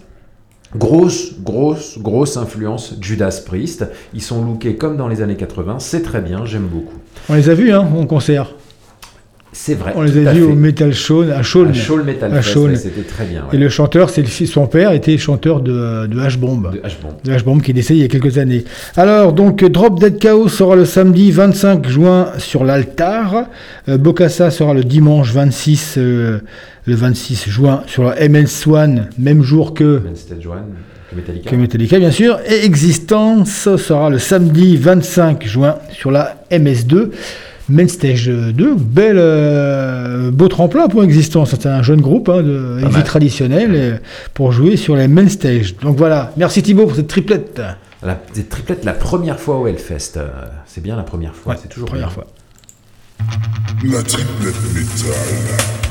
[0.77, 3.87] Grosse, grosse, grosse influence Judas Priest.
[4.15, 5.81] Ils sont lookés comme dans les années 80.
[5.81, 6.95] C'est très bien, j'aime beaucoup.
[7.29, 8.53] On les a vus hein, en concert.
[9.63, 9.93] C'est vrai.
[9.95, 11.75] On les a vus au Metal Show, à Chaulnes
[12.07, 13.49] Metal À Fest, c'était très bien, ouais.
[13.53, 16.71] Et le chanteur, c'est le fils, son père était chanteur de, de H-Bomb.
[16.73, 17.23] De H-Bomb.
[17.23, 18.65] De H-Bomb qui est décédé il y a quelques années.
[18.97, 23.49] Alors, donc, Drop Dead Chaos sera le samedi 25 juin sur l'Altar.
[23.91, 26.39] Euh, Bokassa sera le dimanche 26, euh,
[26.87, 30.57] le 26 juin sur la MS1, même jour que Stage One,
[31.11, 31.51] que Metallica.
[31.51, 32.41] que Metallica, bien sûr.
[32.49, 37.11] Et Existence sera le samedi 25 juin sur la MS2.
[37.71, 41.51] Main Stage 2, bel, euh, beau tremplin pour Existence.
[41.51, 43.97] C'est un jeune groupe hein, de heavy traditionnel euh,
[44.35, 45.77] pour jouer sur les Main Stage.
[45.77, 47.61] Donc voilà, merci Thibaut pour cette triplette.
[48.03, 50.13] La, des triplettes la première fois au Hellfest.
[50.17, 50.29] euh,
[50.67, 51.57] c'est bien la première fois.
[51.61, 52.15] c'est toujours première bien.
[52.15, 52.27] fois.
[53.85, 55.90] La triplette métal.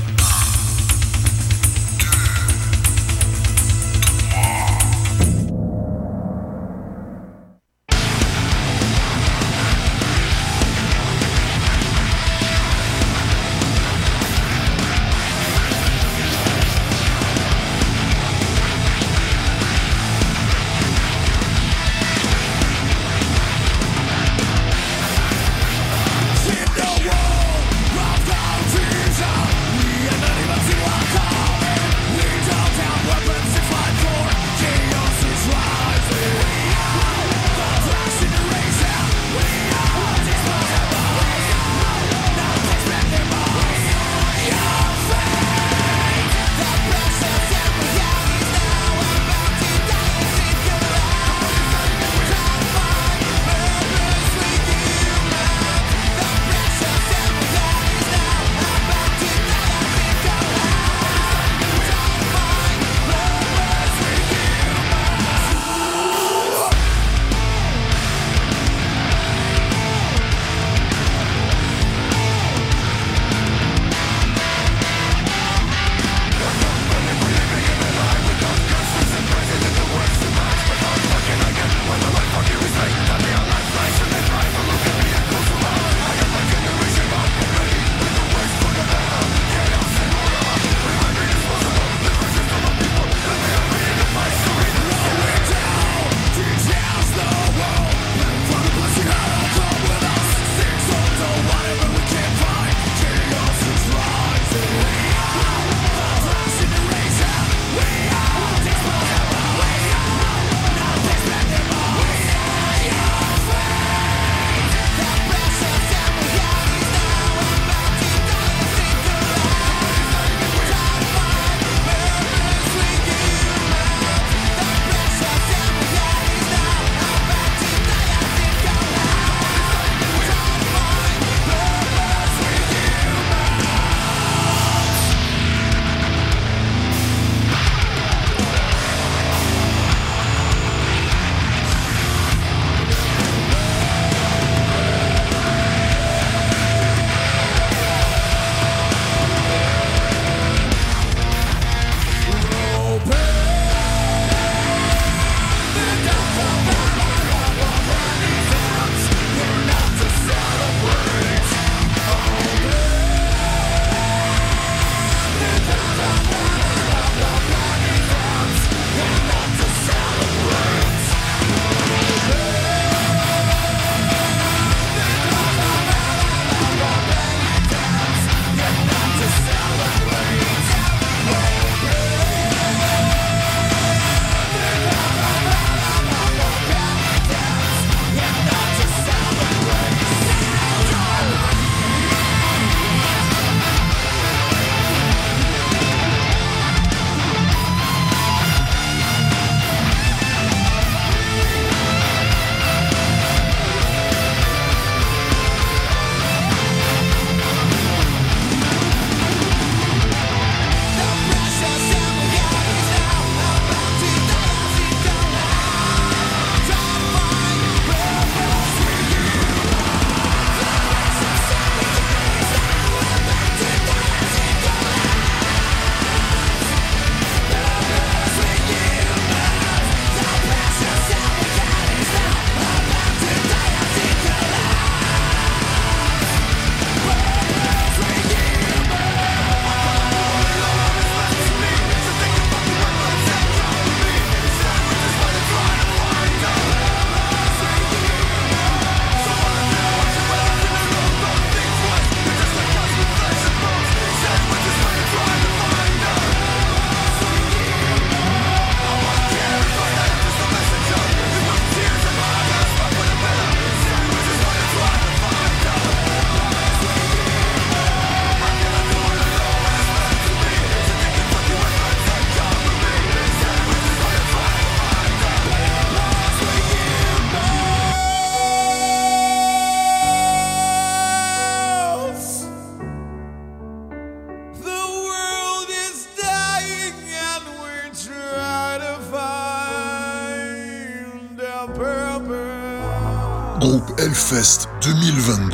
[294.29, 295.48] Hellfest 2022.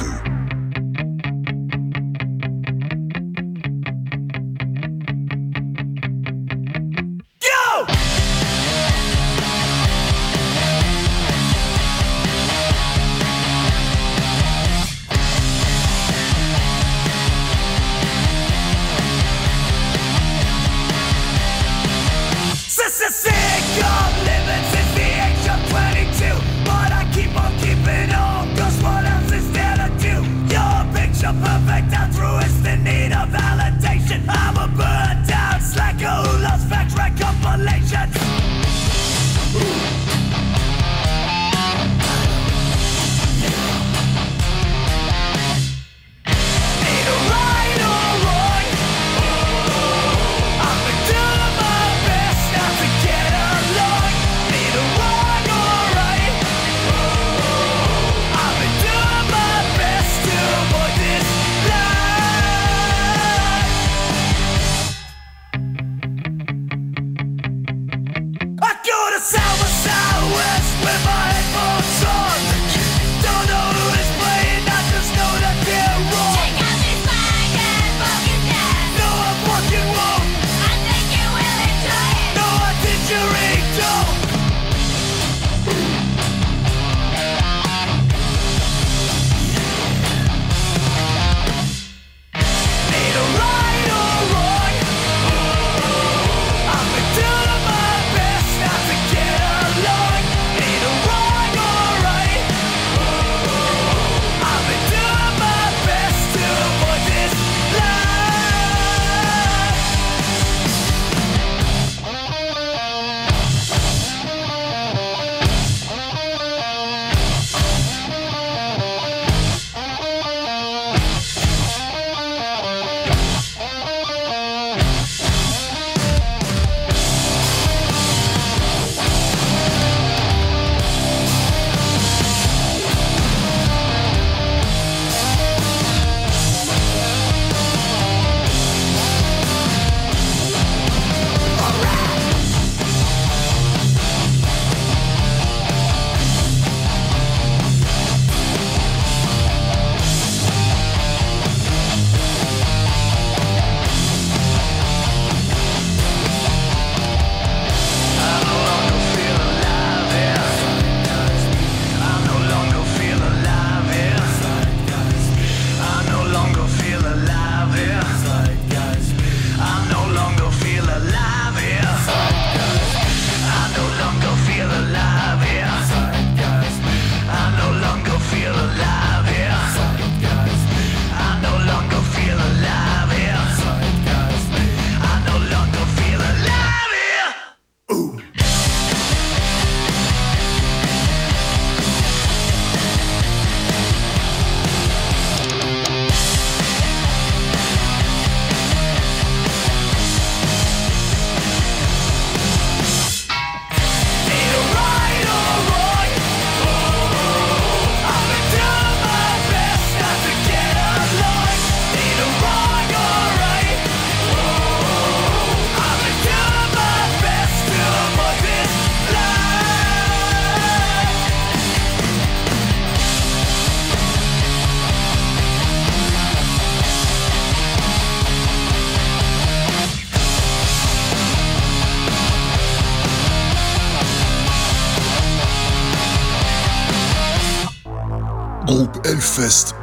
[239.36, 239.75] Groupe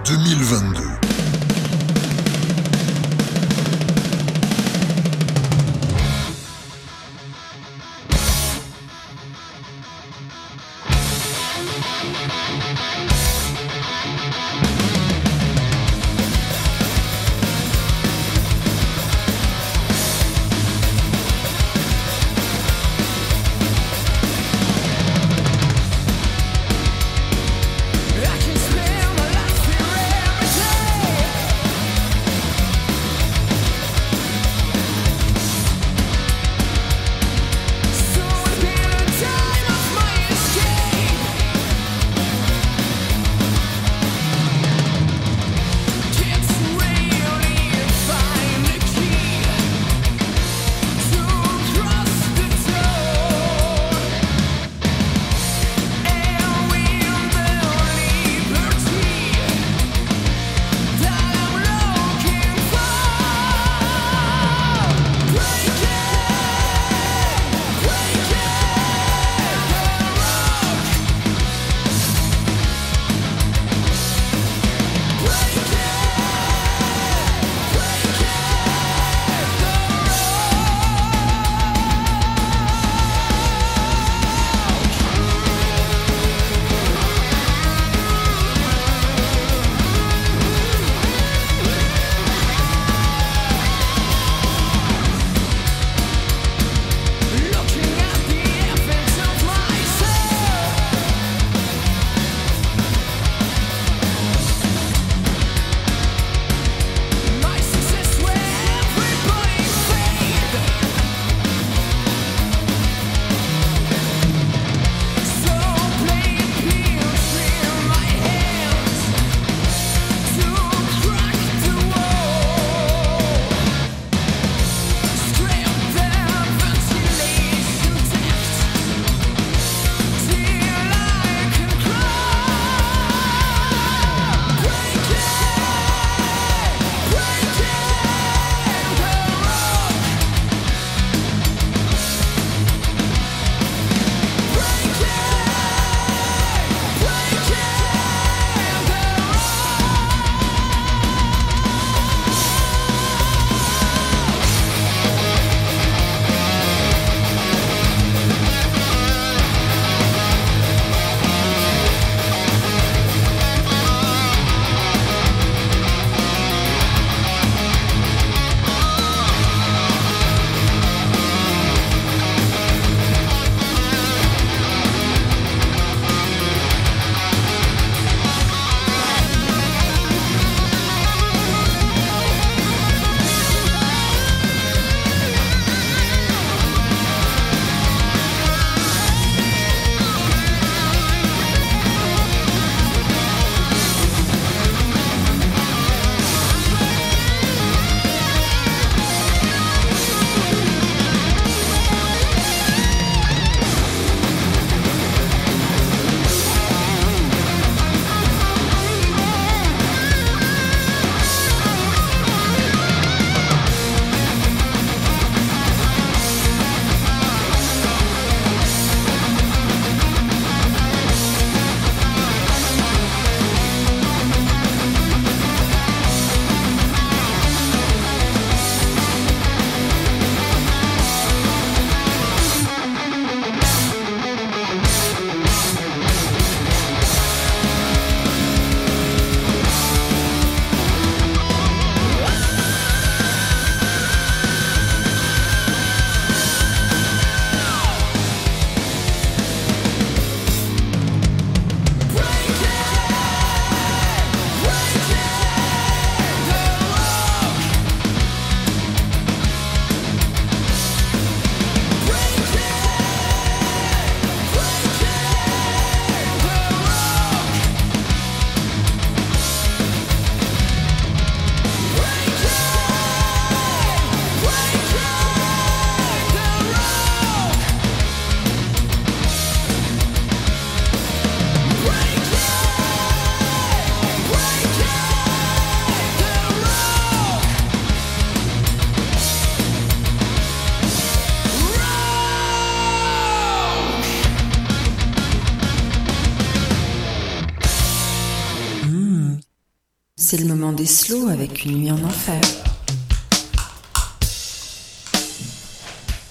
[301.42, 302.40] avec une nuit en enfer.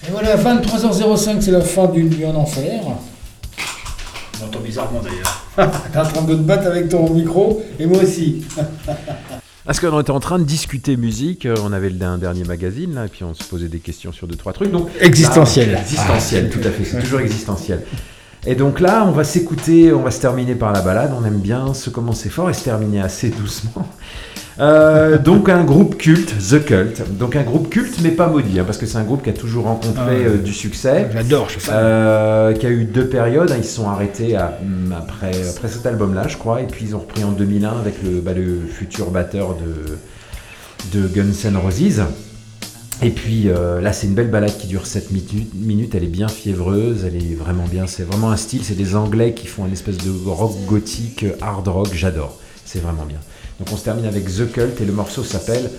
[0.06, 2.80] Et voilà, 23h05, c'est la fin d'une nuit en enfer.
[4.40, 5.70] On entend bizarrement d'ailleurs.
[5.92, 8.42] T'es en train de te battre avec ton micro, et moi aussi.
[9.66, 12.94] Parce qu'on était en train de discuter musique, euh, on avait le un dernier magazine
[12.94, 14.72] là, et puis on se posait des questions sur deux trois trucs.
[14.72, 15.72] Donc Existentiel.
[15.72, 17.82] là, existentiel, tout à fait, c'est toujours existentiel.
[18.44, 21.12] Et donc là, on va s'écouter, on va se terminer par la balade.
[21.16, 23.86] On aime bien se commencer fort et se terminer assez doucement.
[24.60, 27.16] Euh, donc un groupe culte, The Cult.
[27.18, 29.32] Donc un groupe culte mais pas maudit, hein, parce que c'est un groupe qui a
[29.32, 31.08] toujours rencontré Ah euh, du succès.
[31.12, 31.76] J'adore, je sais pas.
[31.76, 33.50] Euh, qui a eu deux périodes.
[33.50, 33.56] hein.
[33.58, 36.94] Ils se sont arrêtés à- hum, après, après cet album-là, je crois, et puis ils
[36.96, 42.02] ont repris en 2001 avec le, bah, le futur batteur de, de Guns N' Roses.
[43.04, 45.10] Et puis euh, là, c'est une belle balade qui dure 7
[45.54, 45.94] minutes.
[45.94, 47.86] Elle est bien fiévreuse, elle est vraiment bien.
[47.88, 48.62] C'est vraiment un style.
[48.64, 51.88] C'est des Anglais qui font une espèce de rock gothique, hard rock.
[51.94, 52.38] J'adore.
[52.64, 53.18] C'est vraiment bien.
[53.64, 55.70] Donc on se termine avec The Cult et le morceau s'appelle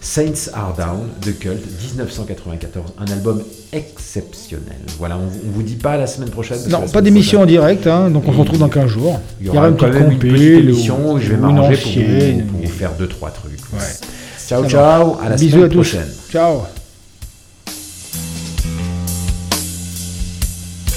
[0.00, 1.60] Saints Are Down, The Cult,
[1.96, 2.92] 1994.
[3.00, 3.42] Un album
[3.72, 4.76] exceptionnel.
[4.96, 6.58] Voilà, on, on vous dit pas la semaine prochaine.
[6.58, 9.18] parce Non, pas d'émission en direct, hein, donc on se retrouve dans 15 jours.
[9.40, 11.92] Il y aura une quand petite même une petite émission où je vais m'arranger pour,
[11.92, 13.58] vous- pour vous faire deux trois trucs.
[14.46, 15.24] Ciao Ça ciao, va.
[15.24, 15.74] à la Bisous semaine à tous.
[15.74, 16.08] prochaine.
[16.30, 16.60] Ciao.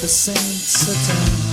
[0.00, 1.45] The saints are down.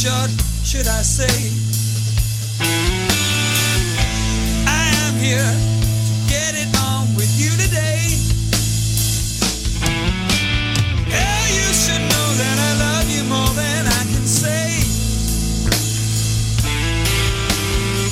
[0.00, 0.30] Short,
[0.64, 1.28] should I say?
[4.64, 8.16] I am here to get it on with you today.
[11.04, 14.80] Yeah, you should know that I love you more than I can say.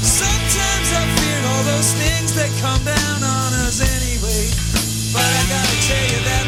[0.05, 4.45] Sometimes I fear all those things that come down on us anyway.
[5.17, 6.48] But I gotta tell you that